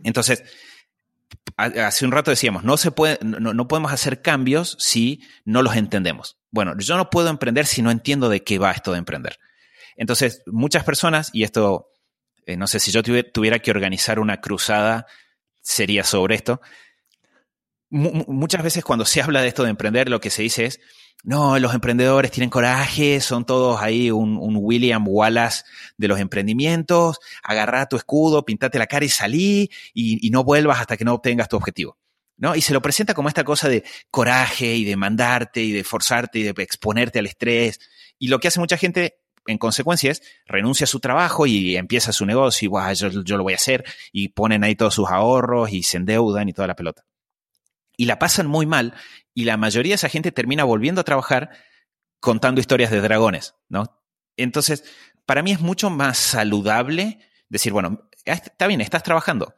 Entonces, 0.03 0.43
hace 1.55 2.05
un 2.05 2.11
rato 2.11 2.31
decíamos, 2.31 2.63
no, 2.63 2.77
se 2.77 2.91
puede, 2.91 3.19
no, 3.21 3.67
podemos 3.67 3.91
hacer 3.91 4.21
cambios 4.21 4.75
si 4.79 5.21
no 5.45 5.61
los 5.61 5.75
entendemos. 5.75 6.39
Bueno, 6.49 6.75
yo 6.77 6.97
no 6.97 7.09
puedo 7.09 7.29
emprender 7.29 7.67
si 7.67 7.81
no 7.81 7.91
entiendo 7.91 8.27
de 8.27 8.43
qué 8.43 8.57
va 8.57 8.71
esto 8.71 8.91
de 8.91 8.97
emprender. 8.97 9.37
Entonces, 9.95 10.43
muchas 10.45 10.83
personas, 10.83 11.29
y 11.33 11.43
esto, 11.43 11.89
eh, 12.45 12.57
no 12.57 12.67
sé, 12.67 12.79
si 12.79 12.91
yo 12.91 13.03
tuviera 13.03 13.59
que 13.59 13.71
organizar 13.71 14.19
una 14.19 14.41
cruzada, 14.41 15.05
sería 15.61 16.03
sobre 16.03 16.35
esto. 16.35 16.61
muchas 17.89 18.63
veces 18.63 18.83
cuando 18.85 19.05
se 19.05 19.21
habla 19.21 19.41
de 19.41 19.49
esto 19.49 19.63
de 19.63 19.69
emprender, 19.69 20.09
lo 20.09 20.21
que 20.21 20.29
se 20.29 20.43
dice 20.43 20.65
es, 20.65 20.79
no, 21.23 21.59
los 21.59 21.73
emprendedores 21.73 22.31
tienen 22.31 22.49
coraje, 22.49 23.21
son 23.21 23.45
todos 23.45 23.79
ahí 23.81 24.09
un, 24.09 24.39
William 24.57 25.03
Wallace 25.07 25.63
de 25.97 26.07
los 26.07 26.19
emprendimientos, 26.19 27.19
agarra 27.43 27.85
tu 27.87 27.95
escudo, 27.95 28.43
pintate 28.43 28.79
la 28.79 28.87
cara 28.87 29.05
y 29.05 29.09
salí 29.09 29.69
y, 29.93 30.29
no 30.31 30.43
vuelvas 30.43 30.79
hasta 30.79 30.97
que 30.97 31.05
no 31.05 31.13
obtengas 31.13 31.47
tu 31.49 31.57
objetivo. 31.57 31.97
¿no? 32.37 32.55
Y 32.55 32.61
se 32.61 32.73
lo 32.73 32.81
presenta 32.81 33.13
como 33.13 33.27
esta 33.27 33.43
cosa 33.43 33.69
de 33.69 33.83
coraje 34.09 34.75
y 34.75 34.83
de 34.83 34.95
mandarte 34.95 35.61
y 35.61 35.71
de 35.71 35.83
forzarte 35.83 36.39
y 36.39 36.43
de 36.43 36.53
exponerte 36.57 37.19
al 37.19 37.27
estrés. 37.27 37.79
Y 38.17 38.29
lo 38.29 38.39
que 38.39 38.47
hace 38.47 38.59
mucha 38.59 38.77
gente 38.77 39.20
en 39.45 39.57
consecuencia 39.57 40.11
es 40.11 40.21
renuncia 40.45 40.85
a 40.85 40.87
su 40.87 40.99
trabajo 40.99 41.45
y 41.47 41.75
empieza 41.75 42.11
su 42.11 42.25
negocio 42.25 42.69
y 42.69 42.95
yo, 42.95 43.09
yo 43.09 43.37
lo 43.37 43.43
voy 43.43 43.53
a 43.53 43.57
hacer 43.57 43.83
y 44.11 44.29
ponen 44.29 44.63
ahí 44.63 44.75
todos 44.75 44.95
sus 44.95 45.09
ahorros 45.09 45.71
y 45.71 45.83
se 45.83 45.97
endeudan 45.97 46.49
y 46.49 46.53
toda 46.53 46.67
la 46.67 46.75
pelota. 46.75 47.05
Y 47.97 48.05
la 48.05 48.19
pasan 48.19 48.47
muy 48.47 48.65
mal 48.65 48.93
y 49.33 49.45
la 49.45 49.57
mayoría 49.57 49.91
de 49.91 49.95
esa 49.95 50.09
gente 50.09 50.31
termina 50.31 50.63
volviendo 50.63 51.01
a 51.01 51.05
trabajar 51.05 51.51
contando 52.19 52.61
historias 52.61 52.91
de 52.91 53.01
dragones, 53.01 53.55
¿no? 53.67 53.99
Entonces, 54.37 54.83
para 55.25 55.43
mí 55.43 55.51
es 55.51 55.59
mucho 55.59 55.89
más 55.89 56.17
saludable 56.17 57.19
decir, 57.49 57.73
bueno, 57.73 58.09
está 58.25 58.67
bien, 58.67 58.81
estás 58.81 59.03
trabajando. 59.03 59.55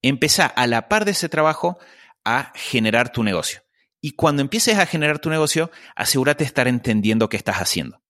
Empezá 0.00 0.46
a 0.46 0.66
la 0.66 0.88
par 0.88 1.04
de 1.04 1.12
ese 1.12 1.28
trabajo 1.28 1.78
a 2.24 2.52
generar 2.54 3.12
tu 3.12 3.22
negocio. 3.22 3.62
Y 4.00 4.12
cuando 4.12 4.42
empieces 4.42 4.78
a 4.78 4.86
generar 4.86 5.20
tu 5.20 5.30
negocio, 5.30 5.70
asegúrate 5.94 6.44
de 6.44 6.48
estar 6.48 6.66
entendiendo 6.66 7.28
qué 7.28 7.36
estás 7.36 7.56
haciendo. 7.58 8.01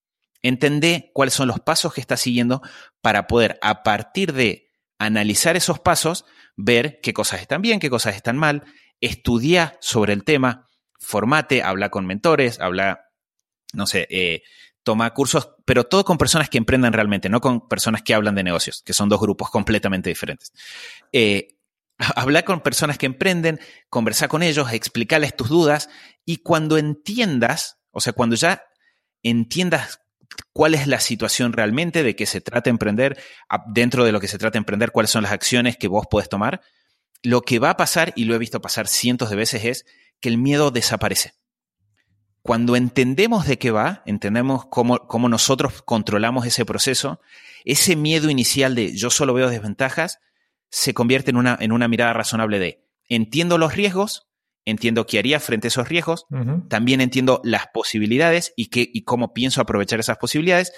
Entendé 0.42 1.10
cuáles 1.14 1.34
son 1.34 1.48
los 1.48 1.60
pasos 1.60 1.94
que 1.94 2.00
estás 2.00 2.20
siguiendo 2.20 2.62
para 3.00 3.26
poder, 3.26 3.58
a 3.62 3.82
partir 3.82 4.32
de 4.32 4.70
analizar 4.98 5.56
esos 5.56 5.80
pasos, 5.80 6.24
ver 6.56 7.00
qué 7.02 7.12
cosas 7.12 7.40
están 7.40 7.62
bien, 7.62 7.80
qué 7.80 7.90
cosas 7.90 8.16
están 8.16 8.36
mal, 8.36 8.64
estudia 9.00 9.76
sobre 9.80 10.12
el 10.12 10.24
tema, 10.24 10.68
formate, 10.98 11.62
habla 11.62 11.90
con 11.90 12.06
mentores, 12.06 12.60
habla, 12.60 13.06
no 13.72 13.86
sé, 13.86 14.06
eh, 14.10 14.42
toma 14.82 15.12
cursos, 15.14 15.50
pero 15.64 15.84
todo 15.84 16.04
con 16.04 16.18
personas 16.18 16.48
que 16.48 16.58
emprendan 16.58 16.92
realmente, 16.92 17.28
no 17.28 17.40
con 17.40 17.68
personas 17.68 18.02
que 18.02 18.14
hablan 18.14 18.34
de 18.34 18.44
negocios, 18.44 18.82
que 18.82 18.92
son 18.92 19.08
dos 19.08 19.20
grupos 19.20 19.50
completamente 19.50 20.08
diferentes. 20.08 20.52
Eh, 21.12 21.56
habla 22.16 22.42
con 22.42 22.60
personas 22.60 22.98
que 22.98 23.06
emprenden, 23.06 23.60
conversa 23.88 24.28
con 24.28 24.42
ellos, 24.42 24.72
explicarles 24.72 25.36
tus 25.36 25.48
dudas 25.48 25.88
y 26.24 26.38
cuando 26.38 26.78
entiendas, 26.78 27.78
o 27.90 28.00
sea, 28.00 28.12
cuando 28.12 28.36
ya 28.36 28.62
entiendas 29.22 30.01
cuál 30.52 30.74
es 30.74 30.86
la 30.86 31.00
situación 31.00 31.52
realmente, 31.52 32.02
de 32.02 32.16
qué 32.16 32.26
se 32.26 32.40
trata 32.40 32.70
emprender, 32.70 33.18
dentro 33.68 34.04
de 34.04 34.12
lo 34.12 34.20
que 34.20 34.28
se 34.28 34.38
trata 34.38 34.58
emprender, 34.58 34.90
cuáles 34.92 35.10
son 35.10 35.22
las 35.22 35.32
acciones 35.32 35.76
que 35.76 35.88
vos 35.88 36.06
podés 36.10 36.28
tomar, 36.28 36.60
lo 37.22 37.42
que 37.42 37.58
va 37.58 37.70
a 37.70 37.76
pasar, 37.76 38.12
y 38.16 38.24
lo 38.24 38.34
he 38.34 38.38
visto 38.38 38.60
pasar 38.60 38.88
cientos 38.88 39.30
de 39.30 39.36
veces, 39.36 39.64
es 39.64 39.86
que 40.20 40.28
el 40.28 40.38
miedo 40.38 40.70
desaparece. 40.70 41.34
Cuando 42.42 42.74
entendemos 42.74 43.46
de 43.46 43.58
qué 43.58 43.70
va, 43.70 44.02
entendemos 44.04 44.66
cómo, 44.66 45.06
cómo 45.06 45.28
nosotros 45.28 45.82
controlamos 45.82 46.44
ese 46.46 46.64
proceso, 46.64 47.20
ese 47.64 47.94
miedo 47.94 48.30
inicial 48.30 48.74
de 48.74 48.96
yo 48.96 49.10
solo 49.10 49.34
veo 49.34 49.48
desventajas 49.48 50.18
se 50.68 50.94
convierte 50.94 51.30
en 51.30 51.36
una, 51.36 51.56
en 51.60 51.70
una 51.70 51.86
mirada 51.86 52.14
razonable 52.14 52.58
de 52.58 52.84
entiendo 53.08 53.58
los 53.58 53.76
riesgos, 53.76 54.31
entiendo 54.64 55.06
qué 55.06 55.18
haría 55.18 55.40
frente 55.40 55.66
a 55.66 55.68
esos 55.68 55.88
riesgos, 55.88 56.26
también 56.68 57.00
entiendo 57.00 57.40
las 57.44 57.66
posibilidades 57.72 58.52
y, 58.56 58.66
qué, 58.66 58.88
y 58.92 59.02
cómo 59.02 59.32
pienso 59.32 59.60
aprovechar 59.60 60.00
esas 60.00 60.18
posibilidades 60.18 60.72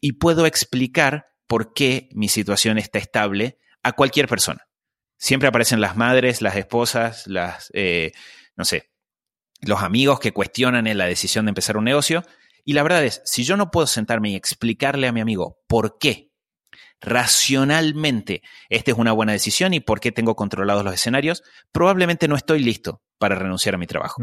y 0.00 0.12
puedo 0.12 0.46
explicar 0.46 1.26
por 1.46 1.72
qué 1.72 2.08
mi 2.12 2.28
situación 2.28 2.78
está 2.78 2.98
estable 2.98 3.58
a 3.82 3.92
cualquier 3.92 4.28
persona. 4.28 4.66
Siempre 5.16 5.48
aparecen 5.48 5.80
las 5.80 5.96
madres, 5.96 6.42
las 6.42 6.56
esposas, 6.56 7.26
las, 7.26 7.70
eh, 7.74 8.12
no 8.56 8.64
sé, 8.64 8.90
los 9.60 9.82
amigos 9.82 10.18
que 10.18 10.32
cuestionan 10.32 10.84
la 10.96 11.06
decisión 11.06 11.46
de 11.46 11.50
empezar 11.50 11.76
un 11.76 11.84
negocio. 11.84 12.24
Y 12.64 12.72
la 12.72 12.82
verdad 12.82 13.04
es, 13.04 13.22
si 13.24 13.44
yo 13.44 13.56
no 13.56 13.70
puedo 13.70 13.86
sentarme 13.86 14.30
y 14.30 14.34
explicarle 14.34 15.06
a 15.06 15.12
mi 15.12 15.20
amigo 15.20 15.60
por 15.68 15.98
qué 15.98 16.31
racionalmente 17.02 18.42
esta 18.68 18.92
es 18.92 18.96
una 18.96 19.12
buena 19.12 19.32
decisión 19.32 19.74
y 19.74 19.80
por 19.80 20.00
qué 20.00 20.12
tengo 20.12 20.34
controlados 20.36 20.84
los 20.84 20.94
escenarios, 20.94 21.42
probablemente 21.72 22.28
no 22.28 22.36
estoy 22.36 22.60
listo 22.60 23.02
para 23.18 23.34
renunciar 23.34 23.74
a 23.74 23.78
mi 23.78 23.86
trabajo. 23.86 24.22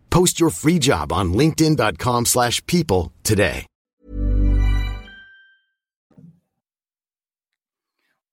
Post 0.11 0.39
your 0.39 0.51
free 0.51 0.77
job 0.77 1.11
on 1.11 1.33
linkedin.com 1.33 2.25
slash 2.25 2.61
people 2.65 3.11
today. 3.23 3.65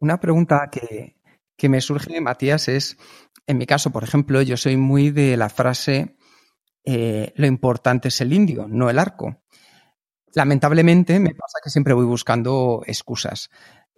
Una 0.01 0.21
pregunta 0.21 0.69
que, 0.71 1.17
que 1.57 1.69
me 1.69 1.81
surge, 1.81 2.21
Matías, 2.21 2.69
es, 2.69 2.97
en 3.47 3.59
mi 3.59 3.67
caso, 3.67 3.91
por 3.91 4.05
ejemplo, 4.05 4.43
yo 4.43 4.57
soy 4.57 4.77
muy 4.77 5.11
de 5.11 5.37
la 5.37 5.49
frase 5.49 6.17
eh, 6.85 7.33
lo 7.37 7.47
importante 7.47 8.09
es 8.09 8.21
el 8.23 8.33
indio, 8.33 8.67
no 8.67 8.89
el 8.89 8.99
arco. 8.99 9.43
Lamentablemente 10.35 11.21
me 11.21 11.35
pasa 11.35 11.59
que 11.63 11.69
siempre 11.69 11.95
voy 11.95 12.07
buscando 12.07 12.83
excusas. 12.87 13.51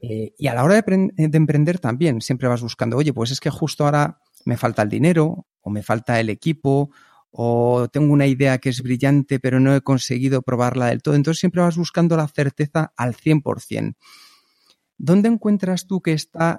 Eh, 0.02 0.34
y 0.36 0.48
a 0.48 0.55
la 0.55 0.64
hora 0.64 0.74
de, 0.74 1.11
de, 1.16 1.36
emprender 1.38 1.78
también, 1.78 2.20
siempre 2.20 2.48
vas 2.48 2.62
buscando, 2.62 2.96
oye, 2.96 3.12
pues 3.12 3.30
es 3.30 3.40
que 3.40 3.50
justo 3.50 3.84
ahora 3.84 4.20
me 4.44 4.57
falta 4.57 4.82
el 4.82 4.88
dinero, 4.88 5.46
o 5.61 5.70
me 5.70 5.82
falta 5.82 6.18
el 6.18 6.30
equipo, 6.30 6.90
o 7.31 7.89
tengo 7.89 8.12
una 8.12 8.26
idea 8.26 8.59
que 8.59 8.70
es 8.70 8.83
brillante 8.83 9.39
pero 9.39 9.61
no 9.61 9.74
he 9.74 9.81
conseguido 9.81 10.43
probarla 10.43 10.87
del 10.87 11.03
todo. 11.03 11.14
Entonces 11.14 11.41
siempre 11.41 11.62
vas 11.62 11.76
buscando 11.76 12.16
la 12.16 12.28
certeza 12.28 12.93
al 12.97 13.14
100%. 13.14 13.95
¿Dónde 14.99 15.28
encuentras 15.28 15.87
tú 15.87 16.03
que 16.03 16.12
está 16.12 16.59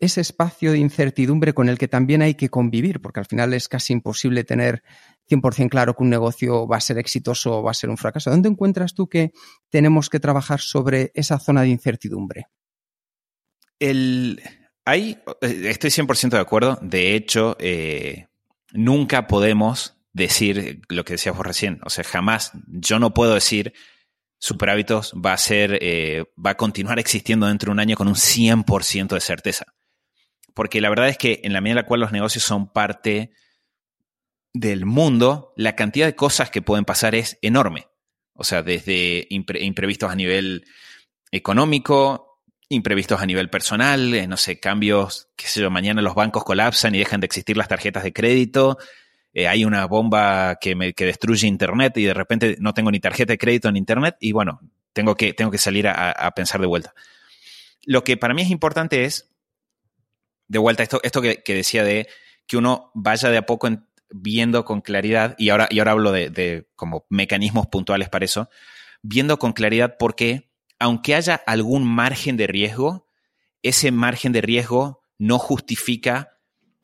ese 0.00 0.20
espacio 0.20 0.72
de 0.72 0.78
incertidumbre 0.78 1.54
con 1.54 1.68
el 1.68 1.78
que 1.78 1.88
también 1.88 2.22
hay 2.22 2.34
que 2.34 2.48
convivir, 2.48 3.00
porque 3.00 3.20
al 3.20 3.26
final 3.26 3.52
es 3.52 3.68
casi 3.68 3.92
imposible 3.92 4.44
tener 4.44 4.82
100% 5.28 5.68
claro 5.68 5.94
que 5.94 6.02
un 6.02 6.10
negocio 6.10 6.66
va 6.68 6.76
a 6.76 6.80
ser 6.80 6.98
exitoso 6.98 7.58
o 7.58 7.62
va 7.62 7.72
a 7.72 7.74
ser 7.74 7.90
un 7.90 7.96
fracaso. 7.96 8.30
¿Dónde 8.30 8.48
encuentras 8.48 8.94
tú 8.94 9.08
que 9.08 9.32
tenemos 9.70 10.08
que 10.08 10.20
trabajar 10.20 10.60
sobre 10.60 11.10
esa 11.14 11.38
zona 11.38 11.62
de 11.62 11.68
incertidumbre? 11.68 12.46
El, 13.80 14.40
hay, 14.84 15.18
estoy 15.40 15.90
100% 15.90 16.30
de 16.30 16.38
acuerdo. 16.38 16.78
De 16.80 17.14
hecho, 17.14 17.56
eh, 17.58 18.26
nunca 18.72 19.26
podemos 19.26 19.97
decir 20.18 20.82
lo 20.88 21.04
que 21.04 21.14
decías 21.14 21.36
vos 21.36 21.46
recién. 21.46 21.80
O 21.84 21.90
sea, 21.90 22.04
jamás, 22.04 22.52
yo 22.66 22.98
no 22.98 23.14
puedo 23.14 23.34
decir 23.34 23.72
Superhábitos 24.40 25.14
va 25.14 25.32
a 25.32 25.38
ser, 25.38 25.78
eh, 25.80 26.26
va 26.44 26.50
a 26.50 26.56
continuar 26.56 26.98
existiendo 26.98 27.46
dentro 27.46 27.70
de 27.70 27.72
un 27.72 27.80
año 27.80 27.96
con 27.96 28.06
un 28.06 28.14
100% 28.14 29.14
de 29.14 29.20
certeza. 29.20 29.66
Porque 30.54 30.80
la 30.80 30.90
verdad 30.90 31.08
es 31.08 31.18
que 31.18 31.40
en 31.42 31.52
la 31.52 31.60
medida 31.60 31.72
en 31.80 31.84
la 31.84 31.86
cual 31.86 32.00
los 32.00 32.12
negocios 32.12 32.44
son 32.44 32.72
parte 32.72 33.32
del 34.52 34.86
mundo, 34.86 35.52
la 35.56 35.74
cantidad 35.74 36.06
de 36.06 36.14
cosas 36.14 36.50
que 36.50 36.62
pueden 36.62 36.84
pasar 36.84 37.14
es 37.14 37.38
enorme. 37.42 37.88
O 38.32 38.44
sea, 38.44 38.62
desde 38.62 39.26
imprevistos 39.30 40.10
a 40.10 40.14
nivel 40.14 40.64
económico, 41.32 42.42
imprevistos 42.68 43.20
a 43.20 43.26
nivel 43.26 43.50
personal, 43.50 44.14
eh, 44.14 44.28
no 44.28 44.36
sé, 44.36 44.60
cambios, 44.60 45.28
qué 45.36 45.48
sé 45.48 45.60
yo, 45.60 45.70
mañana 45.70 46.02
los 46.02 46.14
bancos 46.14 46.44
colapsan 46.44 46.94
y 46.94 46.98
dejan 46.98 47.20
de 47.20 47.26
existir 47.26 47.56
las 47.56 47.68
tarjetas 47.68 48.04
de 48.04 48.12
crédito, 48.12 48.78
eh, 49.32 49.46
hay 49.46 49.64
una 49.64 49.86
bomba 49.86 50.56
que, 50.60 50.74
me, 50.74 50.94
que 50.94 51.06
destruye 51.06 51.46
Internet 51.46 51.96
y 51.96 52.04
de 52.04 52.14
repente 52.14 52.56
no 52.60 52.74
tengo 52.74 52.90
ni 52.90 53.00
tarjeta 53.00 53.32
de 53.32 53.38
crédito 53.38 53.68
en 53.68 53.76
Internet 53.76 54.16
y 54.20 54.32
bueno, 54.32 54.60
tengo 54.92 55.14
que, 55.14 55.32
tengo 55.32 55.50
que 55.50 55.58
salir 55.58 55.86
a, 55.88 56.30
pensar 56.34 56.60
de 56.60 56.66
vuelta. 56.66 56.94
Lo 57.84 58.04
que 58.04 58.16
para 58.16 58.34
mí 58.34 58.42
es 58.42 58.50
importante 58.50 59.04
es, 59.04 59.30
de 60.48 60.58
vuelta, 60.58 60.82
esto, 60.82 61.00
esto 61.02 61.22
que, 61.22 61.42
decía 61.46 61.84
de 61.84 62.08
que 62.46 62.56
uno 62.56 62.90
vaya 62.94 63.28
de 63.28 63.36
a 63.36 63.46
poco 63.46 63.68
viendo 64.10 64.64
con 64.64 64.80
claridad, 64.80 65.34
y 65.38 65.50
ahora, 65.50 65.68
y 65.70 65.78
ahora 65.78 65.92
hablo 65.92 66.12
de, 66.12 66.30
de 66.30 66.66
como 66.74 67.06
mecanismos 67.10 67.66
puntuales 67.66 68.08
para 68.08 68.24
eso, 68.24 68.48
viendo 69.02 69.38
con 69.38 69.52
claridad 69.52 69.98
por 69.98 70.16
qué, 70.16 70.50
aunque 70.78 71.14
haya 71.14 71.34
algún 71.34 71.84
margen 71.84 72.36
de 72.36 72.46
riesgo, 72.46 73.06
ese 73.62 73.90
margen 73.92 74.32
de 74.32 74.40
riesgo 74.40 75.02
no 75.18 75.38
justifica 75.38 76.38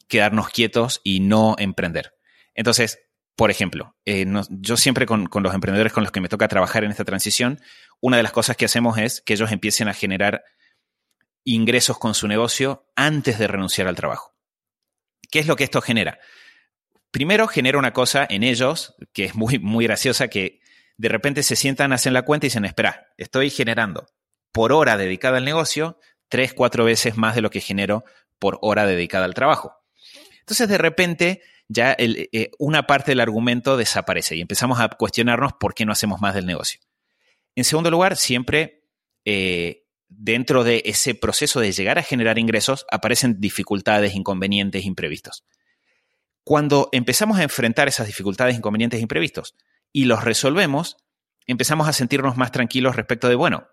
quedarnos 0.09 0.51
quietos 0.51 1.01
y 1.03 1.21
no 1.21 1.57
emprender. 1.59 2.14
Entonces, 2.55 3.01
por 3.37 3.51
ejemplo, 3.51 3.97
eh, 4.05 4.27
yo 4.49 4.77
siempre 4.77 5.07
con, 5.07 5.29
los 5.33 5.55
emprendedores 5.55 5.93
con 5.93 6.05
los 6.05 6.13
que 6.13 6.21
me 6.21 6.29
toca 6.29 6.49
trabajar 6.49 6.85
en 6.85 6.91
esta 6.91 7.05
transición, 7.05 7.61
una 8.01 8.17
de 8.17 8.23
las 8.23 8.33
cosas 8.33 8.57
que 8.57 8.65
hacemos 8.65 8.97
es 8.99 9.21
que 9.23 9.35
ellos 9.35 9.51
empiecen 9.51 9.89
a 9.89 9.95
generar 9.95 10.45
ingresos 11.43 11.99
con 11.99 12.15
su 12.15 12.29
negocio 12.29 12.87
antes 12.95 13.39
de 13.39 13.49
renunciar 13.49 13.89
al 13.89 13.97
trabajo. 13.97 14.35
¿Qué 15.31 15.41
es 15.41 15.47
lo 15.47 15.57
que 15.57 15.65
esto 15.65 15.81
genera? 15.81 16.19
Primero 17.11 17.49
genera 17.49 17.79
una 17.79 17.93
cosa 17.93 18.27
en 18.29 18.45
ellos 18.45 18.95
que 19.13 19.25
es 19.25 19.35
muy, 19.35 19.59
muy 19.59 19.85
graciosa, 19.85 20.29
que 20.29 20.61
de 20.97 21.09
repente 21.09 21.43
se 21.43 21.57
sientan, 21.57 21.93
hacen 21.93 22.15
la 22.15 22.23
cuenta 22.23 22.47
y 22.47 22.49
dicen, 22.49 22.65
espera, 22.65 23.13
estoy 23.17 23.51
generando 23.51 24.07
por 24.53 24.73
hora 24.73 24.97
dedicada 24.97 25.39
al 25.39 25.45
negocio 25.45 25.99
tres, 26.29 26.55
cuatro 26.55 26.85
veces 26.85 27.17
más 27.17 27.35
de 27.35 27.43
lo 27.43 27.51
que 27.51 27.61
genero 27.61 28.05
por 28.39 28.59
hora 28.63 28.87
dedicada 28.87 29.25
al 29.25 29.35
trabajo. 29.35 29.77
Entonces 30.41 30.69
de 30.69 30.79
repente 30.79 31.43
ya 31.69 31.95
eh, 31.99 32.51
una 32.59 32.87
parte 32.87 33.13
del 33.13 33.21
argumento 33.21 33.77
desaparece 33.77 34.37
y 34.37 34.41
empezamos 34.41 34.81
a 34.81 34.89
cuestionarnos 34.89 35.55
por 35.55 35.75
qué 35.75 35.85
no 35.85 35.93
hacemos 35.93 36.21
más 36.21 36.35
del 36.35 36.47
negocio. 36.47 36.81
En 37.57 37.65
segundo 37.65 37.91
lugar, 37.91 38.17
siempre 38.17 38.85
eh, 39.25 39.85
dentro 40.09 40.65
de 40.65 40.83
ese 40.85 41.15
proceso 41.15 41.61
de 41.61 41.73
llegar 41.73 41.99
a 41.99 42.03
generar 42.03 42.39
ingresos 42.39 42.87
aparecen 42.91 43.41
dificultades, 43.41 44.15
inconvenientes, 44.15 44.85
imprevistos. 44.85 45.45
Cuando 46.43 46.91
empezamos 46.93 47.39
a 47.39 47.43
enfrentar 47.43 47.89
esas 47.89 48.07
dificultades, 48.07 48.57
inconvenientes, 48.57 49.01
imprevistos 49.01 49.57
y 49.93 50.05
los 50.05 50.25
resolvemos, 50.25 50.99
empezamos 51.47 51.89
a 51.89 51.93
sentirnos 51.93 52.37
más 52.37 52.53
tranquilos 52.53 52.97
respecto 52.97 53.29
de, 53.29 53.35
bueno, 53.35 53.67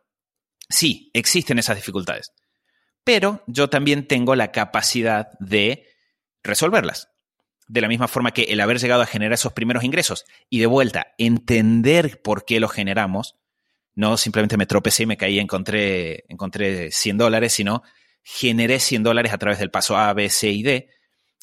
sí, 0.69 1.11
existen 1.13 1.59
esas 1.59 1.75
dificultades, 1.75 2.31
pero 3.03 3.43
yo 3.47 3.69
también 3.69 4.07
tengo 4.07 4.35
la 4.35 4.51
capacidad 4.51 5.29
de 5.39 5.87
resolverlas 6.43 7.11
de 7.72 7.80
la 7.80 7.88
misma 7.88 8.09
forma 8.09 8.32
que 8.32 8.43
el 8.43 8.59
haber 8.59 8.80
llegado 8.80 9.01
a 9.01 9.05
generar 9.05 9.32
esos 9.32 9.53
primeros 9.53 9.86
ingresos 9.86 10.26
y 10.49 10.59
de 10.59 10.65
vuelta 10.65 11.13
entender 11.17 12.22
por 12.22 12.43
qué 12.43 12.59
los 12.59 12.74
generamos, 12.74 13.38
no 13.95 14.17
simplemente 14.17 14.57
me 14.57 14.65
tropecé 14.65 15.03
y 15.03 15.05
me 15.05 15.15
caí 15.15 15.36
y 15.36 15.39
encontré, 15.39 16.26
encontré 16.28 16.91
100 16.91 17.17
dólares, 17.17 17.53
sino 17.53 17.82
generé 18.24 18.82
100 18.82 19.03
dólares 19.03 19.32
a 19.32 19.38
través 19.38 19.57
del 19.59 19.72
paso 19.72 19.95
A, 19.95 20.11
B, 20.13 20.30
C 20.30 20.51
y 20.51 20.63
D 20.63 20.89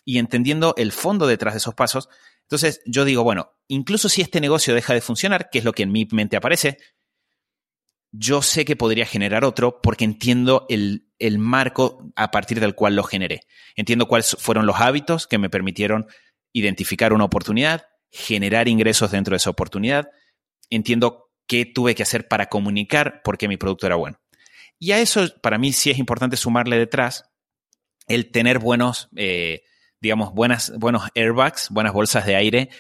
y 0.05 0.19
entendiendo 0.19 0.75
el 0.77 0.93
fondo 0.93 1.27
detrás 1.27 1.55
de 1.55 1.59
esos 1.59 1.75
pasos. 1.75 2.11
Entonces 2.43 2.83
yo 2.85 3.07
digo, 3.07 3.25
bueno, 3.25 3.57
incluso 3.67 4.11
si 4.11 4.21
este 4.21 4.43
negocio 4.43 4.75
deja 4.75 4.93
de 4.93 5.01
funcionar, 5.01 5.49
que 5.49 5.61
es 5.61 5.65
lo 5.65 5.73
que 5.73 5.85
en 5.85 5.93
mi 5.93 6.07
mente 6.13 6.37
aparece, 6.37 6.77
yo 8.13 8.43
sé 8.43 8.67
que 8.67 8.77
podría 8.77 9.07
generar 9.07 9.47
otro 9.47 9.81
porque 9.81 10.05
entiendo 10.05 10.67
el, 10.69 11.08
marco 11.39 12.11
a 12.17 12.31
partir 12.31 12.61
del 12.61 12.75
cual 12.75 12.97
lo 12.97 13.03
generé. 13.03 13.41
Entiendo 13.77 14.07
cuáles 14.07 14.37
fueron 14.39 14.67
los 14.67 14.81
hábitos 14.81 15.27
que 15.27 15.39
me 15.39 15.51
permitieron 15.51 16.07
identificar 16.53 17.13
una 17.13 17.25
oportunidad, 17.25 17.87
generar 18.11 18.69
ingresos 18.69 19.11
dentro 19.11 19.33
de 19.33 19.39
esa 19.39 19.51
oportunidad. 19.51 20.11
Entiendo 20.71 21.31
qué 21.47 21.67
tuve 21.67 21.95
que 21.95 22.03
hacer 22.03 22.29
para 22.29 22.47
comunicar 22.47 23.23
por 23.23 23.39
qué 23.39 23.49
mi 23.49 23.57
producto 23.57 23.87
era 23.87 23.97
bueno. 23.97 24.19
Y 24.79 24.93
a 24.93 25.01
eso 25.01 25.27
para 25.43 25.59
mí 25.59 25.73
sí 25.73 25.91
es 25.91 25.99
importante 25.99 26.37
sumarle 26.37 26.79
detrás 26.79 27.25
el 28.07 28.31
tener 28.31 28.59
buenos, 28.59 29.09
eh, 29.17 29.63
digamos, 30.01 30.33
buenas, 30.33 30.73
buenos 30.79 31.11
airbags, 31.15 31.69
buenas 31.71 31.93
bolsas 31.93 32.27
de 32.27 32.37
aire 32.37 32.71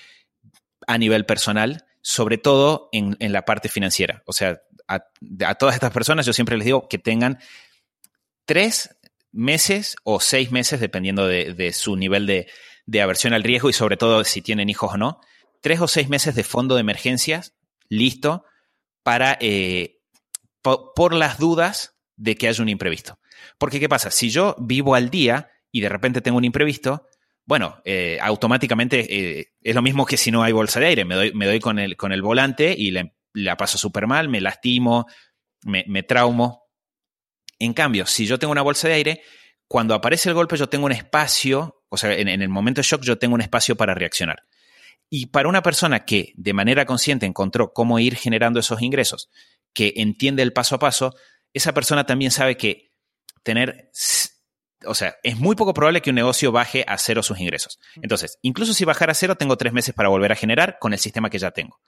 a 0.86 0.97
nivel 0.97 1.26
personal, 1.26 1.84
sobre 2.01 2.39
todo 2.39 2.89
en, 2.93 3.16
en 3.18 3.32
la 3.32 3.45
parte 3.45 3.68
financiera. 3.68 4.22
O 4.26 4.32
sea, 4.32 4.61
a, 4.89 5.55
todas 5.55 5.74
estas 5.74 5.93
personas 5.93 6.26
yo 6.26 6.32
siempre 6.32 6.57
les 6.57 6.64
digo 6.64 6.89
que 6.89 6.99
tengan 6.99 7.39
tres 8.49 8.96
meses 9.30 9.96
o 10.05 10.20
seis 10.20 10.51
meses, 10.51 10.80
dependiendo 10.80 11.26
de, 11.26 11.72
su 11.74 11.96
nivel 11.96 12.26
de, 12.26 13.03
aversión 13.03 13.34
al 13.34 13.44
riesgo 13.44 13.68
y 13.68 13.74
sobre 13.74 13.99
todo 13.99 14.24
si 14.24 14.40
tienen 14.40 14.70
hijos 14.70 14.94
o 14.94 14.96
no, 14.96 15.20
tres 15.61 15.80
o 15.82 15.86
seis 15.86 16.09
meses 16.09 16.34
de 16.34 16.44
fondo 16.44 16.74
de 16.74 16.80
emergencias 16.80 17.55
listo 17.90 18.46
para, 19.03 19.36
eh, 19.42 19.99
por 20.62 21.12
las 21.12 21.38
dudas 21.38 21.99
de 22.16 22.36
que 22.36 22.49
haya 22.49 22.62
un 22.62 22.70
imprevisto. 22.70 23.18
Porque, 23.59 23.78
¿qué 23.78 23.88
pasa? 23.88 24.11
Si 24.11 24.30
yo 24.30 24.57
vivo 24.59 24.94
al 24.94 25.11
día 25.11 25.51
y 25.70 25.82
de 25.82 25.90
repente 25.90 26.22
tengo 26.22 26.38
un 26.38 26.44
imprevisto, 26.44 27.07
bueno, 27.44 27.80
eh, 27.84 28.18
automáticamente 28.20 29.40
eh, 29.40 29.53
es 29.61 29.74
lo 29.74 29.82
mismo 29.82 30.07
que 30.07 30.16
si 30.16 30.30
no 30.30 30.42
hay 30.42 30.53
bolsa 30.53 30.80
de 30.80 30.86
aire. 30.86 31.05
Me 31.05 31.14
doy, 31.14 31.32
me 31.34 31.46
doy 31.46 31.61
con, 31.61 31.78
el, 31.78 31.96
con 31.96 32.12
el 32.12 32.22
volante 32.22 32.74
y 32.76 32.92
le, 32.92 33.14
la 33.34 33.57
paso 33.57 33.78
súper 33.78 34.07
mal, 34.07 34.28
me 34.28 34.40
lastimo, 34.40 35.07
me, 35.64 36.03
traumo. 36.03 36.67
En 37.59 37.72
cambio, 37.72 38.06
si 38.06 38.26
yo 38.26 38.38
tengo 38.38 38.52
una 38.52 38.62
bolsa 38.62 38.88
de 38.88 38.94
aire, 38.94 39.22
cuando 39.66 39.94
aparece 39.94 40.28
el 40.28 40.34
golpe 40.34 40.56
yo 40.56 40.68
tengo 40.68 40.86
un 40.86 40.92
espacio, 40.92 41.82
o 41.88 41.96
sea, 41.96 42.12
en, 42.14 42.28
el 42.28 42.48
momento 42.48 42.80
de 42.80 42.86
shock 42.86 43.02
yo 43.02 43.18
tengo 43.18 43.34
un 43.34 43.40
espacio 43.40 43.76
para 43.76 43.94
reaccionar. 43.94 44.44
Y 45.11 45.26
para 45.26 45.48
una 45.48 45.62
persona 45.62 46.04
que 46.04 46.32
de 46.36 46.52
manera 46.52 46.86
consciente 46.86 47.26
encontró 47.26 47.72
cómo 47.72 47.98
ir 47.98 48.16
generando 48.16 48.61
esos 48.61 48.82
ingresos, 48.82 49.30
que 49.72 49.94
entiende 49.96 50.42
el 50.42 50.52
paso 50.52 50.76
a 50.76 50.78
paso, 50.78 51.14
esa 51.52 51.72
persona 51.72 52.04
también 52.04 52.30
sabe 52.30 52.56
que 52.56 52.92
tener, 53.42 53.90
o 54.84 54.94
sea, 54.94 55.16
es 55.22 55.38
muy 55.38 55.56
poco 55.56 55.74
probable 55.74 56.02
que 56.02 56.11
un 56.11 56.16
negocio 56.16 56.52
baje 56.52 56.84
a 56.86 56.98
cero 56.98 57.22
sus 57.22 57.40
ingresos. 57.40 57.78
Entonces, 58.02 58.38
incluso 58.42 58.74
si 58.74 58.84
bajara 58.84 59.12
a 59.12 59.14
cero, 59.14 59.36
tengo 59.36 59.56
tres 59.56 59.72
meses 59.72 59.94
para 59.94 60.09
volver 60.09 60.32
a 60.32 60.36
generar 60.36 60.78
con 60.78 60.92
el 60.92 60.98
sistema 60.98 61.30
que 61.30 61.38
ya 61.38 61.50
tengo. 61.50 61.80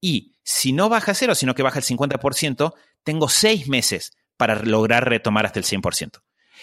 Y 0.00 0.36
si 0.42 0.72
no 0.72 0.88
baja 0.88 1.12
a 1.12 1.14
cero, 1.14 1.34
sino 1.34 1.54
que 1.54 1.62
baja 1.62 1.78
el 1.78 1.84
50%, 1.84 2.74
tengo 3.02 3.28
seis 3.28 3.68
meses 3.68 4.16
para 4.36 4.62
lograr 4.62 5.08
retomar 5.08 5.46
hasta 5.46 5.58
el 5.58 5.64
100%. 5.64 6.22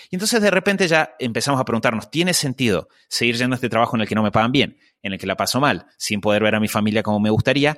Y 0.09 0.15
entonces 0.15 0.41
de 0.41 0.51
repente 0.51 0.87
ya 0.87 1.15
empezamos 1.19 1.59
a 1.59 1.65
preguntarnos, 1.65 2.11
¿tiene 2.11 2.33
sentido 2.33 2.89
seguir 3.07 3.37
yendo 3.37 3.53
a 3.53 3.57
este 3.57 3.69
trabajo 3.69 3.95
en 3.95 4.01
el 4.01 4.07
que 4.07 4.15
no 4.15 4.23
me 4.23 4.31
pagan 4.31 4.51
bien, 4.51 4.77
en 5.01 5.13
el 5.13 5.19
que 5.19 5.27
la 5.27 5.37
paso 5.37 5.59
mal, 5.59 5.85
sin 5.97 6.21
poder 6.21 6.43
ver 6.43 6.55
a 6.55 6.59
mi 6.59 6.67
familia 6.67 7.03
como 7.03 7.19
me 7.19 7.29
gustaría? 7.29 7.77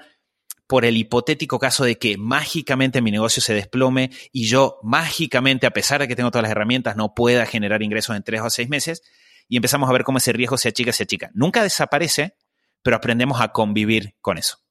por 0.67 0.83
el 0.83 0.97
hipotético 0.97 1.59
caso 1.59 1.83
de 1.83 1.99
que 1.99 2.17
mágicamente 2.17 3.01
mi 3.01 3.11
negocio 3.11 3.39
se 3.39 3.53
desplome 3.53 4.09
y 4.31 4.47
yo 4.47 4.79
mágicamente, 4.81 5.67
a 5.67 5.71
pesar 5.71 6.01
de 6.01 6.07
que 6.07 6.15
tengo 6.15 6.31
todas 6.31 6.41
las 6.43 6.51
herramientas, 6.51 6.95
no 6.95 7.13
pueda 7.13 7.45
generar 7.45 7.83
ingresos 7.83 8.15
en 8.15 8.23
tres 8.23 8.41
o 8.41 8.49
seis 8.49 8.67
meses 8.67 9.03
y 9.47 9.57
empezamos 9.57 9.87
a 9.87 9.93
ver 9.93 10.03
cómo 10.03 10.17
ese 10.17 10.33
riesgo 10.33 10.57
se 10.57 10.69
achica, 10.69 10.91
se 10.91 11.03
achica. 11.03 11.29
Nunca 11.35 11.61
desaparece, 11.61 12.35
pero 12.81 12.95
aprendemos 12.95 13.41
a 13.41 13.49
convivir 13.49 14.15
con 14.21 14.39
eso 14.39 14.64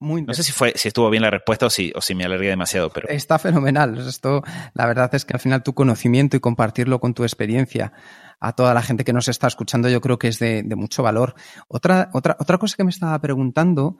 no 0.00 0.34
sé 0.34 0.42
si 0.42 0.52
fue, 0.52 0.72
si 0.76 0.88
estuvo 0.88 1.10
bien 1.10 1.22
la 1.22 1.30
respuesta 1.30 1.66
o 1.66 1.70
si, 1.70 1.92
o 1.94 2.00
si 2.00 2.14
me 2.14 2.24
alargué 2.24 2.48
demasiado, 2.48 2.90
pero. 2.90 3.08
Está 3.08 3.38
fenomenal. 3.38 3.98
Esto, 3.98 4.42
la 4.74 4.86
verdad 4.86 5.12
es 5.14 5.24
que 5.24 5.34
al 5.34 5.40
final 5.40 5.62
tu 5.62 5.74
conocimiento 5.74 6.36
y 6.36 6.40
compartirlo 6.40 7.00
con 7.00 7.14
tu 7.14 7.24
experiencia 7.24 7.92
a 8.40 8.52
toda 8.52 8.74
la 8.74 8.82
gente 8.82 9.04
que 9.04 9.12
nos 9.12 9.26
está 9.26 9.48
escuchando, 9.48 9.88
yo 9.88 10.00
creo 10.00 10.18
que 10.18 10.28
es 10.28 10.38
de, 10.38 10.62
mucho 10.76 11.02
valor. 11.02 11.34
Otra, 11.66 12.10
otra, 12.12 12.36
otra 12.38 12.58
cosa 12.58 12.76
que 12.76 12.84
me 12.84 12.90
estaba 12.90 13.18
preguntando, 13.20 13.98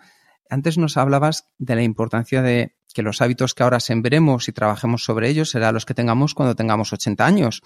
antes 0.48 0.78
nos 0.78 0.96
hablabas 0.96 1.48
de 1.58 1.74
la 1.74 1.82
importancia 1.82 2.42
de 2.42 2.76
que 2.94 3.02
los 3.02 3.20
hábitos 3.20 3.54
que 3.54 3.64
ahora 3.64 3.80
sembremos 3.80 4.48
y 4.48 4.52
trabajemos 4.52 5.02
sobre 5.04 5.28
ellos 5.28 5.50
serán 5.50 5.74
los 5.74 5.84
que 5.84 5.94
tengamos 5.94 6.34
cuando 6.34 6.54
tengamos 6.54 6.92
80 6.92 7.26
años. 7.26 7.62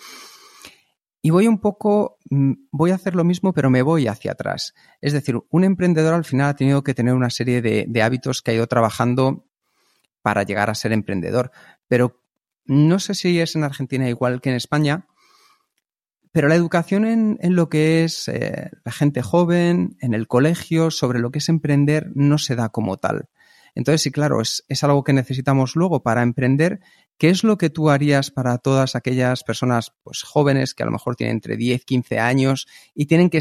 Y 1.24 1.30
voy 1.30 1.46
un 1.46 1.60
poco, 1.60 2.18
mm, 2.30 2.52
voy 2.72 2.90
a 2.90 2.96
hacer 2.96 3.14
lo 3.14 3.22
mismo, 3.22 3.52
pero 3.52 3.70
me 3.70 3.82
voy 3.82 4.08
hacia 4.08 4.32
atrás. 4.32 4.74
Es 5.00 5.12
decir, 5.12 5.38
un 5.50 5.62
emprendedor 5.62 6.14
al 6.14 6.24
final 6.24 6.48
ha 6.48 6.56
tenido 6.56 6.82
que 6.82 6.94
tener 6.94 7.14
una 7.14 7.30
serie 7.30 7.62
de, 7.62 8.02
hábitos 8.02 8.42
que 8.42 8.50
ha 8.50 8.54
ido 8.54 8.66
trabajando 8.66 9.46
para 10.20 10.42
llegar 10.42 10.68
a 10.68 10.74
ser 10.74 10.92
emprendedor. 10.92 11.52
Pero 11.86 12.20
no 12.64 12.98
sé 12.98 13.14
si 13.14 13.40
es 13.40 13.54
en 13.54 13.62
Argentina 13.62 14.08
igual 14.08 14.40
que 14.40 14.50
en 14.50 14.56
España, 14.56 15.06
pero 16.32 16.48
la 16.48 16.56
educación 16.56 17.04
en, 17.04 17.54
lo 17.54 17.68
que 17.68 18.02
es 18.02 18.26
eh, 18.26 18.70
la 18.84 18.90
gente 18.92 19.22
joven, 19.22 19.96
en 20.00 20.14
el 20.14 20.26
colegio, 20.26 20.90
sobre 20.90 21.20
lo 21.20 21.30
que 21.30 21.38
es 21.38 21.48
emprender, 21.48 22.10
no 22.14 22.38
se 22.38 22.56
da 22.56 22.70
como 22.70 22.96
tal. 22.96 23.28
Entonces, 23.74 24.02
sí, 24.02 24.10
claro, 24.10 24.40
es, 24.40 24.64
algo 24.82 25.04
que 25.04 25.12
necesitamos 25.12 25.76
luego 25.76 26.02
para 26.02 26.22
emprender. 26.22 26.80
¿Qué 27.22 27.28
es 27.28 27.44
lo 27.44 27.56
que 27.56 27.70
tú 27.70 27.88
harías 27.88 28.32
para 28.32 28.58
todas 28.58 28.96
aquellas 28.96 29.44
personas 29.44 29.92
pues, 30.02 30.24
jóvenes 30.24 30.74
que 30.74 30.82
a 30.82 30.86
lo 30.86 30.90
mejor 30.90 31.14
tienen 31.14 31.36
entre 31.36 31.56
10, 31.56 31.84
15 31.84 32.18
años 32.18 32.66
y 32.96 33.06
tienen 33.06 33.30
que 33.30 33.38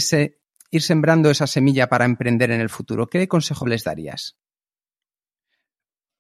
ir 0.69 0.82
sembrando 0.84 1.32
esa 1.32 1.47
semilla 1.47 1.89
para 1.89 2.05
emprender 2.05 2.51
en 2.51 2.61
el 2.61 2.69
futuro? 2.69 3.07
¿Qué 3.07 3.27
consejo 3.27 3.65
les 3.65 3.84
darías? 3.84 4.38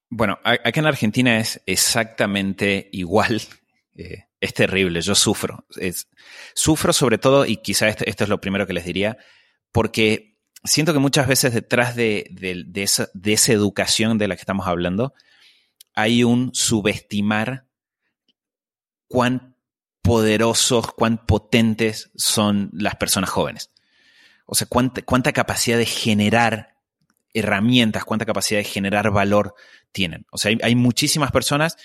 Bueno, 0.09 0.39
aquí 0.43 0.79
en 0.79 0.87
Argentina 0.87 1.37
es 1.37 1.61
exactamente 1.67 2.89
igual. 2.93 3.43
Eh, 3.93 4.23
es 4.39 4.53
terrible, 4.55 4.99
yo 5.01 5.13
sufro. 5.13 5.67
Es, 5.75 6.07
sufro 6.55 6.93
sobre 6.93 7.19
todo, 7.19 7.45
y 7.45 7.57
quizá 7.57 7.89
esto, 7.89 8.23
es 8.23 8.27
lo 8.27 8.41
primero 8.41 8.65
que 8.65 8.73
les 8.73 8.85
diría, 8.85 9.19
porque 9.71 10.39
siento 10.63 10.93
que 10.93 10.99
muchas 10.99 11.27
veces 11.27 11.53
detrás 11.53 11.95
de 11.95 12.27
esa 12.83 13.53
educación 13.53 14.17
de 14.17 14.27
la 14.27 14.35
que 14.35 14.41
estamos 14.41 14.65
hablando 14.65 15.13
hay 15.93 16.23
un 16.23 16.51
subestimar 16.53 17.67
cuán 19.07 19.55
poderosos, 20.01 20.91
cuán 20.93 21.25
potentes 21.25 22.11
son 22.15 22.69
las 22.73 22.95
personas 22.95 23.29
jóvenes. 23.29 23.71
O 24.45 24.55
sea, 24.55 24.67
cuánta, 24.67 25.31
capacidad 25.31 25.77
de 25.77 25.85
generar 25.85 26.75
herramientas, 27.33 28.03
cuánta 28.03 28.25
capacidad 28.25 28.59
de 28.59 28.65
generar 28.65 29.11
valor 29.11 29.55
tienen. 29.91 30.25
O 30.31 30.37
sea, 30.37 30.49
hay, 30.49 30.57
hay 30.63 30.75
muchísimas 30.75 31.31
personas 31.31 31.77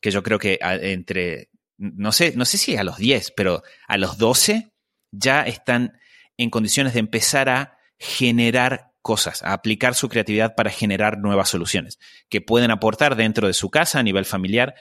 que 0.00 0.10
yo 0.10 0.22
creo 0.22 0.38
que 0.38 0.58
entre, 0.60 1.50
no 1.78 2.12
sé, 2.12 2.34
no 2.36 2.44
sé 2.44 2.58
si 2.58 2.76
a 2.76 2.84
los 2.84 2.98
10, 2.98 3.32
pero 3.36 3.62
a 3.88 3.96
los 3.96 4.18
12 4.18 4.72
ya 5.10 5.42
están 5.42 5.98
en 6.36 6.50
condiciones 6.50 6.92
de 6.94 7.00
empezar 7.00 7.48
a 7.48 7.78
generar 7.98 8.92
cosas, 9.06 9.44
a 9.44 9.52
aplicar 9.52 9.94
su 9.94 10.08
creatividad 10.08 10.56
para 10.56 10.68
generar 10.68 11.18
nuevas 11.18 11.48
soluciones 11.48 12.00
que 12.28 12.40
pueden 12.40 12.72
aportar 12.72 13.14
dentro 13.14 13.46
de 13.46 13.54
su 13.54 13.70
casa 13.70 14.00
a 14.00 14.02
nivel 14.02 14.24
familiar 14.24 14.74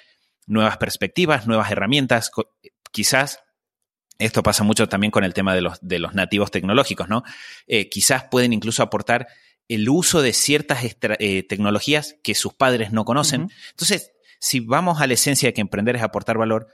nuevas 0.47 0.77
perspectivas, 0.77 1.45
nuevas 1.45 1.69
herramientas, 1.69 2.31
quizás 2.91 3.43
esto 4.17 4.41
pasa 4.41 4.63
mucho 4.63 4.89
también 4.89 5.11
con 5.11 5.23
el 5.23 5.35
tema 5.35 5.53
de 5.53 5.61
los, 5.61 5.77
de 5.79 5.99
los 5.99 6.15
nativos 6.15 6.49
tecnológicos, 6.49 7.07
¿no? 7.07 7.21
Eh, 7.67 7.87
quizás 7.87 8.23
pueden 8.31 8.51
incluso 8.51 8.81
aportar 8.81 9.27
el 9.67 9.87
uso 9.89 10.23
de 10.23 10.33
ciertas 10.33 10.79
eh, 10.83 11.43
tecnologías 11.43 12.15
que 12.23 12.33
sus 12.33 12.55
padres 12.55 12.91
no 12.91 13.05
conocen. 13.05 13.43
Uh 13.43 13.45
-huh. 13.45 13.69
Entonces, 13.71 14.11
si 14.39 14.59
vamos 14.59 15.01
a 15.01 15.07
la 15.07 15.13
esencia 15.13 15.49
de 15.49 15.53
que 15.53 15.61
emprender 15.61 15.97
es 15.97 16.01
aportar 16.01 16.39
valor, 16.39 16.67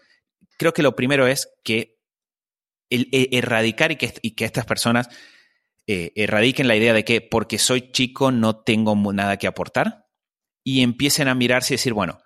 creo 0.58 0.74
que 0.74 0.84
lo 0.84 0.96
primero 0.96 1.28
es 1.28 1.50
que 1.66 2.00
el, 2.90 3.10
el 3.12 3.28
erradicar 3.32 3.92
y 3.92 3.98
que, 3.98 4.14
y 4.22 4.32
que, 4.36 4.46
estas 4.46 4.66
personas 4.66 5.10
eh, 5.92 6.14
erradiquen 6.16 6.68
la 6.68 6.76
idea 6.76 6.94
de 6.94 7.04
que 7.04 7.20
porque 7.20 7.60
soy 7.60 7.92
chico 7.92 8.32
no 8.32 8.56
tengo 8.56 8.96
nada 9.12 9.38
que 9.38 9.48
aportar 9.48 10.08
y 10.64 10.84
empiecen 10.84 11.28
a 11.28 11.36
mirarse 11.36 11.74
y 11.74 11.78
decir, 11.78 11.94
bueno, 11.94 12.20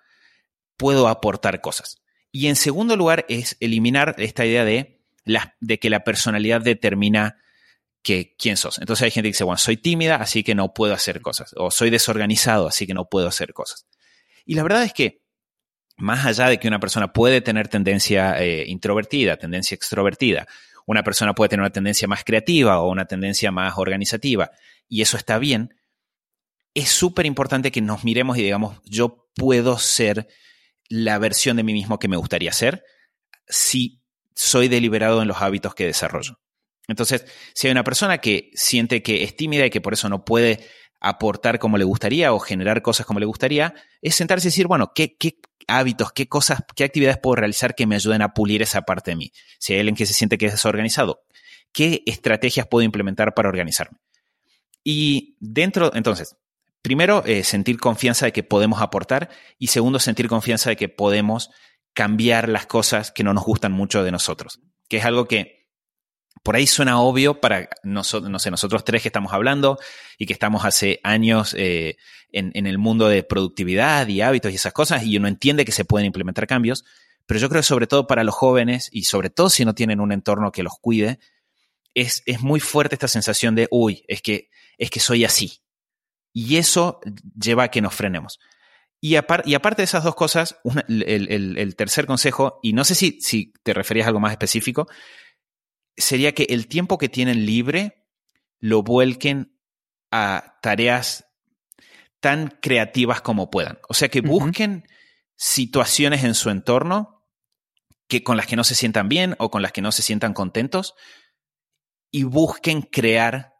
puedo 0.76 1.08
aportar 1.08 1.60
cosas. 1.60 2.02
Y 2.30 2.46
en 2.46 2.56
segundo 2.56 2.96
lugar 2.96 3.24
es 3.28 3.56
eliminar 3.60 4.14
esta 4.18 4.44
idea 4.46 4.64
de, 4.64 5.02
de 5.60 5.78
que 5.78 5.90
la 5.90 6.04
personalidad 6.04 6.60
determina 6.60 7.38
que, 8.02 8.36
quién 8.38 8.56
sos. 8.56 8.78
Entonces 8.78 9.02
hay 9.02 9.10
gente 9.10 9.28
que 9.28 9.32
dice, 9.32 9.42
bueno, 9.42 9.58
soy 9.58 9.78
tímida, 9.78 10.16
así 10.16 10.44
que 10.44 10.54
no 10.54 10.72
puedo 10.72 10.94
hacer 10.94 11.20
cosas. 11.20 11.52
O 11.56 11.72
soy 11.72 11.90
desorganizado, 11.90 12.68
así 12.68 12.86
que 12.86 12.94
no 12.94 13.08
puedo 13.08 13.26
hacer 13.26 13.52
cosas. 13.52 13.88
Y 14.44 14.54
la 14.54 14.62
verdad 14.62 14.84
es 14.84 14.92
que, 14.92 15.22
más 15.96 16.24
allá 16.24 16.48
de 16.48 16.60
que 16.60 16.68
una 16.68 16.78
persona 16.78 17.12
puede 17.12 17.40
tener 17.40 17.66
tendencia 17.66 18.40
eh, 18.40 18.64
introvertida, 18.68 19.38
tendencia 19.38 19.74
extrovertida, 19.74 20.46
una 20.86 21.02
persona 21.02 21.34
puede 21.34 21.50
tener 21.50 21.62
una 21.62 21.72
tendencia 21.72 22.08
más 22.08 22.24
creativa 22.24 22.80
o 22.80 22.90
una 22.90 23.06
tendencia 23.06 23.50
más 23.50 23.74
organizativa, 23.76 24.50
y 24.88 25.02
eso 25.02 25.16
está 25.16 25.38
bien, 25.38 25.74
es 26.74 26.88
súper 26.88 27.26
importante 27.26 27.70
que 27.70 27.80
nos 27.80 28.04
miremos 28.04 28.38
y 28.38 28.42
digamos, 28.42 28.80
yo 28.84 29.28
puedo 29.34 29.78
ser 29.78 30.28
la 30.88 31.18
versión 31.18 31.56
de 31.56 31.62
mí 31.62 31.72
mismo 31.72 31.98
que 31.98 32.08
me 32.08 32.16
gustaría 32.16 32.52
ser 32.52 32.84
si 33.48 34.02
soy 34.34 34.68
deliberado 34.68 35.22
en 35.22 35.28
los 35.28 35.40
hábitos 35.40 35.74
que 35.74 35.86
desarrollo. 35.86 36.38
Entonces, 36.88 37.26
si 37.54 37.66
hay 37.66 37.72
una 37.72 37.84
persona 37.84 38.18
que 38.18 38.50
siente 38.54 39.02
que 39.02 39.24
es 39.24 39.34
tímida 39.34 39.66
y 39.66 39.70
que 39.70 39.80
por 39.80 39.92
eso 39.92 40.08
no 40.08 40.24
puede 40.24 40.66
aportar 41.00 41.58
como 41.58 41.78
le 41.78 41.84
gustaría 41.84 42.32
o 42.32 42.38
generar 42.38 42.82
cosas 42.82 43.06
como 43.06 43.20
le 43.20 43.26
gustaría, 43.26 43.74
es 44.02 44.14
sentarse 44.14 44.48
y 44.48 44.50
decir, 44.50 44.66
bueno, 44.66 44.92
¿qué, 44.94 45.16
hábitos, 45.68 46.12
qué 46.12 46.28
cosas, 46.28 46.62
qué 46.74 46.84
actividades 46.84 47.18
puedo 47.18 47.36
realizar 47.36 47.74
que 47.74 47.86
me 47.86 47.96
ayuden 47.96 48.22
a 48.22 48.34
pulir 48.34 48.62
esa 48.62 48.82
parte 48.82 49.12
de 49.12 49.16
mí? 49.16 49.32
Si 49.58 49.72
hay 49.72 49.80
alguien 49.80 49.96
que 49.96 50.06
se 50.06 50.14
siente 50.14 50.38
que 50.38 50.46
es 50.46 50.52
desorganizado, 50.52 51.22
¿qué 51.72 52.02
estrategias 52.06 52.66
puedo 52.66 52.84
implementar 52.84 53.34
para 53.34 53.48
organizarme? 53.48 53.98
Y 54.82 55.36
dentro, 55.40 55.92
entonces, 55.94 56.36
primero, 56.82 57.24
eh, 57.26 57.42
sentir 57.42 57.78
confianza 57.78 58.26
de 58.26 58.32
que 58.32 58.42
podemos 58.42 58.80
aportar 58.80 59.28
y 59.58 59.68
segundo, 59.68 59.98
sentir 59.98 60.28
confianza 60.28 60.70
de 60.70 60.76
que 60.76 60.88
podemos 60.88 61.50
cambiar 61.92 62.48
las 62.48 62.66
cosas 62.66 63.10
que 63.10 63.24
no 63.24 63.32
nos 63.34 63.44
gustan 63.44 63.72
mucho 63.72 64.04
de 64.04 64.12
nosotros, 64.12 64.60
que 64.88 64.98
es 64.98 65.04
algo 65.04 65.26
que 65.26 65.65
por 66.46 66.54
ahí 66.54 66.68
suena 66.68 67.00
obvio 67.00 67.40
para 67.40 67.68
nosotros, 67.82 68.30
no 68.30 68.38
sé, 68.38 68.52
nosotros 68.52 68.84
tres 68.84 69.02
que 69.02 69.08
estamos 69.08 69.32
hablando 69.32 69.80
y 70.16 70.26
que 70.26 70.32
estamos 70.32 70.64
hace 70.64 71.00
años 71.02 71.56
eh, 71.58 71.96
en, 72.30 72.66
el 72.68 72.78
mundo 72.78 73.08
de 73.08 73.24
productividad 73.24 74.06
y 74.06 74.20
hábitos 74.20 74.52
y 74.52 74.54
esas 74.54 74.72
cosas, 74.72 75.02
y 75.02 75.16
uno 75.16 75.26
entiende 75.26 75.64
que 75.64 75.72
se 75.72 75.84
pueden 75.84 76.06
implementar 76.06 76.46
cambios, 76.46 76.84
pero 77.26 77.40
yo 77.40 77.48
creo 77.48 77.62
que 77.62 77.66
sobre 77.66 77.88
todo 77.88 78.06
para 78.06 78.22
los 78.22 78.36
jóvenes, 78.36 78.88
y 78.92 79.02
sobre 79.06 79.28
todo 79.28 79.50
si 79.50 79.64
no 79.64 79.74
tienen 79.74 79.98
un 79.98 80.12
entorno 80.12 80.52
que 80.52 80.62
los 80.62 80.74
cuide, 80.80 81.18
es, 81.94 82.22
es 82.26 82.40
muy 82.42 82.60
fuerte 82.60 82.94
esta 82.94 83.08
sensación 83.08 83.56
de, 83.56 83.66
uy, 83.72 84.04
es 84.06 84.22
que, 84.22 84.48
es 84.78 84.88
que 84.88 85.00
soy 85.00 85.24
así. 85.24 85.62
Y 86.32 86.58
eso 86.58 87.00
lleva 87.34 87.64
a 87.64 87.70
que 87.72 87.80
nos 87.80 87.92
frenemos. 87.92 88.38
Y, 89.00 89.16
apar, 89.16 89.42
y 89.46 89.54
aparte 89.54 89.82
de 89.82 89.86
esas 89.86 90.04
dos 90.04 90.14
cosas, 90.14 90.60
el, 90.86 91.74
tercer 91.76 92.06
consejo, 92.06 92.60
y 92.62 92.72
no 92.72 92.84
sé 92.84 92.94
si, 92.94 93.20
si 93.20 93.52
te 93.64 93.74
referías 93.74 94.06
a 94.06 94.10
algo 94.10 94.20
más 94.20 94.30
específico, 94.30 94.86
sería 95.96 96.32
que 96.32 96.44
el 96.50 96.68
tiempo 96.68 96.98
que 96.98 97.08
tienen 97.08 97.46
libre 97.46 98.06
lo 98.58 98.82
vuelquen 98.82 99.58
a 100.10 100.58
tareas 100.62 101.26
tan 102.20 102.48
creativas 102.60 103.20
como 103.20 103.50
puedan. 103.50 103.78
O 103.88 103.94
sea, 103.94 104.08
que 104.08 104.20
busquen 104.20 104.72
uh 104.72 104.88
-huh. 104.88 104.90
situaciones 105.36 106.24
en 106.24 106.34
su 106.34 106.50
entorno 106.50 107.24
que 108.08 108.22
con 108.22 108.36
las 108.36 108.46
que 108.46 108.56
no 108.56 108.64
se 108.64 108.74
sientan 108.74 109.08
bien 109.08 109.34
o 109.38 109.50
con 109.50 109.62
las 109.62 109.72
que 109.72 109.82
no 109.82 109.92
se 109.92 110.02
sientan 110.02 110.32
contentos 110.32 110.94
y 112.10 112.22
busquen 112.22 112.82
crear 112.82 113.54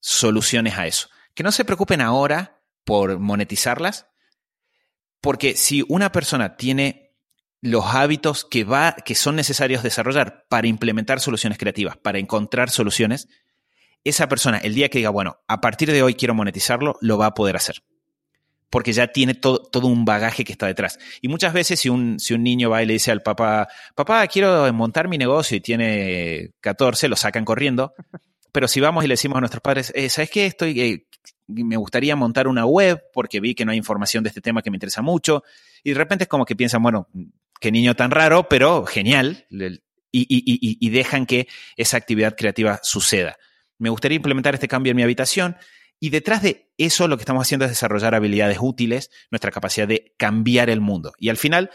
soluciones 0.00 0.76
a 0.76 0.86
eso. 0.86 1.08
Que 1.34 1.42
no 1.42 1.52
se 1.52 1.64
preocupen 1.64 2.00
ahora 2.00 2.60
por 2.84 3.18
monetizarlas, 3.18 4.06
porque 5.20 5.56
si 5.56 5.84
una 5.88 6.10
persona 6.10 6.56
tiene 6.56 7.01
los 7.62 7.84
hábitos 7.86 8.44
que, 8.44 8.64
va, 8.64 8.96
que 9.04 9.14
son 9.14 9.36
necesarios 9.36 9.84
desarrollar 9.84 10.46
para 10.48 10.66
implementar 10.66 11.20
soluciones 11.20 11.58
creativas, 11.58 11.96
para 11.96 12.18
encontrar 12.18 12.70
soluciones, 12.70 13.28
esa 14.04 14.28
persona, 14.28 14.58
el 14.58 14.74
día 14.74 14.88
que 14.88 14.98
diga, 14.98 15.10
bueno, 15.10 15.38
a 15.46 15.60
partir 15.60 15.90
de 15.92 16.02
hoy 16.02 16.14
quiero 16.14 16.34
monetizarlo, 16.34 16.98
lo 17.00 17.18
va 17.18 17.26
a 17.26 17.34
poder 17.34 17.54
hacer. 17.54 17.76
Porque 18.68 18.92
ya 18.92 19.08
tiene 19.08 19.34
todo, 19.34 19.58
todo 19.58 19.86
un 19.86 20.04
bagaje 20.04 20.44
que 20.44 20.52
está 20.52 20.66
detrás. 20.66 20.98
Y 21.20 21.28
muchas 21.28 21.52
veces 21.52 21.78
si 21.78 21.88
un, 21.88 22.18
si 22.18 22.34
un 22.34 22.42
niño 22.42 22.68
va 22.68 22.82
y 22.82 22.86
le 22.86 22.94
dice 22.94 23.12
al 23.12 23.22
papá, 23.22 23.68
papá, 23.94 24.26
quiero 24.26 24.72
montar 24.72 25.06
mi 25.06 25.18
negocio 25.18 25.56
y 25.56 25.60
tiene 25.60 26.50
14, 26.60 27.06
lo 27.06 27.16
sacan 27.16 27.44
corriendo. 27.44 27.94
Pero 28.50 28.66
si 28.66 28.80
vamos 28.80 29.04
y 29.04 29.08
le 29.08 29.12
decimos 29.12 29.36
a 29.36 29.40
nuestros 29.40 29.60
padres, 29.60 29.92
eh, 29.94 30.08
¿sabes 30.08 30.30
qué? 30.30 30.46
Estoy, 30.46 30.80
eh, 30.80 31.06
me 31.46 31.76
gustaría 31.76 32.16
montar 32.16 32.48
una 32.48 32.66
web 32.66 33.04
porque 33.12 33.40
vi 33.40 33.54
que 33.54 33.64
no 33.64 33.70
hay 33.70 33.78
información 33.78 34.24
de 34.24 34.28
este 34.28 34.40
tema 34.40 34.62
que 34.62 34.70
me 34.70 34.76
interesa 34.76 35.02
mucho. 35.02 35.44
Y 35.84 35.90
de 35.90 35.96
repente 35.96 36.24
es 36.24 36.28
como 36.28 36.44
que 36.44 36.56
piensan, 36.56 36.82
bueno, 36.82 37.08
qué 37.62 37.72
niño 37.72 37.94
tan 37.94 38.10
raro, 38.10 38.48
pero 38.48 38.84
genial. 38.84 39.46
Y, 39.50 40.26
y, 40.28 40.78
y, 40.78 40.90
dejan 40.90 41.24
que 41.24 41.48
esa 41.76 41.96
actividad 41.96 42.36
creativa 42.36 42.80
suceda. 42.82 43.38
Me 43.78 43.88
gustaría 43.88 44.16
implementar 44.16 44.52
este 44.52 44.68
cambio 44.68 44.90
en 44.90 44.96
mi 44.96 45.02
habitación. 45.02 45.56
Y 45.98 46.10
detrás 46.10 46.42
de 46.42 46.70
eso 46.76 47.08
lo 47.08 47.16
que 47.16 47.22
estamos 47.22 47.46
haciendo 47.46 47.64
es 47.64 47.70
desarrollar 47.70 48.14
habilidades 48.14 48.58
útiles, 48.60 49.10
nuestra 49.30 49.50
capacidad 49.52 49.88
de 49.88 50.12
cambiar 50.18 50.68
el 50.68 50.80
mundo. 50.80 51.12
Y 51.16 51.30
al 51.30 51.38
final, 51.38 51.70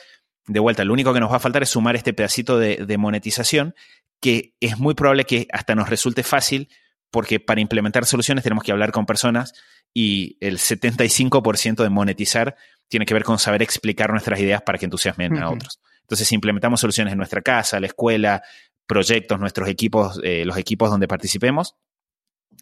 de 0.45 0.59
vuelta, 0.59 0.83
lo 0.83 0.93
único 0.93 1.13
que 1.13 1.19
nos 1.19 1.31
va 1.31 1.37
a 1.37 1.39
faltar 1.39 1.63
es 1.63 1.69
sumar 1.69 1.95
este 1.95 2.13
pedacito 2.13 2.59
de 2.59 2.97
monetización, 2.97 3.73
que 4.21 4.55
es 4.59 4.77
muy 4.77 4.93
probable 4.93 5.23
que 5.23 5.47
hasta 5.51 5.73
nos 5.73 5.89
resulte 5.89 6.21
fácil, 6.21 6.69
porque 7.09 7.39
para 7.39 7.61
implementar 7.61 8.05
soluciones 8.05 8.43
tenemos 8.43 8.63
que 8.63 8.73
hablar 8.73 8.91
con 8.91 9.05
personas 9.05 9.53
y 9.93 10.37
el 10.41 10.57
75% 10.57 11.83
de 11.83 11.89
monetizar 11.89 12.55
tiene 12.87 13.05
que 13.05 13.13
ver 13.13 13.23
con 13.23 13.39
saber 13.39 13.61
explicar 13.61 14.11
nuestras 14.11 14.39
ideas 14.39 14.61
para 14.61 14.77
que 14.77 14.85
entusiasmen 14.85 15.33
uh 15.33 15.35
-huh. 15.37 15.43
a 15.43 15.49
otros. 15.49 15.79
Entonces, 16.01 16.27
si 16.27 16.35
implementamos 16.35 16.79
soluciones 16.79 17.11
en 17.11 17.17
nuestra 17.17 17.41
casa, 17.41 17.79
la 17.79 17.87
escuela, 17.87 18.41
proyectos, 18.85 19.39
nuestros 19.39 19.67
equipos, 19.67 20.19
eh, 20.23 20.45
los 20.45 20.57
equipos 20.57 20.89
donde 20.89 21.07
participemos, 21.07 21.75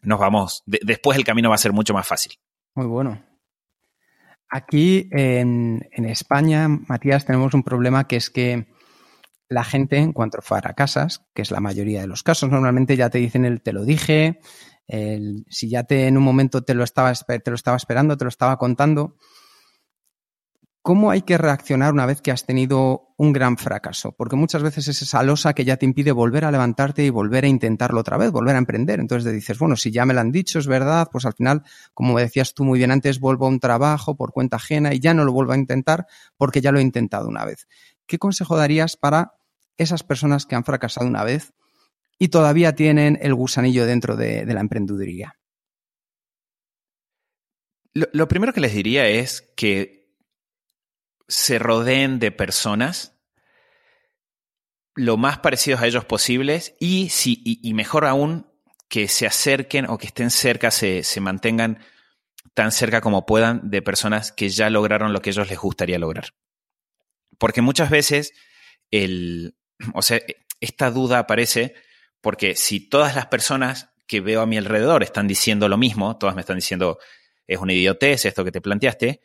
nos 0.01 0.19
vamos, 0.19 0.63
después 0.65 1.17
el 1.17 1.23
camino 1.23 1.49
va 1.49 1.55
a 1.55 1.59
ser 1.59 1.71
mucho 1.71 1.93
más 1.93 2.07
fácil. 2.07 2.33
Muy 2.73 2.87
bueno. 2.87 3.23
Aquí 4.49 5.09
en, 5.11 5.87
en, 5.91 6.05
España, 6.05 6.67
Matías, 6.67 7.25
tenemos 7.25 7.53
un 7.53 7.63
problema 7.63 8.07
que 8.07 8.15
es 8.15 8.29
que 8.29 8.67
la 9.49 9.63
gente, 9.63 9.97
en 9.97 10.13
cuanto 10.13 10.39
a 10.39 10.73
casas, 10.73 11.25
que 11.33 11.41
es 11.41 11.51
la 11.51 11.59
mayoría 11.59 12.01
de 12.01 12.07
los 12.07 12.23
casos, 12.23 12.49
normalmente 12.49 12.97
ya 12.97 13.09
te 13.09 13.19
dicen 13.19 13.45
el 13.45 13.61
te 13.61 13.73
lo 13.73 13.85
dije, 13.85 14.39
el, 14.87 15.45
si 15.49 15.69
ya 15.69 15.83
te 15.83 16.07
en 16.07 16.17
un 16.17 16.23
momento 16.23 16.63
te 16.63 16.73
lo, 16.73 16.83
estaba, 16.83 17.13
te 17.13 17.51
lo 17.51 17.55
estaba 17.55 17.77
esperando, 17.77 18.17
te 18.17 18.25
lo 18.25 18.29
estaba 18.29 18.57
contando, 18.57 19.17
¿Cómo 20.85 21.09
hay 21.09 21.23
que 21.23 21.39
reaccionar 21.39 21.93
una 21.93 22.05
vez 22.05 22.21
que 22.21 22.29
has 22.29 22.45
tenido 22.45 23.15
un 23.17 23.33
gran 23.33 23.57
fracaso? 23.57 24.11
Porque 24.11 24.35
muchas 24.35 24.61
veces 24.61 24.87
es 24.87 25.01
esa 25.01 25.23
losa 25.23 25.55
que 25.55 25.65
ya 25.65 25.77
te 25.77 25.85
impide 25.87 26.11
volver 26.11 26.45
a 26.45 26.51
levantarte 26.51 27.03
y 27.03 27.09
volver 27.09 27.43
a 27.43 27.47
intentarlo 27.47 28.01
otra 28.01 28.17
vez, 28.17 28.29
volver 28.29 28.53
a 28.53 28.59
emprender. 28.59 28.99
Entonces 28.99 29.25
te 29.25 29.33
dices, 29.33 29.57
bueno, 29.57 29.77
si 29.77 29.89
ya 29.89 30.05
me 30.05 30.13
lo 30.13 30.19
han 30.19 30.31
dicho, 30.31 30.59
es 30.59 30.67
verdad, 30.67 31.07
pues 31.11 31.25
al 31.25 31.33
final, 31.33 31.63
como 31.95 32.19
decías 32.19 32.53
tú 32.53 32.65
muy 32.65 32.77
bien 32.77 32.91
antes, 32.91 33.19
vuelvo 33.19 33.47
a 33.47 33.49
un 33.49 33.59
trabajo 33.59 34.15
por 34.15 34.31
cuenta 34.31 34.57
ajena 34.57 34.93
y 34.93 34.99
ya 34.99 35.15
no 35.15 35.25
lo 35.25 35.33
vuelvo 35.33 35.53
a 35.53 35.57
intentar 35.57 36.05
porque 36.37 36.61
ya 36.61 36.71
lo 36.71 36.77
he 36.77 36.83
intentado 36.83 37.27
una 37.27 37.45
vez. 37.45 37.67
¿Qué 38.07 38.17
consejo 38.19 38.55
darías 38.57 38.97
para 38.97 39.33
esas 39.77 40.03
personas 40.03 40.45
que 40.45 40.55
han 40.55 40.63
fracasado 40.63 41.07
una 41.07 41.23
vez 41.23 41.53
y 42.17 42.29
todavía 42.29 42.75
tienen 42.75 43.17
el 43.21 43.33
gusanillo 43.33 43.85
dentro 43.85 44.15
de, 44.15 44.45
la 44.45 44.59
emprendeduría? 44.59 45.37
lo 47.93 48.27
primero 48.27 48.51
que 48.51 48.59
les 48.59 48.73
diría 48.73 49.07
es 49.07 49.41
que 49.55 50.09
se 51.29 51.59
rodeen 51.59 52.19
de 52.19 52.31
personas 52.31 53.15
lo 54.95 55.17
más 55.17 55.39
parecidos 55.39 55.81
a 55.81 55.87
ellos 55.87 56.05
posibles 56.05 56.75
y, 56.79 57.09
si, 57.09 57.41
y, 57.43 57.73
mejor 57.73 58.05
aún, 58.05 58.47
que 58.87 59.07
se 59.07 59.27
acerquen 59.27 59.89
o 59.89 59.97
que 59.97 60.07
estén 60.07 60.29
cerca, 60.29 60.71
se, 60.71 61.03
se, 61.03 61.19
mantengan 61.19 61.79
tan 62.53 62.71
cerca 62.71 63.01
como 63.01 63.25
puedan 63.25 63.69
de 63.69 63.81
personas 63.81 64.31
que 64.31 64.49
ya 64.49 64.69
lograron 64.69 65.11
lo 65.11 65.21
que 65.21 65.31
ellos 65.31 65.49
les 65.49 65.59
gustaría 65.59 65.99
lograr. 65.99 66.29
Porque 67.37 67.61
muchas 67.61 67.89
veces 67.89 68.33
el, 68.91 69.55
o 69.93 70.01
sea, 70.01 70.21
esta 70.59 70.91
duda 70.91 71.19
aparece 71.19 71.73
porque 72.21 72.55
si 72.55 72.79
todas 72.79 73.15
las 73.15 73.27
personas 73.27 73.89
que 74.07 74.21
veo 74.21 74.41
a 74.41 74.45
mi 74.45 74.57
alrededor 74.57 75.03
están 75.03 75.27
diciendo 75.27 75.67
lo 75.67 75.77
mismo, 75.77 76.17
todas 76.17 76.35
me 76.35 76.41
están 76.41 76.57
diciendo 76.57 76.99
es 77.47 77.59
una 77.59 77.73
idiotez 77.73 78.25
esto 78.25 78.43
que 78.43 78.51
te 78.51 78.61
planteaste, 78.61 79.21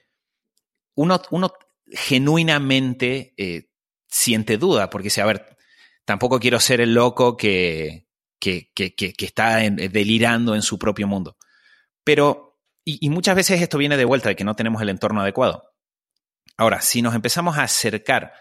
uno, 0.95 1.21
genuinamente 1.87 3.33
eh, 3.37 3.71
siente 4.09 4.59
duda, 4.59 4.91
porque 4.91 5.07
dice, 5.07 5.23
a 5.23 5.27
ver, 5.27 5.57
tampoco 6.05 6.39
quiero 6.39 6.61
ser 6.61 6.81
el 6.81 6.93
loco 6.93 7.37
que, 7.37 8.07
que, 8.39 8.71
que, 8.75 8.95
que 8.95 9.25
está 9.25 9.59
delirando 9.59 10.55
en 10.55 10.63
su 10.63 10.79
propio 10.79 11.07
mundo. 11.07 11.37
Pero, 12.05 12.59
y, 12.85 13.09
muchas 13.11 13.37
veces 13.37 13.61
esto 13.61 13.79
viene 13.79 13.97
de 13.97 14.05
vuelta 14.05 14.29
de 14.29 14.37
que 14.37 14.45
no 14.45 14.57
tenemos 14.57 14.83
el 14.83 14.89
entorno 14.89 15.21
adecuado. 15.21 15.70
Ahora, 16.61 16.83
si 16.83 17.01
nos 17.01 17.15
empezamos 17.15 17.57
a 17.57 17.63
acercar, 17.63 18.35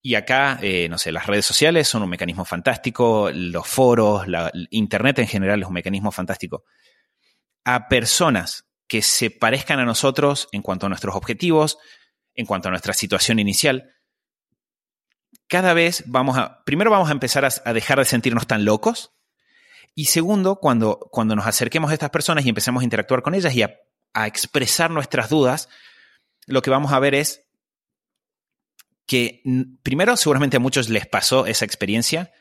y 0.00 0.14
acá, 0.14 0.58
eh, 0.62 0.88
no 0.88 0.96
sé, 0.96 1.12
las 1.12 1.26
redes 1.26 1.44
sociales 1.44 1.86
son 1.86 2.02
un 2.02 2.08
mecanismo 2.08 2.46
fantástico, 2.46 3.30
los 3.30 3.66
foros, 3.68 4.26
la, 4.26 4.50
Internet 4.70 5.18
en 5.18 5.26
general 5.26 5.60
es 5.60 5.68
un 5.68 5.74
mecanismo 5.74 6.10
fantástico, 6.10 6.64
a 7.62 7.88
personas 7.88 8.64
que 8.88 9.02
se 9.02 9.30
parezcan 9.30 9.78
a 9.80 9.84
nosotros 9.84 10.48
en 10.50 10.62
cuanto 10.62 10.86
a 10.86 10.88
nuestros 10.88 11.14
objetivos, 11.14 11.76
en 12.32 12.46
cuanto 12.46 12.68
a 12.68 12.70
nuestra 12.70 12.94
situación 12.94 13.38
inicial, 13.38 13.92
cada 15.46 15.74
vez 15.74 16.04
vamos 16.06 16.38
a, 16.38 16.64
primero 16.64 16.90
vamos 16.90 17.10
a 17.10 17.12
empezar 17.12 17.44
a, 17.44 17.72
dejar 17.74 17.98
de 17.98 18.06
sentirnos 18.06 18.46
tan 18.46 18.64
locos 18.64 19.12
y 19.94 20.06
segundo, 20.06 20.56
cuando, 20.56 21.00
cuando 21.12 21.36
nos 21.36 21.46
acerquemos 21.46 21.90
a 21.90 21.94
estas 21.94 22.08
personas 22.08 22.46
y 22.46 22.48
empecemos 22.48 22.80
a 22.80 22.84
interactuar 22.84 23.20
con 23.20 23.34
ellas 23.34 23.54
y 23.54 23.62
a, 23.62 23.76
expresar 24.24 24.90
nuestras 24.90 25.28
dudas, 25.28 25.68
lo 26.46 26.62
que 26.62 26.70
vamos 26.70 26.92
a 26.92 26.98
ver 26.98 27.14
es 27.14 27.42
que 29.06 29.42
primero 29.82 30.16
seguramente 30.16 30.56
a 30.56 30.60
muchos 30.60 30.88
les 30.88 31.06
pasó 31.06 31.46
esa 31.46 31.64
experiencia 31.64 32.32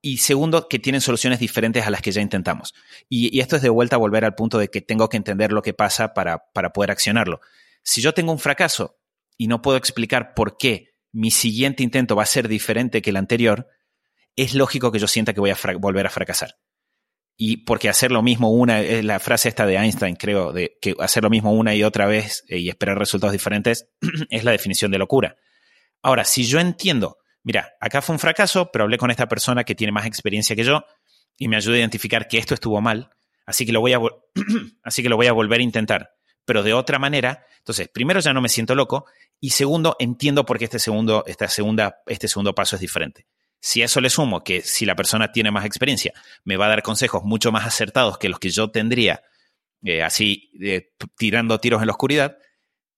y 0.00 0.18
segundo 0.18 0.68
que 0.68 0.78
tienen 0.78 1.00
soluciones 1.00 1.38
diferentes 1.40 1.86
a 1.86 1.90
las 1.90 2.02
que 2.02 2.12
ya 2.12 2.20
intentamos. 2.20 2.74
Y, 3.08 3.40
esto 3.40 3.56
es 3.56 3.62
de 3.62 3.68
vuelta 3.68 3.96
a 3.96 3.98
volver 3.98 4.24
al 4.24 4.34
punto 4.34 4.58
de 4.58 4.68
que 4.68 4.80
tengo 4.80 5.08
que 5.08 5.16
entender 5.16 5.52
lo 5.52 5.62
que 5.62 5.74
pasa 5.74 6.14
para, 6.14 6.44
para 6.52 6.72
poder 6.72 6.90
accionarlo. 6.90 7.40
Si 7.82 8.00
yo 8.00 8.14
tengo 8.14 8.32
un 8.32 8.38
fracaso 8.38 8.98
y 9.36 9.48
no 9.48 9.60
puedo 9.60 9.76
explicar 9.76 10.34
por 10.34 10.56
qué 10.56 10.94
mi 11.12 11.30
siguiente 11.30 11.82
intento 11.82 12.14
va 12.16 12.22
a 12.22 12.26
ser 12.26 12.48
diferente 12.48 13.02
que 13.02 13.10
el 13.10 13.16
anterior, 13.16 13.68
es 14.36 14.54
lógico 14.54 14.92
que 14.92 14.98
yo 14.98 15.08
sienta 15.08 15.34
que 15.34 15.40
voy 15.40 15.50
a 15.50 15.56
volver 15.78 16.06
a 16.06 16.10
fracasar. 16.10 16.58
Y 17.40 17.58
porque 17.58 17.88
hacer 17.88 18.10
lo 18.10 18.20
mismo 18.20 18.50
una, 18.50 18.80
es 18.80 19.04
la 19.04 19.20
frase 19.20 19.48
esta 19.48 19.64
de 19.64 19.76
Einstein, 19.76 20.16
creo, 20.16 20.52
de 20.52 20.76
que 20.82 20.94
hacer 20.98 21.22
lo 21.22 21.30
mismo 21.30 21.52
una 21.52 21.74
y 21.74 21.84
otra 21.84 22.06
vez 22.06 22.44
eh, 22.48 22.58
y 22.58 22.68
esperar 22.68 22.98
resultados 22.98 23.32
diferentes, 23.32 23.88
es 24.30 24.44
la 24.44 24.50
definición 24.50 24.90
de 24.90 24.98
locura. 24.98 25.36
Ahora, 26.02 26.24
si 26.24 26.44
yo 26.44 26.58
entiendo, 26.58 27.18
mira, 27.44 27.72
acá 27.80 28.02
fue 28.02 28.14
un 28.14 28.18
fracaso, 28.18 28.70
pero 28.72 28.84
hablé 28.84 28.98
con 28.98 29.10
esta 29.10 29.28
persona 29.28 29.64
que 29.64 29.74
tiene 29.74 29.92
más 29.92 30.04
experiencia 30.04 30.56
que 30.56 30.64
yo 30.64 30.84
y 31.36 31.48
me 31.48 31.56
ayuda 31.56 31.76
a 31.76 31.78
identificar 31.78 32.26
que 32.26 32.38
esto 32.38 32.54
estuvo 32.54 32.80
mal, 32.80 33.10
así 33.46 33.64
que 33.64 33.72
lo 33.72 33.80
voy 33.80 33.92
a, 33.92 34.00
así 34.82 35.02
que 35.02 35.08
lo 35.08 35.16
voy 35.16 35.28
a 35.28 35.32
volver 35.32 35.60
a 35.60 35.62
intentar 35.62 36.18
pero 36.48 36.62
de 36.62 36.72
otra 36.72 36.98
manera. 36.98 37.44
Entonces, 37.58 37.88
primero 37.88 38.20
ya 38.20 38.32
no 38.32 38.40
me 38.40 38.48
siento 38.48 38.74
loco 38.74 39.04
y 39.38 39.50
segundo, 39.50 39.96
entiendo 39.98 40.46
por 40.46 40.58
qué 40.58 40.64
este 40.64 40.78
segundo, 40.78 41.22
esta 41.26 41.46
segunda, 41.46 42.00
este 42.06 42.26
segundo 42.26 42.54
paso 42.54 42.76
es 42.76 42.80
diferente. 42.80 43.26
Si 43.60 43.82
a 43.82 43.86
eso 43.86 44.00
le 44.00 44.10
sumo 44.10 44.44
que 44.44 44.62
si 44.62 44.86
la 44.86 44.94
persona 44.94 45.32
tiene 45.32 45.50
más 45.50 45.64
experiencia, 45.64 46.12
me 46.44 46.56
va 46.56 46.66
a 46.66 46.70
dar 46.70 46.82
consejos 46.82 47.24
mucho 47.24 47.50
más 47.50 47.66
acertados 47.66 48.18
que 48.18 48.28
los 48.28 48.38
que 48.38 48.50
yo 48.50 48.70
tendría, 48.70 49.22
eh, 49.82 50.02
así 50.02 50.50
eh, 50.60 50.92
tirando 51.16 51.58
tiros 51.58 51.80
en 51.80 51.86
la 51.86 51.92
oscuridad, 51.92 52.38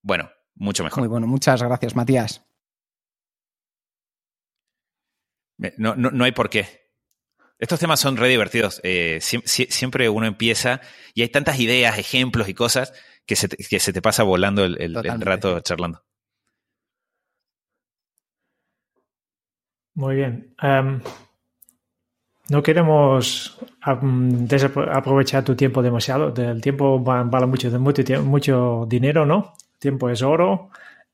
bueno, 0.03 0.31
mucho 0.55 0.85
mejor. 0.85 1.01
Muy 1.01 1.09
bueno, 1.09 1.27
muchas 1.27 1.63
gracias, 1.63 1.95
Matías. 1.95 2.45
No, 5.77 5.95
no, 5.95 6.25
hay 6.25 6.33
por 6.33 6.49
qué. 6.49 6.89
Estos 7.59 7.79
temas 7.79 8.01
son 8.01 8.17
re 8.17 8.29
divertidos. 8.29 8.81
Eh, 8.83 9.19
siempre 9.21 10.09
uno 10.09 10.27
empieza 10.27 10.81
y 11.13 11.21
hay 11.21 11.29
tantas 11.29 11.61
ideas, 11.61 11.99
ejemplos 11.99 12.49
y 12.49 12.55
cosas 12.55 12.95
que 13.27 13.37
se 13.37 13.93
te, 13.93 14.03
pasa 14.03 14.23
volando 14.23 14.65
el, 14.65 14.95
rato 15.21 15.61
charlando. 15.61 16.03
Muy 20.01 20.17
bien. 20.17 20.55
Em, 20.63 20.99
no 22.49 22.63
queremos 22.63 23.59
aprovechar 23.83 25.45
tu 25.45 25.55
tiempo 25.55 25.83
demasiado. 25.83 26.33
El 26.35 26.63
tiempo 26.63 26.99
vale 27.01 27.47
mucho, 27.47 27.71
mucho, 27.79 28.23
mucho 28.23 28.87
dinero, 28.89 29.27
¿no? 29.27 29.53
Tiempo 29.79 30.09
es 30.09 30.23
oro. 30.23 30.71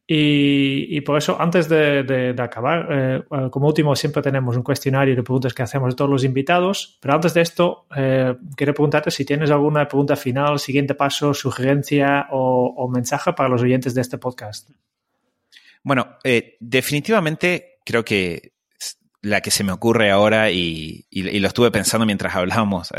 Y, 0.06 1.00
por 1.00 1.18
eso, 1.18 1.36
antes 1.36 1.68
de, 1.68 2.36
acabar, 2.38 2.86
eh, 2.88 3.22
eh, 3.28 3.48
como 3.50 3.66
último, 3.66 3.96
siempre 3.96 4.22
tenemos 4.22 4.56
un 4.56 4.62
cuestionario 4.62 5.16
de 5.16 5.22
preguntas 5.24 5.52
que 5.52 5.64
hacemos 5.64 5.92
a 5.92 5.96
todos 5.96 6.10
los 6.12 6.22
invitados. 6.22 6.96
Pero 7.02 7.14
antes 7.14 7.34
de 7.34 7.40
esto, 7.40 7.86
eh, 7.96 8.36
quiero 8.54 8.72
preguntarte 8.72 9.10
si 9.10 9.24
tienes 9.24 9.50
alguna 9.50 9.88
pregunta 9.88 10.14
final, 10.14 10.60
siguiente 10.60 10.94
paso, 10.94 11.34
sugerencia 11.34 12.28
o, 12.30 12.88
mensaje 12.88 13.32
para 13.32 13.48
los 13.48 13.62
oyentes 13.62 13.94
de 13.94 14.02
este 14.02 14.16
podcast. 14.16 14.70
Bueno, 15.82 16.18
definitivamente 16.60 17.80
creo 17.84 18.04
que 18.04 18.55
la 19.26 19.40
que 19.40 19.50
se 19.50 19.64
me 19.64 19.72
ocurre 19.72 20.10
ahora 20.10 20.50
y, 20.50 21.06
lo 21.10 21.48
estuve 21.48 21.70
pensando 21.70 22.06
mientras 22.06 22.34
hablábamos 22.36 22.90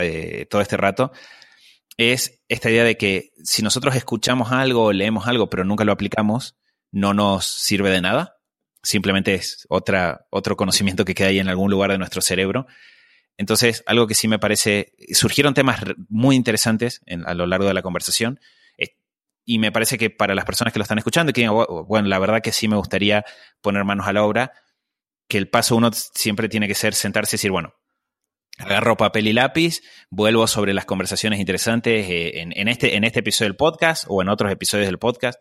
todo 0.50 0.62
este 0.62 0.78
rato 0.78 1.12
es 1.98 2.44
esta 2.48 2.70
idea 2.70 2.84
de 2.84 2.98
que 2.98 3.32
si 3.44 3.64
nosotros 3.64 3.96
escuchamos 3.96 4.52
algo 4.52 4.94
leemos 4.94 5.28
algo 5.28 5.50
pero 5.50 5.64
nunca 5.64 5.84
lo 5.84 5.92
aplicamos, 5.92 6.56
no 6.92 7.14
nos 7.14 7.46
sirve 7.46 7.90
de 7.90 8.02
nada, 8.02 8.38
simplemente 8.84 9.34
es 9.34 9.66
otra, 9.70 10.28
otro 10.30 10.56
conocimiento 10.56 11.06
que 11.06 11.16
queda 11.16 11.30
ahí 11.30 11.40
en 11.40 11.50
algún 11.50 11.70
lugar 11.70 11.92
de 11.92 11.98
nuestro 11.98 12.22
cerebro. 12.22 12.68
Entonces, 13.38 13.84
algo 13.86 14.08
que 14.08 14.16
sí 14.16 14.28
me 14.28 14.40
parece, 14.40 14.94
surgieron 15.14 15.54
temas 15.54 15.82
muy 16.10 16.36
interesantes 16.36 17.02
a 17.26 17.34
lo 17.34 17.46
largo 17.46 17.68
de 17.68 17.74
la 17.74 17.84
conversación 17.84 18.40
eh, 18.78 18.96
y 19.46 19.60
me 19.60 19.72
parece 19.72 19.98
que 19.98 20.10
para 20.10 20.34
las 20.34 20.46
personas 20.46 20.74
que 20.74 20.80
lo 20.80 20.84
están 20.84 20.98
escuchando, 20.98 21.34
que 21.34 21.48
bueno, 21.48 22.08
la 22.08 22.20
verdad 22.20 22.42
que 22.42 22.52
sí 22.52 22.68
me 22.68 22.78
gustaría 22.78 23.26
poner 23.62 23.84
manos 23.84 24.08
a 24.08 24.14
la 24.14 24.24
obra, 24.24 24.54
que 25.28 25.38
el 25.38 25.50
paso 25.50 25.76
uno 25.76 25.92
siempre 25.94 26.50
tiene 26.50 26.68
que 26.68 26.76
ser 26.76 26.94
sentarse 26.94 27.36
y 27.36 27.38
decir, 27.38 27.52
bueno, 27.52 27.74
agarro 28.58 28.98
papel 28.98 29.28
y 29.28 29.34
lápiz, 29.34 29.82
vuelvo 30.10 30.48
sobre 30.48 30.74
las 30.74 30.86
conversaciones 30.86 31.40
interesantes 31.40 32.10
eh, 32.10 32.42
en, 32.42 32.68
este, 32.68 32.96
en 32.96 33.04
este 33.04 33.20
episodio 33.20 33.50
del 33.50 33.58
podcast 33.58 34.06
o 34.08 34.22
en 34.22 34.30
otros 34.30 34.52
episodios 34.52 34.88
del 34.88 35.00
podcast. 35.00 35.40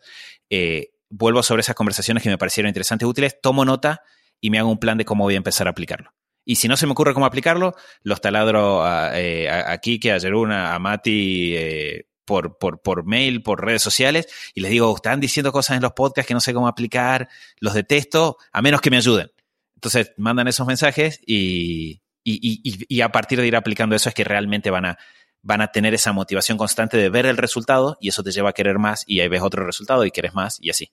Eh, 0.50 0.90
vuelvo 1.08 1.42
sobre 1.42 1.60
esas 1.60 1.74
conversaciones 1.74 2.22
que 2.22 2.28
me 2.28 2.38
parecieron 2.38 2.68
interesantes, 2.68 3.08
útiles, 3.08 3.40
tomo 3.40 3.64
nota 3.64 4.02
y 4.40 4.50
me 4.50 4.58
hago 4.58 4.70
un 4.70 4.78
plan 4.78 4.98
de 4.98 5.04
cómo 5.04 5.24
voy 5.24 5.34
a 5.34 5.38
empezar 5.38 5.66
a 5.66 5.70
aplicarlo. 5.70 6.12
Y 6.44 6.56
si 6.56 6.68
no 6.68 6.76
se 6.76 6.86
me 6.86 6.92
ocurre 6.92 7.12
cómo 7.12 7.26
aplicarlo, 7.26 7.74
los 8.02 8.20
taladro 8.20 8.84
a, 8.84 9.18
eh, 9.18 9.50
a, 9.50 9.76
Kike, 9.78 10.12
a 10.12 10.20
Jeruna, 10.20 10.74
a 10.74 10.78
Mati 10.78 11.56
eh, 11.56 12.06
por, 12.24 12.56
por, 12.58 12.80
por, 12.82 13.04
mail, 13.04 13.42
por 13.42 13.64
redes 13.64 13.82
sociales, 13.82 14.28
y 14.54 14.60
les 14.60 14.70
digo, 14.70 14.94
están 14.94 15.18
diciendo 15.18 15.50
cosas 15.50 15.76
en 15.76 15.82
los 15.82 15.92
podcasts 15.92 16.28
que 16.28 16.34
no 16.34 16.40
sé 16.40 16.54
cómo 16.54 16.68
aplicar, 16.68 17.28
los 17.58 17.74
detesto, 17.74 18.36
a 18.52 18.62
menos 18.62 18.80
que 18.80 18.90
me 18.90 18.96
ayuden. 18.96 19.30
Entonces 19.76 20.12
mandan 20.16 20.48
esos 20.48 20.66
mensajes 20.66 21.20
y, 21.26 22.02
y, 22.24 23.00
a 23.02 23.12
partir 23.12 23.40
de 23.40 23.46
ir 23.46 23.56
aplicando 23.56 23.94
eso 23.94 24.08
es 24.08 24.14
que 24.14 24.24
realmente 24.24 24.70
van 24.70 24.86
a, 24.86 24.98
van 25.42 25.60
a 25.60 25.68
tener 25.68 25.94
esa 25.94 26.12
motivación 26.12 26.58
constante 26.58 26.96
de 26.96 27.08
ver 27.08 27.26
el 27.26 27.36
resultado 27.36 27.96
y 28.00 28.08
eso 28.08 28.22
te 28.22 28.32
lleva 28.32 28.50
a 28.50 28.54
querer 28.54 28.78
más 28.78 29.04
y 29.06 29.20
ahí 29.20 29.28
ves 29.28 29.42
otro 29.42 29.64
resultado 29.64 30.04
y 30.04 30.10
quieres 30.10 30.34
más 30.34 30.58
y 30.60 30.70
así. 30.70 30.90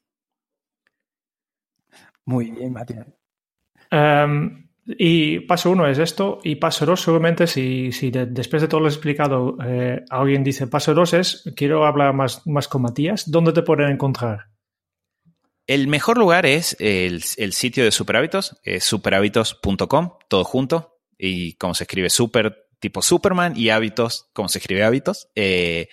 Muy 2.25 2.51
bien, 2.51 2.71
Matías. 2.71 3.07
Em, 3.89 4.69
y 4.85 5.39
paso 5.41 5.71
uno 5.71 5.87
es 5.87 5.97
esto, 5.97 6.39
y 6.43 6.55
paso 6.55 6.85
dos, 6.85 7.01
seguramente, 7.01 7.47
si, 7.47 7.91
si 7.91 8.11
después 8.11 8.61
de 8.61 8.67
todo 8.67 8.81
lo 8.81 8.87
explicado, 8.87 9.57
eh, 9.65 10.03
alguien 10.09 10.43
dice 10.43 10.67
paso 10.67 10.93
dos 10.93 11.13
es 11.13 11.43
quiero 11.55 11.85
hablar 11.85 12.13
más, 12.13 12.45
más 12.45 12.67
con 12.67 12.81
Matías, 12.81 13.29
¿dónde 13.29 13.53
te 13.53 13.63
pueden 13.63 13.89
encontrar? 13.91 14.52
El 15.65 15.87
mejor 15.87 16.17
lugar 16.17 16.45
es 16.45 16.75
el, 16.79 17.21
sitio 17.21 17.85
de 17.85 17.91
Superhábitos, 17.91 18.59
es 18.63 18.83
superhábitos.com, 18.83 20.17
todo 20.27 20.43
junto, 20.43 20.99
y 21.17 21.53
como 21.53 21.73
se 21.73 21.85
escribe 21.85 22.09
super 22.09 22.67
tipo 22.79 23.01
Superman 23.01 23.53
y 23.55 23.69
hábitos, 23.69 24.29
como 24.33 24.49
se 24.49 24.59
escribe 24.59 24.83
hábitos. 24.83 25.29
Eh, 25.35 25.87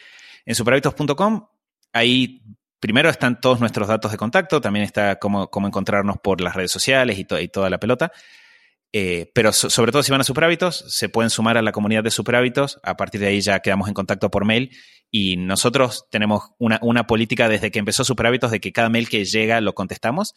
en 0.44 0.54
superhábitos.com, 0.56 1.46
ahí 1.92 2.42
primero 2.80 3.10
están 3.10 3.40
todos 3.40 3.60
nuestros 3.60 3.86
datos 3.86 4.10
de 4.10 4.18
contacto, 4.18 4.60
también 4.60 4.84
está 4.84 5.20
cómo, 5.20 5.48
cómo 5.50 5.68
encontrarnos 5.68 6.16
por 6.18 6.40
las 6.40 6.56
redes 6.56 6.72
sociales 6.72 7.18
y, 7.18 7.26
y 7.40 7.48
toda 7.48 7.70
la 7.70 7.78
pelota. 7.78 8.10
Eh, 8.92 9.30
pero 9.34 9.52
sobre 9.52 9.92
todo 9.92 10.02
si 10.02 10.10
van 10.10 10.20
a 10.20 10.24
Superhábitos, 10.24 10.84
se 10.88 11.08
pueden 11.08 11.30
sumar 11.30 11.56
a 11.56 11.62
la 11.62 11.72
comunidad 11.72 12.02
de 12.02 12.10
Superhábitos. 12.10 12.80
A 12.82 12.96
partir 12.96 13.20
de 13.20 13.28
ahí 13.28 13.40
ya 13.40 13.60
quedamos 13.60 13.88
en 13.88 13.94
contacto 13.94 14.30
por 14.30 14.44
mail. 14.44 14.70
Y 15.10 15.36
nosotros 15.36 16.06
tenemos 16.10 16.50
una, 16.58 17.06
política 17.06 17.48
desde 17.48 17.70
que 17.70 17.78
empezó 17.78 18.04
Superhábitos 18.04 18.50
de 18.50 18.60
que 18.60 18.72
cada 18.72 18.88
mail 18.88 19.08
que 19.08 19.24
llega 19.24 19.60
lo 19.60 19.74
contestamos. 19.74 20.34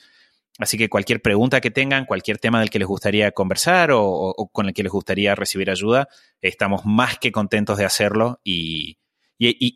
Así 0.60 0.78
que 0.78 0.90
cualquier 0.90 1.22
pregunta 1.22 1.62
que 1.62 1.72
tengan, 1.72 2.06
cualquier 2.06 2.38
tema 2.38 2.60
del 2.60 2.70
que 2.70 2.78
les 2.78 2.88
gustaría 2.88 3.32
conversar 3.32 3.90
o, 3.92 4.50
con 4.52 4.68
el 4.68 4.74
que 4.74 4.84
les 4.84 4.92
gustaría 4.92 5.34
recibir 5.34 5.72
ayuda, 5.72 6.08
estamos 6.42 6.86
más 6.86 7.18
que 7.18 7.32
contentos 7.32 7.78
de 7.78 7.86
hacerlo 7.86 8.40
y, 8.44 9.00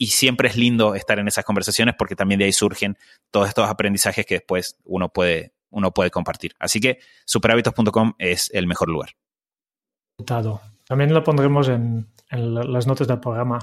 siempre 0.08 0.50
es 0.50 0.56
lindo 0.56 0.96
estar 0.96 1.20
en 1.20 1.28
esas 1.28 1.44
conversaciones 1.44 1.96
porque 1.98 2.16
también 2.16 2.40
de 2.40 2.46
ahí 2.46 2.54
surgen 2.54 2.96
todos 3.32 3.50
estos 3.50 3.68
aprendizajes 3.68 4.26
que 4.26 4.36
después 4.36 4.78
uno 4.86 5.10
puede, 5.10 5.52
uno 5.70 5.92
puede 5.92 6.12
compartir. 6.12 6.54
Así 6.60 6.80
que 6.80 7.00
superhábitos.com 7.26 8.14
es 8.18 8.50
el 8.54 8.68
mejor 8.68 8.90
lugar. 8.90 9.10
También 10.88 11.14
lo 11.14 11.24
pondremos 11.24 11.68
en, 11.70 12.08
las 12.32 12.88
notas 12.88 13.08
del 13.08 13.20
programa. 13.20 13.60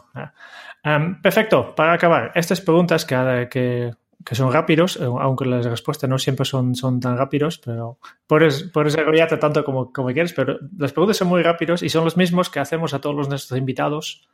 Em, 0.83 1.21
perfecto, 1.21 1.75
para 1.75 1.95
acabar, 1.95 2.33
estas 2.35 2.61
preguntas 2.61 3.05
que, 3.05 3.49
que, 3.51 4.35
son 4.35 4.53
rápidos, 4.53 4.97
eh, 4.97 5.05
aunque 5.05 5.47
las 5.47 5.65
respuestas 5.67 6.09
no 6.09 6.19
siempre 6.19 6.45
son, 6.45 6.75
son 6.75 7.01
tan 7.01 7.17
rápidos, 7.17 7.59
pero 7.59 7.99
puedes, 8.27 8.65
puedes 8.65 8.97
tanto 9.41 9.65
como, 9.65 9.93
como 9.93 10.13
quieres, 10.13 10.33
pero 10.33 10.59
las 10.79 10.93
preguntas 10.93 11.17
son 11.17 11.29
muy 11.29 11.43
rápidos 11.43 11.83
y 11.83 11.89
son 11.89 12.05
los 12.05 12.17
mismos 12.17 12.51
que 12.51 12.61
hacemos 12.61 12.95
a 12.95 13.01
todos 13.01 13.17
los 13.17 13.29
nuestros 13.29 13.59
invitados. 13.59 14.29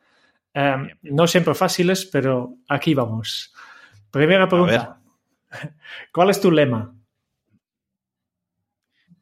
Em, 0.53 0.91
no 1.03 1.27
siempre 1.27 1.55
fáciles, 1.55 2.07
pero 2.07 2.57
aquí 2.68 2.95
vamos. 2.95 3.55
Primera 4.11 4.49
pregunta. 4.49 5.01
¿Cuál 6.12 6.31
es 6.31 6.41
tu 6.41 6.51
lema? 6.51 6.93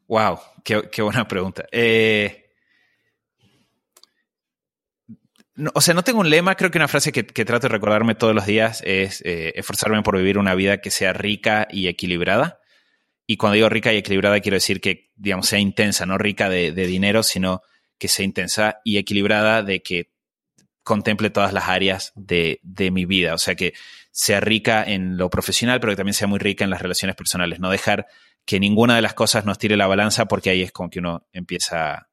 Wow, 0.08 0.40
qué, 0.64 1.02
buena 1.02 1.28
pregunta. 1.28 1.66
Eh, 1.70 2.46
o 5.74 5.80
sea, 5.82 5.92
no 5.92 6.02
tengo 6.02 6.20
un 6.20 6.30
lema, 6.30 6.54
creo 6.56 6.70
que 6.70 6.78
una 6.78 6.88
frase 6.88 7.12
que, 7.12 7.22
trato 7.22 7.68
de 7.68 7.72
recordarme 7.72 8.14
todos 8.14 8.34
los 8.34 8.46
días 8.46 8.82
es 8.86 9.22
eh, 9.26 9.52
esforzarme 9.56 10.02
por 10.02 10.16
vivir 10.16 10.38
una 10.38 10.54
vida 10.54 10.80
que 10.80 10.90
sea 10.90 11.12
rica 11.12 11.68
y 11.70 11.88
equilibrada. 11.88 12.60
Y 13.26 13.36
cuando 13.36 13.56
digo 13.56 13.68
rica 13.68 13.92
y 13.92 13.98
equilibrada, 13.98 14.40
quiero 14.40 14.56
decir 14.56 14.80
que, 14.80 15.10
digamos, 15.16 15.46
sea 15.46 15.58
intensa, 15.58 16.06
no 16.06 16.16
rica 16.16 16.48
de, 16.48 16.72
dinero, 16.72 17.22
sino 17.22 17.60
que 17.98 18.08
sea 18.08 18.24
intensa 18.24 18.80
y 18.84 18.96
equilibrada 18.96 19.62
de 19.62 19.82
que 19.82 20.10
contemple 20.84 21.28
todas 21.28 21.52
las 21.52 21.68
áreas 21.68 22.12
de, 22.14 22.60
de, 22.62 22.90
mi 22.90 23.04
vida. 23.04 23.34
O 23.34 23.38
sea, 23.38 23.54
que 23.56 23.74
sea 24.10 24.40
rica 24.40 24.82
en 24.82 25.18
lo 25.18 25.28
profesional, 25.28 25.80
pero 25.80 25.92
que 25.92 25.96
también 25.96 26.14
sea 26.14 26.28
muy 26.28 26.38
rica 26.38 26.64
en 26.64 26.70
las 26.70 26.80
relaciones 26.80 27.14
personales. 27.14 27.60
No 27.60 27.68
dejar 27.68 28.06
que 28.48 28.58
ninguna 28.58 28.96
de 28.96 29.02
las 29.02 29.12
cosas 29.12 29.44
nos 29.44 29.58
tire 29.58 29.76
la 29.76 29.86
balanza 29.86 30.24
porque 30.24 30.48
ahí 30.48 30.62
es 30.62 30.72
como 30.72 30.88
que 30.88 31.00
uno 31.00 31.26
empieza 31.34 32.08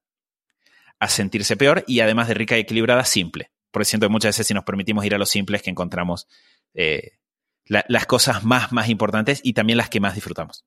a 0.99 1.07
sentirse 1.07 1.55
peor 1.55 1.85
y 1.87 2.01
además 2.01 2.27
de 2.27 2.33
rica 2.33 2.57
y 2.57 2.59
equilibrada, 2.59 3.05
simple. 3.05 3.51
Porque 3.71 3.85
siento 3.85 4.07
que 4.07 4.11
muchas 4.11 4.35
veces 4.35 4.47
si 4.47 4.53
nos 4.53 4.65
permitimos 4.65 5.05
ir 5.05 5.15
a 5.15 5.17
lo 5.17 5.25
simple 5.25 5.55
es 5.55 5.63
que 5.63 5.69
encontramos 5.69 6.27
eh, 6.73 7.13
las 7.67 8.05
cosas 8.05 8.43
más, 8.43 8.73
más 8.73 8.89
importantes 8.89 9.39
y 9.45 9.53
también 9.53 9.77
las 9.77 9.89
que 9.89 10.01
más 10.01 10.13
disfrutamos. 10.13 10.65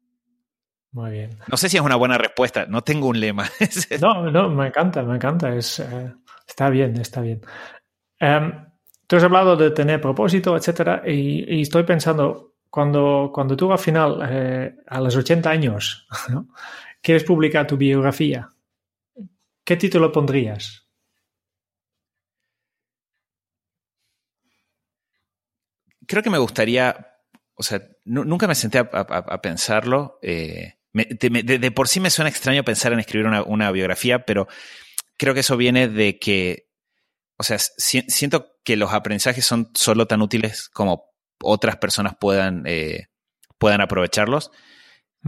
Muy 0.91 1.11
bien. 1.11 1.39
No 1.49 1.59
sé 1.59 1.69
si 1.69 1.77
es 1.77 1.83
una 1.83 1.97
buena 1.97 2.17
respuesta, 2.17 2.65
no 2.67 2.81
tengo 2.81 3.07
un 3.09 3.21
lema. 3.21 3.51
no, 4.01 4.31
no, 4.31 4.49
me 4.49 4.69
encanta, 4.69 5.03
me 5.03 5.17
encanta. 5.17 5.55
Es, 5.55 5.81
eh, 5.81 6.15
está 6.47 6.71
bien, 6.71 6.99
está 6.99 7.21
bien. 7.21 7.43
Em, 8.19 8.69
tú 9.07 9.17
has 9.17 9.23
hablado 9.23 9.55
de 9.55 9.71
tener 9.73 10.01
propósito, 10.01 10.57
etcétera, 10.57 11.03
y 11.07 11.61
estoy 11.61 11.83
pensando, 11.83 12.48
cuando, 12.71 13.31
cuando 13.33 13.57
tú 13.57 13.73
al 13.73 13.79
final, 13.79 14.21
eh, 14.31 14.77
a 14.87 15.01
los 15.01 15.17
80 15.17 15.51
años, 15.51 16.07
quieres 17.03 17.25
publicar 17.25 17.67
tu 17.67 17.77
biografía, 17.77 18.53
¿qué 19.65 19.77
título 19.77 20.13
pondrías? 20.13 20.87
Creo 26.07 26.23
que 26.23 26.31
me 26.31 26.39
gustaría, 26.39 27.07
o 27.55 27.63
sea, 27.63 27.83
nunca 28.05 28.47
me 28.47 28.55
senté 28.55 28.79
a, 28.79 29.43
pensarlo. 29.43 30.19
Eh, 30.23 30.79
de, 30.95 31.71
por 31.71 31.87
sí 31.87 32.01
me 32.01 32.09
suena 32.09 32.31
extraño 32.31 32.65
pensar 32.65 32.95
en 32.95 33.01
escribir 33.01 33.27
una, 33.27 33.71
biografía, 33.73 34.25
pero 34.25 34.49
creo 35.19 35.35
que 35.35 35.41
eso 35.41 35.59
viene 35.59 35.87
de 35.87 36.19
que, 36.19 36.71
o 37.37 37.43
sea, 37.43 37.59
siento 37.59 38.53
que 38.65 38.77
los 38.77 38.95
aprendizajes 38.95 39.45
son 39.45 39.71
solo 39.75 40.07
tan 40.07 40.23
útiles 40.23 40.71
como 40.71 41.08
otras 41.43 41.77
personas 41.77 42.15
puedan, 42.19 42.65
eh, 42.67 43.09
puedan 43.59 43.81
aprovecharlos. 43.81 44.51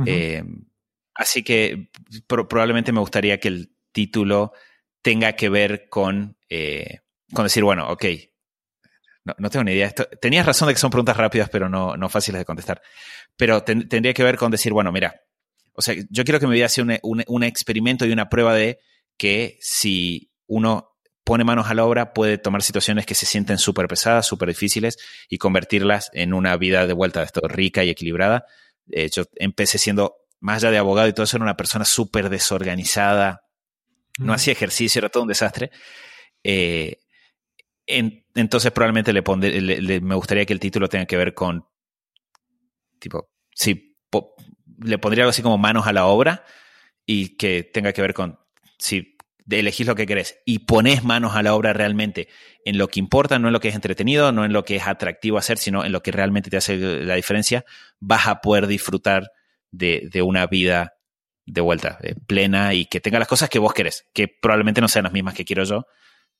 Eh, 0.06 0.42
así 1.14 1.42
que 1.42 1.90
probablemente 2.26 2.92
me 2.92 3.00
gustaría 3.00 3.38
que 3.38 3.48
el 3.48 3.74
título 3.92 4.52
tenga 5.02 5.34
que 5.34 5.48
ver 5.48 5.88
con, 5.88 6.36
eh, 6.48 7.00
con 7.34 7.44
decir, 7.44 7.64
bueno, 7.64 7.90
ok, 7.90 8.04
no, 9.24 9.50
tengo 9.50 9.64
ni 9.64 9.72
idea. 9.72 9.86
Esto, 9.86 10.08
tenías 10.20 10.46
razón 10.46 10.68
de 10.68 10.74
que 10.74 10.80
son 10.80 10.90
preguntas 10.90 11.16
rápidas, 11.16 11.48
pero 11.50 11.68
no, 11.68 11.96
no 11.96 12.08
fáciles 12.08 12.40
de 12.40 12.44
contestar. 12.44 12.80
Pero 13.36 13.62
tendría 13.62 14.14
que 14.14 14.24
ver 14.24 14.36
con 14.36 14.50
decir, 14.50 14.72
bueno, 14.72 14.90
mira, 14.92 15.22
o 15.72 15.82
sea, 15.82 15.94
yo 16.08 16.24
quiero 16.24 16.40
que 16.40 16.46
me 16.46 16.54
vida 16.54 16.68
sea 16.68 16.84
un 17.02 17.44
experimento 17.44 18.06
y 18.06 18.12
una 18.12 18.28
prueba 18.28 18.54
de 18.54 18.80
que 19.16 19.58
si 19.60 20.32
uno 20.46 20.89
pone 21.30 21.44
manos 21.44 21.70
a 21.70 21.74
la 21.74 21.84
obra, 21.84 22.12
puede 22.12 22.38
tomar 22.38 22.60
situaciones 22.60 23.06
que 23.06 23.14
se 23.14 23.24
sienten 23.24 23.56
súper 23.56 23.86
pesadas, 23.86 24.26
súper 24.26 24.48
difíciles 24.48 24.98
y 25.28 25.38
convertirlas 25.38 26.10
en 26.12 26.34
una 26.34 26.56
vida 26.56 26.88
de 26.88 26.92
vuelta 26.92 27.20
de 27.20 27.26
esto 27.26 27.46
rica 27.46 27.84
y 27.84 27.88
equilibrada. 27.88 28.46
De 28.84 29.04
hecho, 29.04 29.26
empecé 29.36 29.78
siendo, 29.78 30.16
más 30.40 30.56
allá 30.56 30.72
de 30.72 30.78
abogado 30.78 31.06
y 31.06 31.12
todo 31.12 31.22
eso, 31.22 31.36
era 31.36 31.44
una 31.44 31.56
persona 31.56 31.84
súper 31.84 32.30
desorganizada, 32.30 33.42
no 34.18 34.32
hacía 34.32 34.54
ejercicio, 34.54 34.98
era 34.98 35.08
todo 35.08 35.22
un 35.22 35.28
desastre. 35.28 35.70
Eh, 36.42 36.98
entonces 37.86 38.72
probablemente 38.72 39.12
le, 39.12 40.00
me 40.00 40.16
gustaría 40.16 40.44
que 40.44 40.52
el 40.52 40.58
título 40.58 40.88
tenga 40.88 41.06
que 41.06 41.16
ver 41.16 41.32
con, 41.32 41.64
tipo, 42.98 43.30
sí, 43.54 43.96
le 44.82 44.98
pondría 44.98 45.22
algo 45.22 45.30
así 45.30 45.42
como 45.42 45.58
manos 45.58 45.86
a 45.86 45.92
la 45.92 46.06
obra 46.06 46.44
y 47.06 47.36
que 47.36 47.62
tenga 47.62 47.92
que 47.92 48.02
ver 48.02 48.14
con, 48.14 48.36
si 48.80 49.16
elegís 49.58 49.86
lo 49.86 49.94
que 49.94 50.06
querés 50.06 50.40
y 50.44 50.60
pones 50.60 51.04
manos 51.04 51.34
a 51.34 51.42
la 51.42 51.54
obra 51.54 51.72
realmente 51.72 52.28
en 52.64 52.78
lo 52.78 52.88
que 52.88 53.00
importa, 53.00 53.38
no 53.38 53.48
en 53.48 53.52
lo 53.52 53.60
que 53.60 53.68
es 53.68 53.74
entretenido, 53.74 54.32
no 54.32 54.44
en 54.44 54.52
lo 54.52 54.64
que 54.64 54.76
es 54.76 54.86
atractivo 54.86 55.38
hacer, 55.38 55.58
sino 55.58 55.84
en 55.84 55.92
lo 55.92 56.02
que 56.02 56.12
realmente 56.12 56.50
te 56.50 56.56
hace 56.56 56.76
la 56.76 57.14
diferencia, 57.14 57.64
vas 57.98 58.26
a 58.26 58.40
poder 58.40 58.66
disfrutar 58.66 59.30
de, 59.70 60.22
una 60.22 60.46
vida 60.46 60.94
de 61.46 61.60
vuelta, 61.60 61.98
eh, 62.02 62.14
plena 62.26 62.74
y 62.74 62.86
que 62.86 63.00
tenga 63.00 63.18
las 63.18 63.28
cosas 63.28 63.48
que 63.48 63.58
vos 63.58 63.72
querés, 63.74 64.06
que 64.12 64.28
probablemente 64.28 64.80
no 64.80 64.88
sean 64.88 65.04
las 65.04 65.12
mismas 65.12 65.34
que 65.34 65.44
quiero 65.44 65.64
yo, 65.64 65.86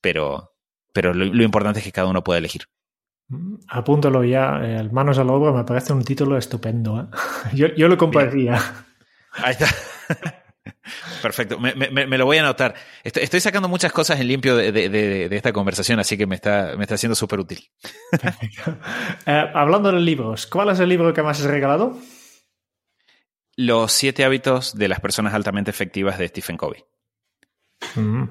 pero, 0.01 0.53
pero 0.93 1.15
lo, 1.15 1.43
importante 1.43 1.81
es 1.81 1.85
que 1.85 1.93
cada 1.93 2.09
uno 2.09 2.23
pueda 2.23 2.39
elegir. 2.39 2.63
Mm, 3.29 3.57
apúntalo 3.69 4.25
ya, 4.25 4.61
eh, 4.63 4.89
Manos 4.91 5.19
a 5.19 5.25
la 5.25 5.33
obra 5.33 5.53
me 5.53 5.65
parece 5.65 5.93
un 5.93 6.05
título 6.05 6.37
estupendo. 6.37 7.01
¿eh? 7.01 7.07
Yo, 7.55 7.69
yo, 7.75 7.89
lo 7.89 7.97
compartiría. 7.97 8.61
Ahí 9.33 9.53
está. 9.53 9.67
Perfecto, 11.23 11.59
me, 11.59 12.19
lo 12.19 12.27
voy 12.27 12.39
a 12.39 12.41
anotar. 12.41 12.75
Estoy, 13.03 13.41
sacando 13.41 13.69
muchas 13.69 13.93
cosas 13.93 14.21
en 14.21 14.29
limpio 14.29 14.57
de, 14.57 15.29
esta 15.33 15.53
conversación, 15.53 15.99
así 16.01 16.17
que 16.17 16.27
me 16.27 16.35
está, 16.35 16.75
me 16.77 16.85
está 16.85 16.97
siendo 16.97 17.15
súper 17.15 17.41
útil. 17.41 17.71
Eh, 19.27 19.51
hablando 19.55 19.93
de 19.93 20.01
libros, 20.01 20.47
¿cuál 20.47 20.71
es 20.71 20.81
el 20.81 20.89
libro 20.89 21.13
que 21.13 21.23
más 21.23 21.41
has 21.41 21.47
regalado? 21.47 21.99
Los 23.57 23.93
siete 23.93 24.25
hábitos 24.25 24.75
de 24.77 24.89
las 24.89 25.01
personas 25.01 25.35
altamente 25.35 25.71
efectivas 25.71 26.19
de 26.19 26.29
Stephen 26.29 26.57
Covey. 26.57 26.85
Mm, 27.97 28.25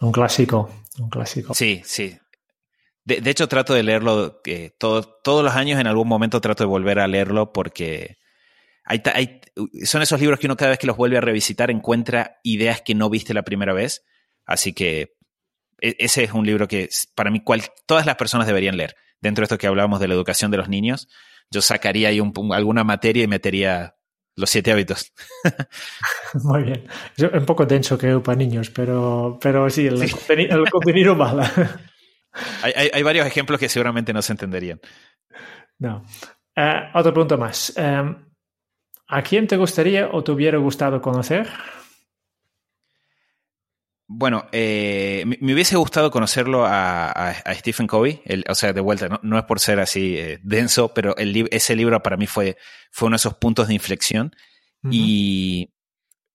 un 0.00 0.12
clásico, 0.12 0.70
un 0.98 1.08
clásico. 1.08 1.54
Sí, 1.54 1.82
sí. 1.84 2.18
De, 3.04 3.30
hecho, 3.30 3.48
trato 3.48 3.74
de 3.74 3.82
leerlo 3.82 4.40
eh, 4.44 4.70
todos 4.78 5.44
los 5.44 5.54
años, 5.54 5.80
en 5.80 5.86
algún 5.86 6.08
momento 6.08 6.40
trato 6.40 6.64
de 6.64 6.68
volver 6.68 6.98
a 7.00 7.08
leerlo 7.08 7.52
porque 7.52 8.18
son 9.84 10.02
esos 10.02 10.20
libros 10.20 10.38
que 10.38 10.46
uno 10.46 10.56
cada 10.56 10.70
vez 10.70 10.78
que 10.78 10.86
los 10.86 10.96
vuelve 10.96 11.18
a 11.18 11.20
revisitar 11.20 11.70
encuentra 11.70 12.40
ideas 12.42 12.82
que 12.82 12.94
no 12.94 13.08
viste 13.10 13.34
la 13.34 13.42
primera 13.42 13.72
vez, 13.72 14.04
Así 14.46 14.72
que 14.72 15.16
e, 15.80 15.96
ese 15.98 16.24
es 16.24 16.32
un 16.32 16.46
libro 16.46 16.68
que 16.68 16.88
para 17.14 17.30
mí 17.30 17.42
todas 17.86 18.06
las 18.06 18.16
personas 18.16 18.46
deberían 18.46 18.76
leer. 18.76 18.96
Dentro 19.20 19.42
de 19.42 19.44
esto 19.44 19.58
que 19.58 19.66
hablábamos 19.66 20.00
de 20.00 20.08
la 20.08 20.14
educación 20.14 20.50
de 20.50 20.58
los 20.58 20.68
niños, 20.68 21.08
yo 21.50 21.62
sacaría 21.62 22.08
ahí 22.08 22.20
alguna 22.52 22.84
materia 22.84 23.24
y 23.24 23.26
metería 23.26 23.96
los 24.36 24.50
siete 24.50 24.72
hábitos. 24.72 25.12
Muy 26.44 26.64
bien. 26.64 26.86
Es 27.16 27.32
un 27.32 27.46
poco 27.46 27.64
denso 27.64 27.96
creo 27.96 28.22
para 28.22 28.36
niños, 28.36 28.70
pero, 28.70 29.38
pero 29.40 29.70
sí, 29.70 29.86
el, 29.86 30.10
contenido 30.70 31.14
mala. 31.14 31.50
Hay, 32.62 33.02
varios 33.02 33.26
ejemplos 33.26 33.60
que 33.60 33.68
seguramente 33.68 34.12
no 34.12 34.20
se 34.20 34.32
entenderían. 34.32 34.80
No. 35.78 36.04
Uh, 36.56 36.98
otra 36.98 37.12
pregunta 37.12 37.36
más. 37.36 37.72
Em, 37.76 38.23
¿A 39.14 39.22
quién 39.22 39.46
te 39.46 39.56
gustaría 39.56 40.08
o 40.10 40.24
te 40.24 40.32
hubiera 40.32 40.58
gustado 40.58 41.00
conocer? 41.00 41.48
Bueno, 44.08 44.46
eh, 44.50 45.22
me, 45.24 45.54
hubiese 45.54 45.76
gustado 45.76 46.10
conocerlo 46.10 46.64
a, 46.66 47.32
Stephen 47.52 47.86
Covey, 47.86 48.20
o 48.48 48.54
sea, 48.56 48.72
de 48.72 48.80
vuelta, 48.80 49.20
no, 49.22 49.38
es 49.38 49.44
por 49.44 49.60
ser 49.60 49.78
así 49.78 50.16
eh, 50.18 50.40
denso, 50.42 50.92
pero 50.92 51.16
el, 51.16 51.48
ese 51.52 51.76
libro 51.76 52.02
para 52.02 52.16
mí 52.16 52.26
fue, 52.26 52.56
fue 52.90 53.06
uno 53.06 53.14
de 53.14 53.18
esos 53.18 53.34
puntos 53.34 53.68
de 53.68 53.74
inflexión. 53.74 54.34
Y 54.90 55.70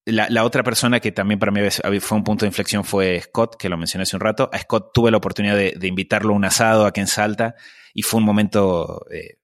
la, 0.06 0.46
otra 0.46 0.64
persona 0.64 1.02
que 1.02 1.12
también 1.12 1.38
para 1.38 1.52
mí 1.52 1.60
fue 2.00 2.18
un 2.18 2.24
punto 2.24 2.46
de 2.46 2.48
inflexión 2.48 2.86
fue 2.86 3.20
Scott, 3.20 3.58
que 3.58 3.68
lo 3.68 3.76
mencioné 3.76 4.04
hace 4.04 4.16
un 4.16 4.22
rato. 4.22 4.50
A 4.54 4.58
Scott 4.58 4.94
tuve 4.94 5.12
la 5.12 5.18
oportunidad 5.18 5.58
de, 5.58 5.78
invitarlo 5.86 6.32
a 6.32 6.38
un 6.38 6.46
asado 6.46 6.86
aquí 6.86 7.02
en 7.02 7.08
Salta 7.08 7.56
y 7.94 8.04
fue 8.04 8.20
un 8.22 8.26
momento 8.26 9.06
eh, 9.12 9.40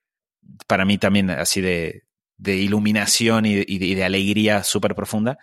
para 0.67 0.85
mí 0.85 0.97
también 0.97 1.29
así 1.29 1.59
de, 1.59 2.05
iluminación 2.43 3.45
y, 3.45 3.95
de 3.95 4.03
alegría 4.03 4.63
súper 4.63 4.95
profunda. 4.95 5.37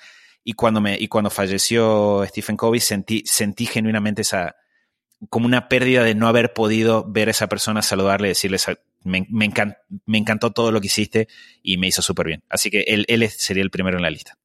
Y 0.45 0.55
cuando, 0.55 0.81
me, 0.81 0.99
y 0.99 1.09
cuando 1.09 1.31
falleció 1.31 2.25
Stephen 2.27 2.57
Covey 2.57 2.81
sentí, 2.81 3.23
sentí 3.27 3.67
genuinamente 3.67 4.23
esa, 4.23 4.57
como 5.29 5.47
una 5.47 5.69
pérdida 5.69 6.03
de 6.03 6.15
no 6.15 6.27
haber 6.27 6.53
podido 6.53 7.05
ver 7.09 7.29
a 7.29 7.31
esa 7.31 7.49
persona, 7.49 7.83
saludarle, 7.83 8.29
decirle, 8.29 8.59
me, 9.05 9.27
me, 9.31 9.53
me 10.07 10.19
encantó 10.19 10.51
todo 10.51 10.73
lo 10.73 10.81
que 10.81 10.89
hiciste 10.89 11.29
y 11.63 11.77
me 11.77 11.87
hizo 11.87 12.03
súper 12.03 12.27
bien. 12.27 12.43
Así 12.49 12.71
que 12.71 12.81
él, 12.87 13.05
él 13.09 13.29
sería 13.31 13.63
el 13.63 13.71
primero 13.71 13.97
en 13.97 14.03
la 14.03 14.11
lista. 14.11 14.37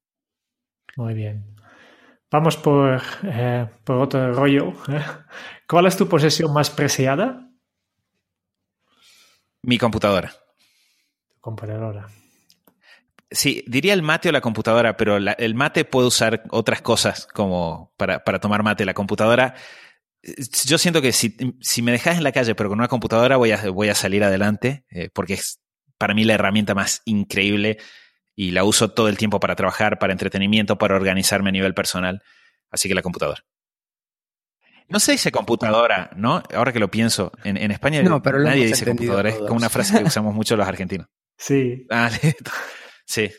Muy 0.96 1.14
bien. 1.14 1.56
Vamos 2.30 2.56
por, 2.56 3.00
eh, 3.24 3.66
por 3.84 3.96
otro 3.96 4.34
rollo. 4.34 4.74
¿eh? 4.88 5.02
¿Cuál 5.66 5.86
es 5.86 5.96
tu 5.96 6.08
posesión 6.08 6.52
más 6.52 6.70
preciada? 6.70 7.48
Mi 9.62 9.78
computadora. 9.78 10.30
Tu 11.28 11.40
computadora. 11.40 12.06
Sí, 13.30 13.62
diría 13.66 13.92
el 13.92 14.02
mate 14.02 14.30
o 14.30 14.32
la 14.32 14.40
computadora, 14.40 14.96
pero 14.96 15.16
el 15.16 15.54
mate 15.54 15.84
puede 15.84 16.06
usar 16.06 16.44
otras 16.50 16.80
cosas 16.80 17.26
como 17.26 17.92
para, 17.96 18.22
tomar 18.40 18.62
mate. 18.62 18.86
La 18.86 18.94
computadora, 18.94 19.54
yo 20.64 20.78
siento 20.78 21.02
que 21.02 21.12
si, 21.12 21.36
me 21.82 21.92
dejas 21.92 22.16
en 22.16 22.24
la 22.24 22.32
calle 22.32 22.54
pero 22.54 22.70
con 22.70 22.78
una 22.78 22.88
computadora 22.88 23.36
voy 23.36 23.52
a, 23.52 23.70
voy 23.70 23.90
a 23.90 23.94
salir 23.94 24.24
adelante, 24.24 24.84
eh, 24.90 25.10
porque 25.12 25.34
es 25.34 25.60
para 25.98 26.14
mí 26.14 26.24
la 26.24 26.34
herramienta 26.34 26.74
más 26.74 27.02
increíble 27.04 27.78
y 28.34 28.52
la 28.52 28.64
uso 28.64 28.92
todo 28.92 29.08
el 29.08 29.18
tiempo 29.18 29.40
para 29.40 29.56
trabajar, 29.56 29.98
para 29.98 30.12
entretenimiento, 30.12 30.78
para 30.78 30.94
organizarme 30.94 31.50
a 31.50 31.52
nivel 31.52 31.74
personal. 31.74 32.22
Así 32.70 32.88
que 32.88 32.94
la 32.94 33.02
computadora. 33.02 33.44
No 34.88 35.00
se 35.00 35.12
dice 35.12 35.30
computadora, 35.30 36.10
¿no? 36.16 36.42
Ahora 36.54 36.72
que 36.72 36.78
lo 36.78 36.90
pienso, 36.90 37.30
en, 37.44 37.70
España 37.70 38.02
nadie 38.02 38.66
dice 38.66 38.86
computadora, 38.86 39.28
es 39.28 39.36
como 39.36 39.56
una 39.56 39.68
frase 39.68 39.98
que 39.98 40.04
usamos 40.06 40.34
mucho 40.34 40.56
los 40.56 40.66
argentinos. 40.66 41.08
Sí. 41.36 41.86
Ah, 41.90 42.10
sí. 43.08 43.30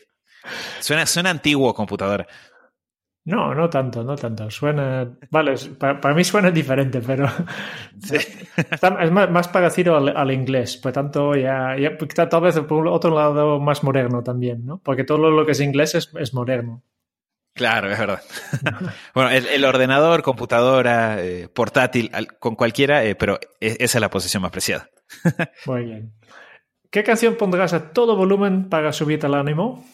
Suena, 0.80 1.06
suena 1.06 1.30
antiguo 1.30 1.72
computadora. 1.74 2.26
No, 3.24 3.54
no 3.54 3.68
tanto, 3.68 4.02
no 4.02 4.16
tanto. 4.16 4.50
Suena. 4.50 5.08
Vale, 5.30 5.54
para, 5.78 6.14
mí 6.14 6.24
suena 6.24 6.50
diferente, 6.50 7.00
pero. 7.06 7.26
es 8.10 9.10
más, 9.12 9.48
parecido 9.48 9.96
al, 9.96 10.32
inglés. 10.32 10.76
Por 10.78 10.92
tanto, 10.92 11.34
ya, 11.34 11.76
ya 11.76 12.28
tal 12.28 12.40
vez 12.40 12.58
por 12.60 12.88
otro 12.88 13.14
lado 13.14 13.60
más 13.60 13.84
moderno 13.84 14.22
también, 14.22 14.64
¿no? 14.64 14.78
Porque 14.82 15.04
todo 15.04 15.30
lo 15.30 15.44
que 15.44 15.52
es 15.52 15.60
inglés 15.60 15.94
es, 15.94 16.34
moderno. 16.34 16.82
Claro, 17.52 17.90
es 17.90 17.98
verdad. 17.98 18.22
bueno, 19.14 19.30
el, 19.30 19.64
ordenador, 19.64 20.22
computadora, 20.22 21.22
eh, 21.22 21.48
portátil, 21.48 22.10
con 22.38 22.54
cualquiera, 22.54 23.04
eh, 23.04 23.16
pero 23.16 23.38
e, 23.60 23.76
esa 23.80 23.98
es 23.98 24.00
la 24.00 24.08
posición 24.08 24.42
más 24.42 24.52
preciada. 24.52 24.88
Muy 25.66 25.84
bien. 25.84 26.12
¿Qué 26.90 27.04
canción 27.04 27.36
pondrás 27.36 27.72
a 27.72 27.92
todo 27.92 28.16
volumen 28.16 28.68
para 28.68 28.92
subirte 28.92 29.26
el 29.26 29.34
ánimo? 29.34 29.86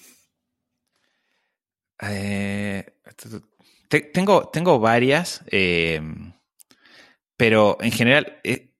Eh, 2.00 2.86
tengo, 4.12 4.48
tengo 4.48 4.78
varias, 4.78 5.44
eh, 5.50 6.00
pero 7.36 7.76
en 7.80 7.92
general, 7.92 8.38
eh, 8.44 8.72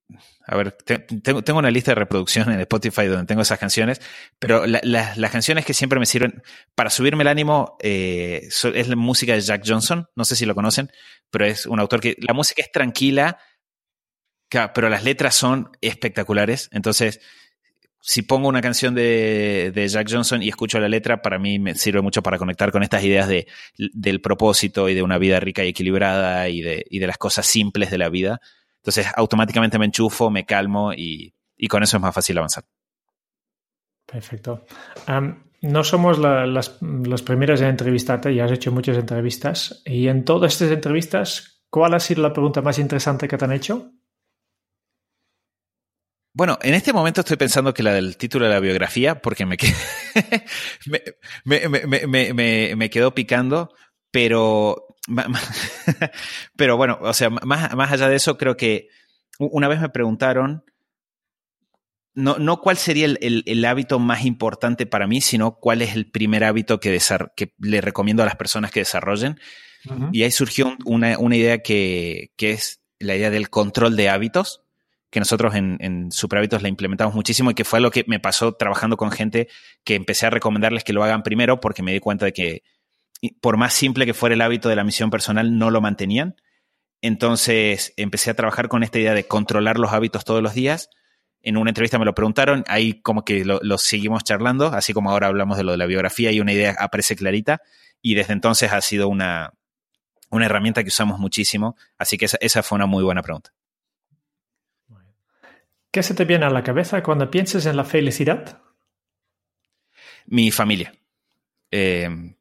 a 0.46 0.56
ver, 0.56 0.72
tengo, 0.72 1.42
tengo, 1.42 1.58
una 1.58 1.70
lista 1.70 1.90
de 1.90 1.96
reproducción 1.96 2.50
en 2.50 2.60
Spotify 2.60 3.06
donde 3.06 3.26
tengo 3.26 3.42
esas 3.42 3.58
canciones, 3.58 4.00
pero 4.38 4.64
las 4.66 5.30
canciones 5.30 5.66
que 5.66 5.74
siempre 5.74 5.98
me 5.98 6.06
sirven 6.06 6.42
para 6.74 6.88
subirme 6.88 7.22
el 7.22 7.28
ánimo 7.28 7.76
es 7.80 8.64
la 8.88 8.96
música 8.96 9.34
de 9.34 9.40
Jack 9.42 9.62
Johnson, 9.66 10.08
no 10.14 10.24
sé 10.24 10.36
si 10.36 10.46
lo 10.46 10.54
conocen, 10.54 10.90
pero 11.30 11.44
es 11.44 11.66
un 11.66 11.80
autor 11.80 12.00
que 12.00 12.16
la 12.20 12.32
música 12.32 12.62
es 12.62 12.70
tranquila, 12.70 13.38
pero 14.48 14.88
las 14.88 15.04
letras 15.04 15.34
son 15.34 15.70
espectaculares, 15.80 16.68
entonces 16.72 17.20
si 18.07 18.22
pongo 18.22 18.46
una 18.48 18.61
canción 18.61 18.94
de, 18.94 19.86
Jack 19.90 20.09
Johnson 20.09 20.40
y 20.40 20.48
escucho 20.48 20.78
la 20.78 20.88
letra, 20.88 21.22
para 21.22 21.40
mí 21.40 21.59
me 21.59 21.74
sirve 21.74 22.02
mucho 22.02 22.22
para 22.22 22.38
conectar 22.38 22.70
con 22.70 22.84
estas 22.84 23.02
ideas 23.02 23.26
de, 23.26 23.48
del 23.76 24.20
propósito 24.20 24.88
y 24.88 24.94
de 24.94 25.02
una 25.02 25.18
vida 25.18 25.40
rica 25.40 25.64
y 25.64 25.70
equilibrada 25.70 26.48
y 26.48 26.62
de, 26.62 26.86
y 26.88 27.00
de 27.00 27.07
las 27.09 27.18
cosas 27.18 27.46
simples 27.46 27.90
de 27.90 27.98
la 27.98 28.09
vida. 28.09 28.40
Entonces, 28.76 29.09
automáticamente 29.16 29.76
me 29.80 29.86
enchufo, 29.86 30.30
me 30.30 30.46
calmo 30.46 30.92
y, 30.92 31.34
con 31.68 31.82
eso 31.82 31.96
es 31.96 32.00
más 32.00 32.14
fácil 32.14 32.38
avanzar. 32.38 32.64
Perfecto. 34.07 34.64
no 35.62 35.82
somos 35.82 36.20
las, 36.20 36.78
las, 36.80 37.22
primeras 37.22 37.61
en 37.61 37.66
entrevistarte, 37.66 38.32
ya 38.32 38.44
has 38.44 38.52
hecho 38.52 38.70
muchas 38.70 38.98
entrevistas. 38.98 39.82
Y 39.84 40.07
en 40.07 40.24
todas 40.24 40.52
estas 40.52 40.70
entrevistas, 40.70 41.64
¿cuál 41.70 41.92
ha 41.94 41.98
sido 41.98 42.22
la 42.22 42.32
pregunta 42.32 42.62
más 42.62 42.78
interesante 42.78 43.26
que 43.26 43.36
te 43.36 43.44
han 43.44 43.52
hecho? 43.52 43.90
Bueno, 46.37 46.59
en 46.61 46.74
este 46.74 46.93
momento 46.93 47.22
estoy 47.22 47.39
pensando 47.39 47.72
que 47.72 47.82
la 47.82 47.95
del 47.95 48.18
título 48.18 48.45
de 48.45 48.51
la 48.51 48.61
biografía, 48.61 49.22
porque 49.22 49.47
me, 49.47 49.57
me, 52.76 52.91
quedó 52.91 53.14
picando, 53.14 53.72
pero, 54.11 54.89
pero 56.57 56.76
bueno, 56.76 56.99
o 57.01 57.14
sea, 57.14 57.30
más, 57.30 57.74
más 57.74 57.91
allá 57.91 58.11
de 58.11 58.16
eso, 58.16 58.37
creo 58.37 58.55
que 58.55 58.89
una 59.39 59.66
vez 59.66 59.80
me 59.80 59.89
preguntaron, 59.89 60.62
no, 62.12 62.37
no 62.37 62.61
cuál 62.61 62.76
sería 62.76 63.07
el, 63.07 63.64
hábito 63.64 63.99
más 63.99 64.26
importante 64.26 64.84
para 64.84 65.07
mí, 65.07 65.22
sino 65.22 65.57
cuál 65.57 65.80
es 65.80 65.95
el 65.95 66.11
primer 66.11 66.45
hábito 66.45 66.80
que, 66.80 67.01
que 67.34 67.55
le 67.61 67.80
recomiendo 67.80 68.22
a 68.22 68.26
las 68.26 68.37
personas 68.37 68.70
que 68.70 68.80
desarrollen. 68.80 69.41
Y 70.12 70.22
ahí 70.22 70.30
surgió 70.30 70.76
una, 70.84 71.16
idea 71.34 71.62
que, 71.62 72.30
que 72.37 72.51
es 72.51 72.82
la 72.99 73.16
idea 73.16 73.30
del 73.30 73.49
control 73.49 73.97
de 73.97 74.11
hábitos 74.11 74.65
que 75.16 75.20
nosotros 75.20 75.54
en, 75.54 75.78
en 75.80 76.12
Superhábitos 76.12 76.60
la 76.60 76.68
implementamos 76.68 77.14
muchísimo 77.14 77.50
y 77.50 77.54
que 77.54 77.64
fue 77.64 77.80
lo 77.80 77.90
que 77.90 78.04
me 78.06 78.20
pasó 78.20 78.52
trabajando 78.52 78.98
con 78.98 79.10
gente 79.10 79.48
que 79.82 79.94
empecé 79.94 80.26
a 80.26 80.30
recomendarles 80.30 80.84
que 80.84 80.92
lo 80.92 81.02
hagan 81.02 81.22
primero 81.22 81.58
porque 81.58 81.82
me 81.82 81.94
di 81.94 82.00
cuenta 82.00 82.26
de 82.26 82.34
que 82.34 82.64
por 83.40 83.56
más 83.56 83.72
simple 83.72 84.04
que 84.04 84.12
fuera 84.12 84.34
el 84.34 84.42
hábito 84.42 84.68
de 84.68 84.76
la 84.76 84.84
misión 84.84 85.08
personal, 85.08 85.56
no 85.56 85.70
lo 85.70 85.80
mantenían. 85.80 86.36
Entonces 87.00 87.94
empecé 87.96 88.30
a 88.30 88.34
trabajar 88.34 88.68
con 88.68 88.82
esta 88.82 88.98
idea 88.98 89.14
de 89.14 89.26
controlar 89.26 89.78
los 89.78 89.94
hábitos 89.94 90.26
todos 90.26 90.42
los 90.42 90.52
días. 90.52 90.90
En 91.40 91.56
una 91.56 91.70
entrevista 91.70 91.98
me 91.98 92.04
lo 92.04 92.14
preguntaron, 92.14 92.62
ahí 92.68 93.00
como 93.00 93.24
que 93.24 93.42
lo, 93.46 93.78
seguimos 93.78 94.22
charlando, 94.22 94.66
así 94.66 94.92
como 94.92 95.10
ahora 95.10 95.28
hablamos 95.28 95.56
de 95.56 95.64
lo 95.64 95.72
de 95.72 95.78
la 95.78 95.86
biografía 95.86 96.30
y 96.30 96.40
una 96.40 96.52
idea 96.52 96.76
aparece 96.78 97.16
clarita. 97.16 97.62
Y 98.02 98.16
desde 98.16 98.34
entonces 98.34 98.70
ha 98.70 98.82
sido 98.82 99.08
una, 99.08 99.54
una 100.28 100.44
herramienta 100.44 100.82
que 100.82 100.88
usamos 100.88 101.18
muchísimo. 101.18 101.74
Así 101.96 102.18
que 102.18 102.26
esa, 102.26 102.36
esa 102.42 102.62
fue 102.62 102.76
una 102.76 102.84
muy 102.84 103.02
buena 103.02 103.22
pregunta. 103.22 103.54
¿Qué 105.97 106.03
se 106.03 106.12
te 106.12 106.26
viene 106.26 106.44
a 106.44 106.51
la 106.51 106.62
cabeza 106.62 107.03
cuando 107.03 107.30
piensas 107.30 107.64
en 107.64 107.74
la 107.74 107.82
felicidad? 107.82 108.61
Mi 110.26 110.51
familia. 110.51 110.92
Eh, 111.70 112.34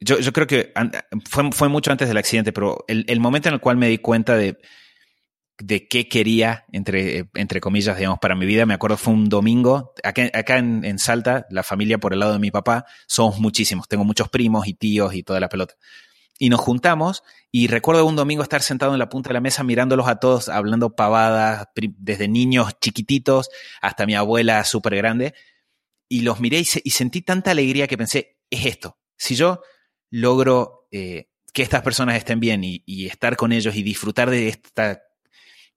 yo, 0.00 0.32
creo 0.32 0.48
que 0.48 0.72
fue, 1.52 1.68
mucho 1.68 1.92
antes 1.92 2.08
del 2.08 2.16
accidente, 2.16 2.52
pero 2.52 2.84
el, 2.88 3.20
momento 3.20 3.48
en 3.48 3.54
el 3.54 3.60
cual 3.60 3.76
me 3.76 3.86
di 3.86 3.98
cuenta 3.98 4.36
de, 4.36 4.58
qué 5.64 6.08
quería, 6.08 6.64
entre, 6.72 7.60
comillas, 7.60 7.96
digamos, 7.98 8.18
para 8.18 8.34
mi 8.34 8.46
vida, 8.46 8.66
me 8.66 8.74
acuerdo 8.74 8.96
fue 8.96 9.14
un 9.14 9.28
domingo, 9.28 9.94
acá, 10.02 10.28
acá 10.34 10.58
en, 10.58 10.84
en, 10.84 10.98
Salta, 10.98 11.46
la 11.50 11.62
familia 11.62 11.98
por 11.98 12.14
el 12.14 12.18
lado 12.18 12.32
de 12.32 12.40
mi 12.40 12.50
papá, 12.50 12.84
somos 13.06 13.38
muchísimos, 13.38 13.86
tengo 13.86 14.02
muchos 14.02 14.28
primos 14.28 14.66
y 14.66 14.74
tíos 14.74 15.14
y 15.14 15.22
toda 15.22 15.38
la 15.38 15.48
pelota 15.48 15.76
y 16.38 16.48
nos 16.48 16.60
juntamos 16.60 17.22
y 17.50 17.68
recuerdo 17.68 18.04
un 18.04 18.16
domingo 18.16 18.42
estar 18.42 18.62
sentado 18.62 18.92
en 18.92 18.98
la 18.98 19.08
punta 19.08 19.28
de 19.28 19.34
la 19.34 19.40
mesa 19.40 19.64
mirándolos 19.64 20.08
a 20.08 20.16
todos, 20.16 20.48
hablando 20.48 20.94
pavadas, 20.94 21.68
desde 21.74 22.28
niños 22.28 22.78
chiquititos 22.80 23.48
hasta 23.80 24.06
mi 24.06 24.14
abuela 24.14 24.62
súper 24.64 24.96
grande, 24.96 25.34
y 26.08 26.20
los 26.20 26.40
miré 26.40 26.58
y, 26.58 26.64
sentí 26.64 27.22
tanta 27.22 27.50
alegría 27.50 27.86
que 27.86 27.98
pensé, 27.98 28.38
es 28.50 28.66
esto, 28.66 28.98
si 29.16 29.34
yo 29.34 29.60
logro 30.10 30.86
eh, 30.90 31.30
que 31.52 31.62
estas 31.62 31.82
personas 31.82 32.16
estén 32.16 32.38
bien 32.38 32.62
y, 32.62 33.06
estar 33.06 33.36
con 33.36 33.52
ellos 33.52 33.74
y 33.74 33.82
disfrutar 33.82 34.30
de 34.30 34.48
esta 34.48 35.02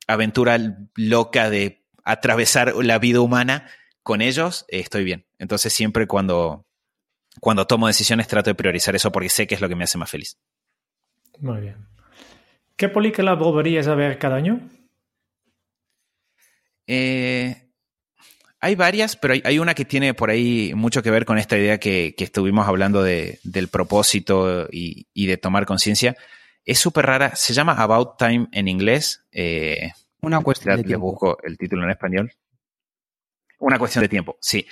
aventura 0.07 0.59
loca 0.95 1.49
de 1.49 1.85
atravesar 2.03 2.73
la 2.83 2.99
vida 2.99 3.21
humana 3.21 3.69
con 4.03 4.21
ellos, 4.21 4.65
eh, 4.67 4.79
estoy 4.79 5.03
bien. 5.03 5.25
Entonces 5.37 5.71
siempre 5.71 6.07
cuando, 6.07 6.67
cuando 7.39 7.67
tomo 7.67 7.87
decisiones 7.87 8.27
trato 8.27 8.49
de 8.49 8.55
priorizar 8.55 8.95
eso 8.95 9.11
porque 9.11 9.29
sé 9.29 9.47
que 9.47 9.55
es 9.55 9.61
lo 9.61 9.69
que 9.69 9.75
me 9.75 9.83
hace 9.83 9.97
más 9.97 10.09
feliz. 10.09 10.37
Muy 11.39 11.61
bien. 11.61 11.87
¿Qué 12.75 12.89
película 12.89 13.33
volverías 13.33 13.87
a 13.87 13.95
ver 13.95 14.17
cada 14.17 14.37
año? 14.37 14.61
Eh, 16.87 17.69
hay 18.61 18.75
varias, 18.75 19.15
pero 19.15 19.35
hay, 19.43 19.59
una 19.59 19.73
que 19.73 19.85
tiene 19.85 20.13
por 20.13 20.29
ahí 20.29 20.73
mucho 20.75 21.03
que 21.03 21.11
ver 21.11 21.25
con 21.25 21.37
esta 21.37 21.57
idea 21.57 21.79
que, 21.79 22.13
estuvimos 22.17 22.67
hablando 22.67 23.03
de, 23.03 23.39
del 23.43 23.69
propósito 23.69 24.67
y, 24.71 25.05
de 25.13 25.37
tomar 25.37 25.65
conciencia. 25.65 26.17
Es 26.65 26.79
súper 26.79 27.05
rara, 27.05 27.35
se 27.35 27.53
llama 27.53 27.73
About 27.73 28.17
Time 28.17 28.47
en 28.51 28.67
inglés. 28.67 29.25
Eh, 29.31 29.91
una 30.21 30.41
cuestión 30.41 30.75
de 30.75 30.83
tiempo. 30.83 31.11
busco 31.11 31.37
el 31.43 31.57
título 31.57 31.83
en 31.83 31.91
español. 31.91 32.31
Una 33.59 33.77
cuestión 33.77 34.03
de 34.03 34.09
tiempo, 34.09 34.37
sí. 34.41 34.65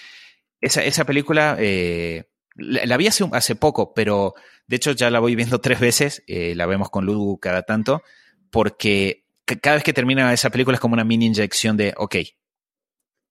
Esa, 0.59 0.83
esa 0.83 1.05
película 1.05 1.55
eh, 1.59 2.25
la, 2.57 2.97
vi 2.97 3.07
hace, 3.07 3.27
hace, 3.31 3.55
poco, 3.55 3.93
pero 3.93 4.33
de 4.67 4.75
hecho 4.75 4.91
ya 4.91 5.09
la 5.09 5.19
voy 5.19 5.35
viendo 5.35 5.59
tres 5.61 5.79
veces. 5.79 6.23
Eh, 6.27 6.55
la 6.55 6.65
vemos 6.65 6.89
con 6.89 7.05
Ludu 7.05 7.39
cada 7.39 7.63
tanto, 7.63 8.01
porque 8.51 9.25
cada 9.61 9.75
vez 9.75 9.83
que 9.83 9.93
termina 9.93 10.33
esa 10.33 10.49
película 10.49 10.75
es 10.75 10.81
como 10.81 10.93
una 10.93 11.03
mini 11.03 11.27
inyección 11.27 11.77
de, 11.77 11.93
ok, 11.95 12.15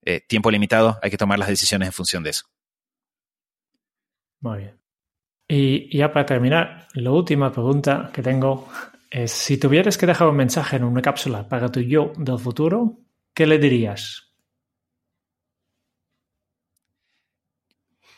eh, 0.05 0.21
tiempo 0.27 0.51
limitado, 0.51 0.99
hay 1.03 1.11
que 1.11 1.19
tomar 1.19 1.39
las 1.39 1.49
decisiones 1.49 1.87
en 1.87 1.93
función 1.93 2.23
de 2.23 2.31
eso. 2.31 2.47
Muy 4.41 4.59
bien. 4.59 4.81
Y 5.49 5.97
ya 5.97 6.13
para 6.13 6.27
terminar, 6.27 6.89
la 6.95 7.11
última 7.11 7.53
pregunta 7.53 8.11
que 8.13 8.23
tengo 8.23 8.69
es, 9.11 9.31
si 9.33 9.59
tuvieras 9.59 9.99
que 9.99 10.07
dejar 10.07 10.29
un 10.29 10.37
mensaje 10.37 10.77
en 10.77 10.85
una 10.85 11.03
cápsula 11.03 11.49
para 11.49 11.71
tu 11.71 11.81
yo 11.81 12.13
del 12.17 12.39
futuro, 12.39 12.99
¿qué 13.35 13.47
le 13.47 13.59
dirías? 13.59 14.26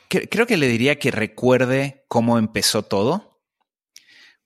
Creo 0.09 0.47
que 0.47 0.57
le 0.57 0.69
diría 0.69 0.99
que 0.99 1.11
recuerde 1.11 2.05
cómo 2.09 2.39
empezó 2.39 2.83
todo, 2.83 3.43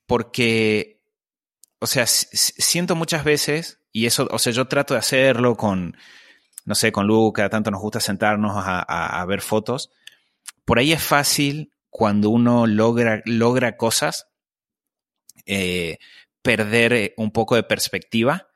porque, 0.07 1.01
o 1.79 1.87
sea, 1.87 2.07
siento 2.07 2.97
muchas 2.97 3.23
veces, 3.23 3.81
y 3.93 4.07
eso, 4.07 4.29
o 4.31 4.39
sea, 4.39 4.53
yo 4.53 4.67
trato 4.67 4.95
de 4.95 5.01
hacerlo 5.01 5.57
con, 5.57 5.97
no 6.65 6.75
sé, 6.75 6.91
con 6.91 7.07
Lu, 7.07 7.33
cada 7.33 7.51
tanto 7.51 7.71
nos 7.71 7.81
gusta 7.81 8.01
sentarnos 8.01 8.55
a, 8.57 9.25
ver 9.29 9.41
fotos. 9.41 9.91
Por 10.65 10.79
ahí 10.79 10.93
es 10.93 11.03
fácil 11.03 11.73
cuando 11.91 12.31
uno 12.31 12.67
logra, 12.67 13.23
logra 13.25 13.77
cosas, 13.77 14.29
eh, 15.47 15.99
perder 16.43 16.93
eh, 16.93 17.15
un 17.17 17.31
poco 17.31 17.55
de 17.55 17.63
perspectiva. 17.63 18.49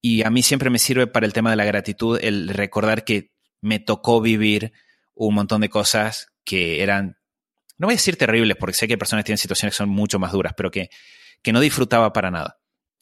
Y 0.00 0.22
a 0.22 0.30
mí 0.30 0.42
siempre 0.42 0.70
me 0.70 0.78
sirve 0.78 1.06
para 1.06 1.26
el 1.26 1.32
tema 1.32 1.50
de 1.50 1.56
la 1.56 1.64
gratitud 1.64 2.18
el 2.22 2.48
recordar 2.48 3.04
que 3.04 3.32
me 3.60 3.80
tocó 3.80 4.20
vivir 4.20 4.72
un 5.14 5.34
montón 5.34 5.62
de 5.62 5.70
cosas 5.70 6.33
que 6.44 6.82
eran, 6.82 7.16
no 7.78 7.86
voy 7.86 7.94
a 7.94 7.96
decir 7.96 8.16
terribles, 8.16 8.56
porque 8.58 8.74
sé 8.74 8.88
que 8.88 8.98
personas 8.98 9.24
tienen 9.24 9.38
situaciones 9.38 9.74
que 9.74 9.78
son 9.78 9.88
mucho 9.88 10.18
más 10.18 10.32
duras, 10.32 10.54
pero 10.56 10.70
que, 10.70 10.90
que 11.42 11.52
no 11.52 11.60
disfrutaba 11.60 12.12
para 12.12 12.30
nada. 12.30 12.58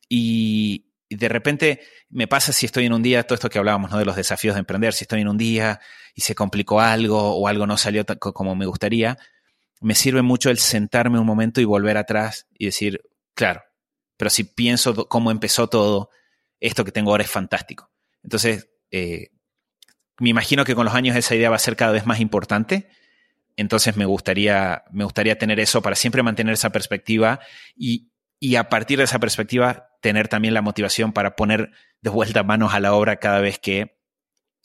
Y, 0.08 0.88
de 1.16 1.28
repente 1.28 1.80
me 2.08 2.26
pasa 2.26 2.54
si 2.54 2.64
estoy 2.64 2.86
en 2.86 2.94
un 2.94 3.02
día, 3.02 3.22
todo 3.24 3.34
esto 3.34 3.50
que 3.50 3.58
hablábamos 3.58 3.90
¿no? 3.90 3.98
de 3.98 4.06
los 4.06 4.16
desafíos 4.16 4.54
de 4.54 4.60
emprender, 4.60 4.94
si 4.94 5.04
estoy 5.04 5.20
en 5.20 5.28
un 5.28 5.36
día 5.36 5.78
y 6.14 6.22
se 6.22 6.34
complicó 6.34 6.80
algo 6.80 7.36
o 7.36 7.48
algo 7.48 7.66
no 7.66 7.76
salió 7.76 8.06
como 8.18 8.54
me 8.54 8.64
gustaría, 8.64 9.18
me 9.82 9.94
sirve 9.94 10.22
mucho 10.22 10.48
el 10.48 10.56
sentarme 10.56 11.18
un 11.18 11.26
momento 11.26 11.60
y 11.60 11.64
volver 11.64 11.98
atrás 11.98 12.46
y 12.56 12.66
decir, 12.66 13.02
claro, 13.34 13.62
pero 14.16 14.30
si 14.30 14.44
pienso 14.44 15.06
cómo 15.08 15.30
empezó 15.30 15.68
todo, 15.68 16.10
esto 16.60 16.84
que 16.84 16.92
tengo 16.92 17.10
ahora 17.10 17.24
es 17.24 17.30
fantástico. 17.30 17.90
Entonces, 18.22 18.68
eh, 18.90 19.30
me 20.18 20.30
imagino 20.30 20.64
que 20.64 20.74
con 20.74 20.84
los 20.84 20.94
años 20.94 21.16
esa 21.16 21.34
idea 21.34 21.50
va 21.50 21.56
a 21.56 21.58
ser 21.58 21.74
cada 21.74 21.92
vez 21.92 22.06
más 22.06 22.20
importante. 22.20 22.88
Entonces 23.56 23.96
me 23.96 24.04
gustaría, 24.04 24.84
me 24.90 25.04
gustaría 25.04 25.38
tener 25.38 25.60
eso 25.60 25.82
para 25.82 25.96
siempre 25.96 26.22
mantener 26.22 26.54
esa 26.54 26.70
perspectiva 26.70 27.40
y, 27.76 28.10
y 28.40 28.56
a 28.56 28.68
partir 28.68 28.98
de 28.98 29.04
esa 29.04 29.18
perspectiva 29.18 29.90
tener 30.00 30.28
también 30.28 30.54
la 30.54 30.62
motivación 30.62 31.12
para 31.12 31.36
poner 31.36 31.70
de 32.00 32.10
vuelta 32.10 32.42
manos 32.42 32.74
a 32.74 32.80
la 32.80 32.94
obra 32.94 33.16
cada 33.16 33.40
vez 33.40 33.58
que 33.58 33.98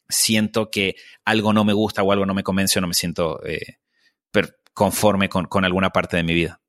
siento 0.09 0.71
que 0.71 0.95
algo 1.25 1.53
no 1.53 1.63
me 1.63 1.73
gusta 1.73 2.03
o 2.03 2.11
algo 2.11 2.25
no 2.25 2.33
me 2.33 2.43
convence 2.43 2.79
o 2.79 2.81
no 2.81 2.87
me 2.87 2.93
siento 2.93 3.45
eh, 3.45 3.77
conforme 4.73 5.27
con, 5.27 5.45
con, 5.47 5.65
alguna 5.65 5.89
parte 5.89 6.17
de 6.17 6.23
mi 6.23 6.35
vida. 6.35 6.61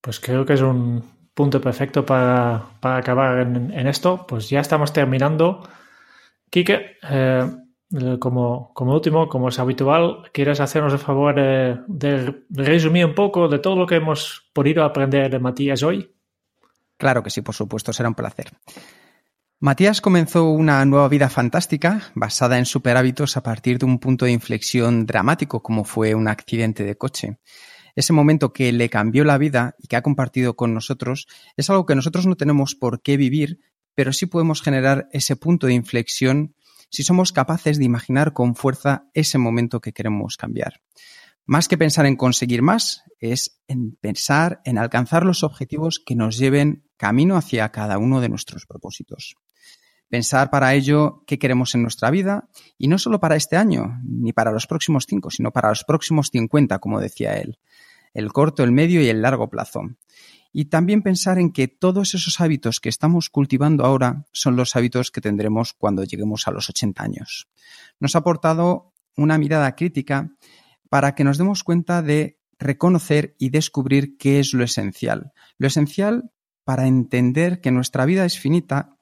Pues 0.00 0.18
creo 0.20 0.46
que 0.46 0.54
es 0.54 0.62
un 0.62 1.28
punto 1.34 1.60
perfecto 1.60 2.06
para, 2.06 2.78
para 2.80 2.96
acabar 2.96 3.40
en, 3.40 3.86
esto. 3.86 4.26
Pues 4.26 4.48
ya 4.48 4.60
estamos 4.60 4.94
terminando. 4.94 5.68
Quique, 6.48 6.96
eh, 7.02 7.46
como, 8.18 8.72
como, 8.74 8.94
último, 8.94 9.28
como 9.28 9.48
es 9.48 9.58
habitual, 9.58 10.30
¿quieres 10.32 10.60
hacernos 10.60 10.92
el 10.92 10.98
favor 10.98 11.34
eh, 11.38 11.78
de 11.86 12.44
resumir 12.50 13.06
un 13.06 13.14
poco 13.14 13.48
de 13.48 13.58
todo 13.58 13.76
lo 13.76 13.86
que 13.86 13.96
hemos 13.96 14.48
podido 14.52 14.84
aprender 14.84 15.30
de 15.30 15.38
Matías 15.38 15.82
hoy? 15.82 16.12
Claro 16.96 17.22
que 17.22 17.30
sí, 17.30 17.42
por 17.42 17.54
supuesto, 17.54 17.92
será 17.92 18.08
un 18.08 18.14
placer. 18.14 18.50
Matías 19.58 20.00
comenzó 20.00 20.50
una 20.50 20.84
nueva 20.84 21.08
vida 21.08 21.30
fantástica 21.30 22.12
basada 22.14 22.58
en 22.58 22.66
superhábitos 22.66 23.36
a 23.36 23.42
partir 23.42 23.78
de 23.78 23.86
un 23.86 23.98
punto 23.98 24.26
de 24.26 24.32
inflexión 24.32 25.06
dramático 25.06 25.62
como 25.62 25.84
fue 25.84 26.14
un 26.14 26.28
accidente 26.28 26.84
de 26.84 26.98
coche. 26.98 27.38
Ese 27.94 28.12
momento 28.12 28.52
que 28.52 28.70
le 28.72 28.90
cambió 28.90 29.24
la 29.24 29.38
vida 29.38 29.74
y 29.78 29.86
que 29.86 29.96
ha 29.96 30.02
compartido 30.02 30.56
con 30.56 30.74
nosotros 30.74 31.26
es 31.56 31.70
algo 31.70 31.86
que 31.86 31.94
nosotros 31.94 32.26
no 32.26 32.36
tenemos 32.36 32.74
por 32.74 33.00
qué 33.00 33.16
vivir, 33.16 33.60
pero 33.94 34.12
sí 34.12 34.26
podemos 34.26 34.60
generar 34.60 35.08
ese 35.12 35.36
punto 35.36 35.66
de 35.66 35.72
inflexión 35.72 36.54
si 36.88 37.02
somos 37.02 37.32
capaces 37.32 37.78
de 37.78 37.84
imaginar 37.84 38.32
con 38.32 38.54
fuerza 38.54 39.08
ese 39.14 39.38
momento 39.38 39.80
que 39.80 39.92
queremos 39.92 40.36
cambiar. 40.36 40.80
Más 41.44 41.68
que 41.68 41.78
pensar 41.78 42.06
en 42.06 42.16
conseguir 42.16 42.62
más, 42.62 43.04
es 43.20 43.62
en 43.68 43.92
pensar 44.00 44.60
en 44.64 44.78
alcanzar 44.78 45.24
los 45.24 45.44
objetivos 45.44 46.02
que 46.04 46.16
nos 46.16 46.38
lleven 46.38 46.84
camino 46.96 47.36
hacia 47.36 47.70
cada 47.70 47.98
uno 47.98 48.20
de 48.20 48.28
nuestros 48.28 48.66
propósitos. 48.66 49.36
Pensar 50.08 50.50
para 50.50 50.74
ello 50.74 51.22
qué 51.26 51.38
queremos 51.38 51.74
en 51.74 51.82
nuestra 51.82 52.10
vida 52.10 52.48
y 52.78 52.88
no 52.88 52.98
solo 52.98 53.20
para 53.20 53.36
este 53.36 53.56
año, 53.56 54.00
ni 54.04 54.32
para 54.32 54.52
los 54.52 54.66
próximos 54.66 55.04
cinco, 55.08 55.30
sino 55.30 55.52
para 55.52 55.68
los 55.68 55.84
próximos 55.84 56.30
cincuenta, 56.32 56.78
como 56.78 57.00
decía 57.00 57.34
él. 57.34 57.58
El 58.12 58.32
corto, 58.32 58.64
el 58.64 58.72
medio 58.72 59.00
y 59.02 59.08
el 59.08 59.22
largo 59.22 59.48
plazo. 59.48 59.82
Y 60.58 60.70
también 60.70 61.02
pensar 61.02 61.38
en 61.38 61.52
que 61.52 61.68
todos 61.68 62.14
esos 62.14 62.40
hábitos 62.40 62.80
que 62.80 62.88
estamos 62.88 63.28
cultivando 63.28 63.84
ahora 63.84 64.24
son 64.32 64.56
los 64.56 64.74
hábitos 64.74 65.10
que 65.10 65.20
tendremos 65.20 65.74
cuando 65.74 66.02
lleguemos 66.02 66.48
a 66.48 66.50
los 66.50 66.70
80 66.70 67.02
años. 67.02 67.46
Nos 68.00 68.14
ha 68.14 68.20
aportado 68.20 68.94
una 69.18 69.36
mirada 69.36 69.76
crítica 69.76 70.30
para 70.88 71.14
que 71.14 71.24
nos 71.24 71.36
demos 71.36 71.62
cuenta 71.62 72.00
de 72.00 72.40
reconocer 72.58 73.36
y 73.38 73.50
descubrir 73.50 74.16
qué 74.16 74.40
es 74.40 74.54
lo 74.54 74.64
esencial. 74.64 75.32
Lo 75.58 75.66
esencial 75.66 76.30
para 76.64 76.86
entender 76.86 77.60
que 77.60 77.70
nuestra 77.70 78.06
vida 78.06 78.24
es 78.24 78.38
finita 78.38 78.96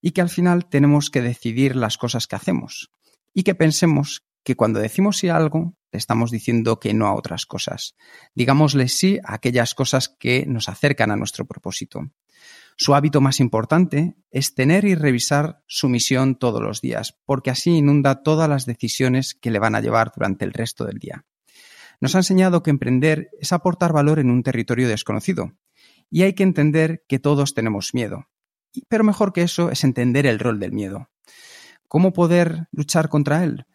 y 0.00 0.12
que 0.12 0.20
al 0.20 0.30
final 0.30 0.66
tenemos 0.66 1.10
que 1.10 1.20
decidir 1.20 1.74
las 1.74 1.98
cosas 1.98 2.28
que 2.28 2.36
hacemos. 2.36 2.92
Y 3.34 3.42
que 3.42 3.56
pensemos 3.56 4.22
que 4.44 4.54
cuando 4.54 4.78
decimos 4.78 5.16
sí 5.16 5.30
a 5.30 5.36
algo, 5.36 5.74
le 5.92 5.98
estamos 5.98 6.30
diciendo 6.30 6.80
que 6.80 6.94
no 6.94 7.06
a 7.06 7.14
otras 7.14 7.46
cosas. 7.46 7.94
Digámosle 8.34 8.88
sí 8.88 9.20
a 9.24 9.34
aquellas 9.34 9.74
cosas 9.74 10.08
que 10.08 10.46
nos 10.46 10.68
acercan 10.68 11.10
a 11.10 11.16
nuestro 11.16 11.44
propósito. 11.44 12.10
Su 12.76 12.94
hábito 12.94 13.20
más 13.20 13.38
importante 13.38 14.16
es 14.30 14.54
tener 14.54 14.86
y 14.86 14.94
revisar 14.94 15.62
su 15.66 15.88
misión 15.88 16.36
todos 16.36 16.62
los 16.62 16.80
días, 16.80 17.20
porque 17.26 17.50
así 17.50 17.76
inunda 17.76 18.22
todas 18.22 18.48
las 18.48 18.64
decisiones 18.64 19.34
que 19.34 19.50
le 19.50 19.58
van 19.58 19.74
a 19.74 19.80
llevar 19.80 20.12
durante 20.16 20.44
el 20.44 20.54
resto 20.54 20.86
del 20.86 20.98
día. 20.98 21.26
Nos 22.00 22.14
ha 22.14 22.18
enseñado 22.18 22.62
que 22.62 22.70
emprender 22.70 23.28
es 23.38 23.52
aportar 23.52 23.92
valor 23.92 24.18
en 24.18 24.30
un 24.30 24.42
territorio 24.42 24.88
desconocido, 24.88 25.52
y 26.10 26.22
hay 26.22 26.32
que 26.32 26.42
entender 26.42 27.04
que 27.06 27.18
todos 27.18 27.54
tenemos 27.54 27.94
miedo. 27.94 28.26
Pero 28.88 29.04
mejor 29.04 29.32
que 29.32 29.42
eso 29.42 29.70
es 29.70 29.84
entender 29.84 30.26
el 30.26 30.38
rol 30.38 30.58
del 30.58 30.72
miedo. 30.72 31.10
¿Cómo 31.88 32.14
poder 32.14 32.68
luchar 32.72 33.10
contra 33.10 33.44
él? 33.44 33.66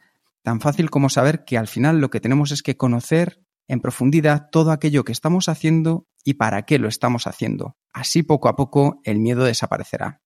Tan 0.48 0.62
fácil 0.62 0.89
como 0.89 1.10
saber 1.10 1.43
que 1.43 1.58
al 1.58 1.68
final 1.68 2.00
lo 2.00 2.10
que 2.10 2.22
tenemos 2.22 2.54
es 2.54 2.64
que 2.64 2.78
conocer 2.78 3.41
en 3.68 3.82
profundidad 3.82 4.48
todo 4.50 4.72
aquello 4.72 5.04
que 5.04 5.12
estamos 5.12 5.50
haciendo 5.50 6.08
y 6.24 6.36
para 6.36 6.62
qué 6.62 6.80
lo 6.80 6.88
estamos 6.88 7.28
haciendo. 7.28 7.76
Así 7.91 8.24
poco 8.24 8.48
a 8.48 8.56
poco 8.56 9.02
el 9.04 9.20
miedo 9.20 9.43
desaparecerá. 9.43 10.22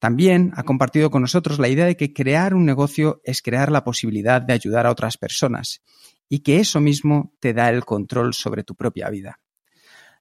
También 0.00 0.50
ha 0.56 0.64
compartido 0.64 1.12
con 1.12 1.22
nosotros 1.22 1.60
la 1.60 1.68
idea 1.68 1.86
de 1.86 1.96
que 1.96 2.12
crear 2.12 2.52
un 2.52 2.66
negocio 2.66 3.20
es 3.22 3.40
crear 3.40 3.70
la 3.70 3.84
posibilidad 3.84 4.42
de 4.42 4.54
ayudar 4.54 4.86
a 4.86 4.90
otras 4.90 5.16
personas 5.16 5.84
y 6.28 6.40
que 6.40 6.58
eso 6.58 6.80
mismo 6.80 7.32
te 7.38 7.54
da 7.54 7.70
el 7.70 7.84
control 7.84 8.34
sobre 8.34 8.64
tu 8.64 8.74
propia 8.74 9.08
vida. 9.08 9.38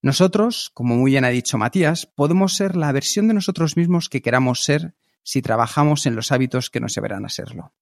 Nosotros, 0.03 0.69
como 0.75 0.95
muy 0.95 1.13
bien 1.13 1.25
ha 1.25 1.29
dicho 1.29 1.57
Matías, 1.57 2.05
podemos 2.05 2.55
ser 2.55 2.75
la 2.75 2.91
versión 2.91 3.27
de 3.27 3.33
nosotros 3.33 3.77
mismos 3.77 4.09
que 4.09 4.21
queramos 4.21 4.63
ser 4.63 4.93
si 5.23 5.41
trabajamos 5.41 6.05
en 6.05 6.15
los 6.15 6.31
hábitos 6.31 6.69
que 6.69 6.79
nos 6.79 6.93
llevarán 6.93 7.25
a 7.25 7.29
serlo. 7.29 7.73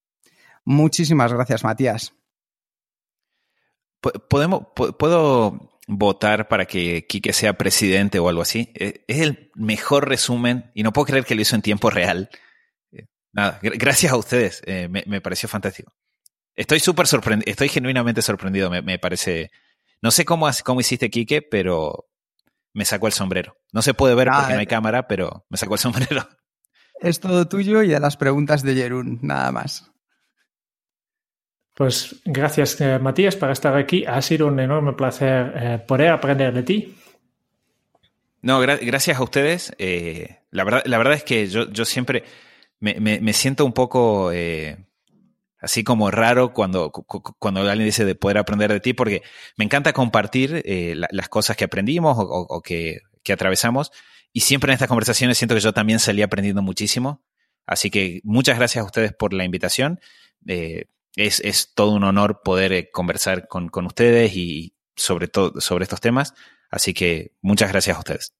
Muchísimas 0.66 1.32
gracias, 1.32 1.62
Matías. 1.62 2.12
Podemos, 4.28 4.66
puedo 4.98 5.80
votar 5.86 6.48
para 6.48 6.66
que 6.66 7.06
Quique 7.06 7.32
sea 7.32 7.56
presidente 7.56 8.18
o 8.18 8.28
algo 8.28 8.42
así. 8.42 8.72
Eh, 8.74 9.04
es 9.06 9.20
el 9.20 9.52
mejor 9.54 10.08
resumen 10.08 10.72
y 10.74 10.82
no 10.82 10.92
puedo 10.92 11.06
creer 11.06 11.24
que 11.24 11.36
lo 11.36 11.40
hizo 11.40 11.54
en 11.54 11.62
tiempo 11.62 11.88
real. 11.88 12.28
Eh, 12.90 13.06
nada, 13.32 13.60
gracias 13.62 14.12
a 14.12 14.16
ustedes, 14.16 14.62
eh, 14.66 14.88
me, 14.88 15.20
pareció 15.20 15.48
fantástico. 15.48 15.92
Estoy 16.56 16.80
súper 16.80 17.06
sorprendido, 17.06 17.50
estoy 17.50 17.68
genuinamente 17.68 18.20
sorprendido, 18.20 18.70
me, 18.70 18.98
parece... 18.98 19.50
No 20.02 20.10
sé 20.10 20.24
cómo, 20.24 20.48
cómo 20.64 20.80
hiciste 20.80 21.10
Quique, 21.10 21.42
pero 21.42 22.08
me 22.72 22.84
sacó 22.84 23.06
el 23.06 23.12
sombrero. 23.12 23.56
No 23.72 23.82
se 23.82 23.94
puede 23.94 24.14
ver 24.14 24.28
porque 24.28 24.52
no 24.52 24.60
hay 24.60 24.66
cámara, 24.66 25.06
pero 25.06 25.46
me 25.48 25.56
sacó 25.58 25.74
el 25.74 25.80
sombrero. 25.80 26.28
Es 27.00 27.20
todo 27.20 27.46
tuyo 27.46 27.82
y 27.82 27.88
de 27.88 28.00
las 28.00 28.16
preguntas 28.16 28.62
de 28.62 28.74
Jerún, 28.74 29.18
nada 29.22 29.52
más. 29.52 29.90
Pues 31.76 32.22
gracias, 32.24 32.80
eh, 32.80 32.98
Matías, 32.98 33.36
por 33.36 33.50
estar 33.50 33.76
aquí. 33.76 34.06
Ha 34.06 34.22
sido 34.22 34.46
un 34.46 34.58
enorme 34.58 34.94
placer 34.94 35.52
eh, 35.54 35.78
poder 35.86 36.08
aprender 36.08 36.54
de 36.54 36.62
ti. 36.62 36.96
No, 38.40 38.60
gracias 38.60 39.18
a 39.18 39.22
ustedes. 39.22 39.74
Eh, 39.76 40.38
la, 40.50 40.64
verdad, 40.64 40.82
la 40.86 40.96
verdad 40.96 41.12
es 41.12 41.22
que 41.22 41.46
yo, 41.48 41.70
yo 41.70 41.84
siempre 41.84 42.24
me, 42.80 43.30
siento 43.34 43.66
un 43.66 43.74
poco 43.74 44.30
así 45.60 45.84
como 45.84 46.10
raro 46.10 46.54
cuando, 46.54 46.90
cuando 46.90 47.60
alguien 47.60 47.84
dice 47.84 48.06
de 48.06 48.14
poder 48.14 48.38
aprender 48.38 48.72
de 48.72 48.80
ti, 48.80 48.94
porque 48.94 49.22
me 49.58 49.66
encanta 49.66 49.92
compartir 49.92 50.62
las 50.64 51.28
cosas 51.28 51.58
que 51.58 51.64
aprendimos 51.64 52.16
o, 52.18 52.62
que, 52.62 53.00
que, 53.22 53.34
atravesamos. 53.34 53.92
Y 54.32 54.40
siempre 54.40 54.70
en 54.70 54.74
estas 54.74 54.88
conversaciones 54.88 55.36
siento 55.36 55.54
que 55.54 55.60
yo 55.60 55.74
también 55.74 55.98
salí 55.98 56.22
aprendiendo 56.22 56.62
muchísimo. 56.62 57.22
Así 57.66 57.90
que 57.90 58.20
muchas 58.24 58.56
gracias 58.56 58.82
a 58.82 58.86
ustedes 58.86 59.12
por 59.12 59.34
la 59.34 59.44
invitación 59.44 60.00
es, 61.16 61.72
todo 61.74 61.92
un 61.92 62.04
honor 62.04 62.42
poder 62.44 62.72
eh, 62.72 62.90
conversar 62.90 63.48
con, 63.48 63.70
ustedes 63.86 64.36
y 64.36 64.74
sobre, 64.94 65.28
todo, 65.28 65.60
sobre 65.60 65.84
estos 65.84 66.00
temas. 66.00 66.34
Así 66.70 66.94
que 66.94 67.32
muchas 67.40 67.72
gracias 67.72 67.96
a 67.96 68.00
ustedes. 68.00 68.34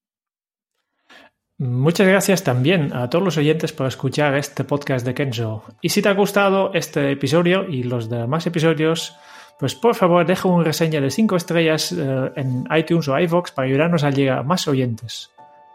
Muchas 1.58 2.06
gracias 2.06 2.44
también 2.44 2.94
a 2.94 3.08
todos 3.08 3.24
los 3.24 3.38
oyentes 3.38 3.72
por 3.72 3.86
escuchar 3.86 4.34
este 4.36 4.64
podcast 4.64 5.06
de 5.06 5.14
Kenzo. 5.14 5.64
Y 5.80 5.88
si 5.88 6.02
te 6.02 6.10
ha 6.10 6.14
gustado 6.14 6.70
este 6.74 7.12
episodio 7.12 7.66
y 7.66 7.82
los 7.82 8.10
demás 8.10 8.46
episodios, 8.46 9.16
pues 9.58 9.74
por 9.74 9.94
favor 9.94 10.26
deja 10.26 10.48
una 10.48 10.64
reseña 10.64 11.00
de 11.00 11.10
5 11.10 11.34
estrellas 11.34 11.92
eh, 11.92 12.32
en 12.36 12.68
iTunes 12.76 13.08
o 13.08 13.18
iVoox 13.18 13.52
para 13.52 13.68
ayudarnos 13.68 14.04
a 14.04 14.10
llegar 14.10 14.40
a 14.40 14.42
más 14.42 14.68
oyentes. 14.68 15.30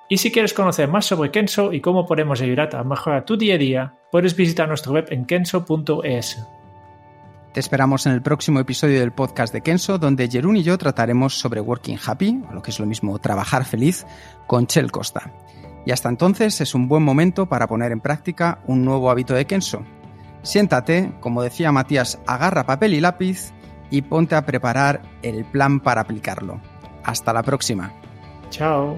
Y 0.08 0.18
si 0.18 0.32
quieres 0.32 0.54
conocer 0.54 0.88
más 0.88 1.06
sobre 1.06 1.32
Kenzo 1.32 1.74
y 1.74 1.82
cómo 1.82 2.06
podemos 2.06 2.42
ayudarte 2.42 2.78
a 2.78 2.84
mejorar 2.84 3.26
tu 3.26 3.38
día 3.38 3.56
a 3.56 3.58
día, 3.58 3.94
puedes 4.12 4.36
visitar 4.36 4.68
nuestra 4.68 4.92
web 4.92 5.08
en 5.10 5.26
kenzo.es. 5.26 6.38
Te 7.54 7.60
esperamos 7.60 8.06
en 8.06 8.14
el 8.14 8.22
próximo 8.22 8.62
episodio 8.62 9.02
del 9.02 9.12
podcast 9.12 9.54
de 9.54 9.60
Kenso, 9.60 9.98
donde 9.98 10.30
Jerún 10.30 10.56
y 10.56 10.64
yo 10.64 10.78
trataremos 10.78 11.38
sobre 11.38 11.60
Working 11.60 11.98
Happy, 12.06 12.42
o 12.50 12.54
lo 12.54 12.62
que 12.62 12.72
es 12.72 12.80
lo 12.80 12.86
mismo 12.86 13.20
trabajar 13.20 13.66
feliz, 13.66 14.06
con 14.48 14.68
Chel 14.68 14.90
Costa. 14.90 15.34
Y 15.86 15.92
hasta 15.92 16.08
entonces 16.08 16.62
es 16.62 16.74
un 16.74 16.88
buen 16.88 17.04
momento 17.04 17.48
para 17.48 17.68
poner 17.68 17.92
en 17.92 18.00
práctica 18.00 18.60
un 18.68 18.86
nuevo 18.86 19.12
hábito 19.12 19.34
de 19.34 19.48
Kenso. 19.48 19.84
Siéntate, 20.44 21.12
como 21.20 21.44
decía 21.44 21.74
Matías, 21.74 22.20
agarra 22.26 22.66
papel 22.66 22.94
y 22.94 23.02
lápiz 23.02 23.52
y 23.90 24.02
ponte 24.02 24.36
a 24.36 24.46
preparar 24.46 25.02
el 25.22 25.44
plan 25.44 25.82
para 25.82 26.02
aplicarlo. 26.02 26.62
Hasta 27.04 27.34
la 27.34 27.44
próxima. 27.44 27.92
Chao. 28.50 28.98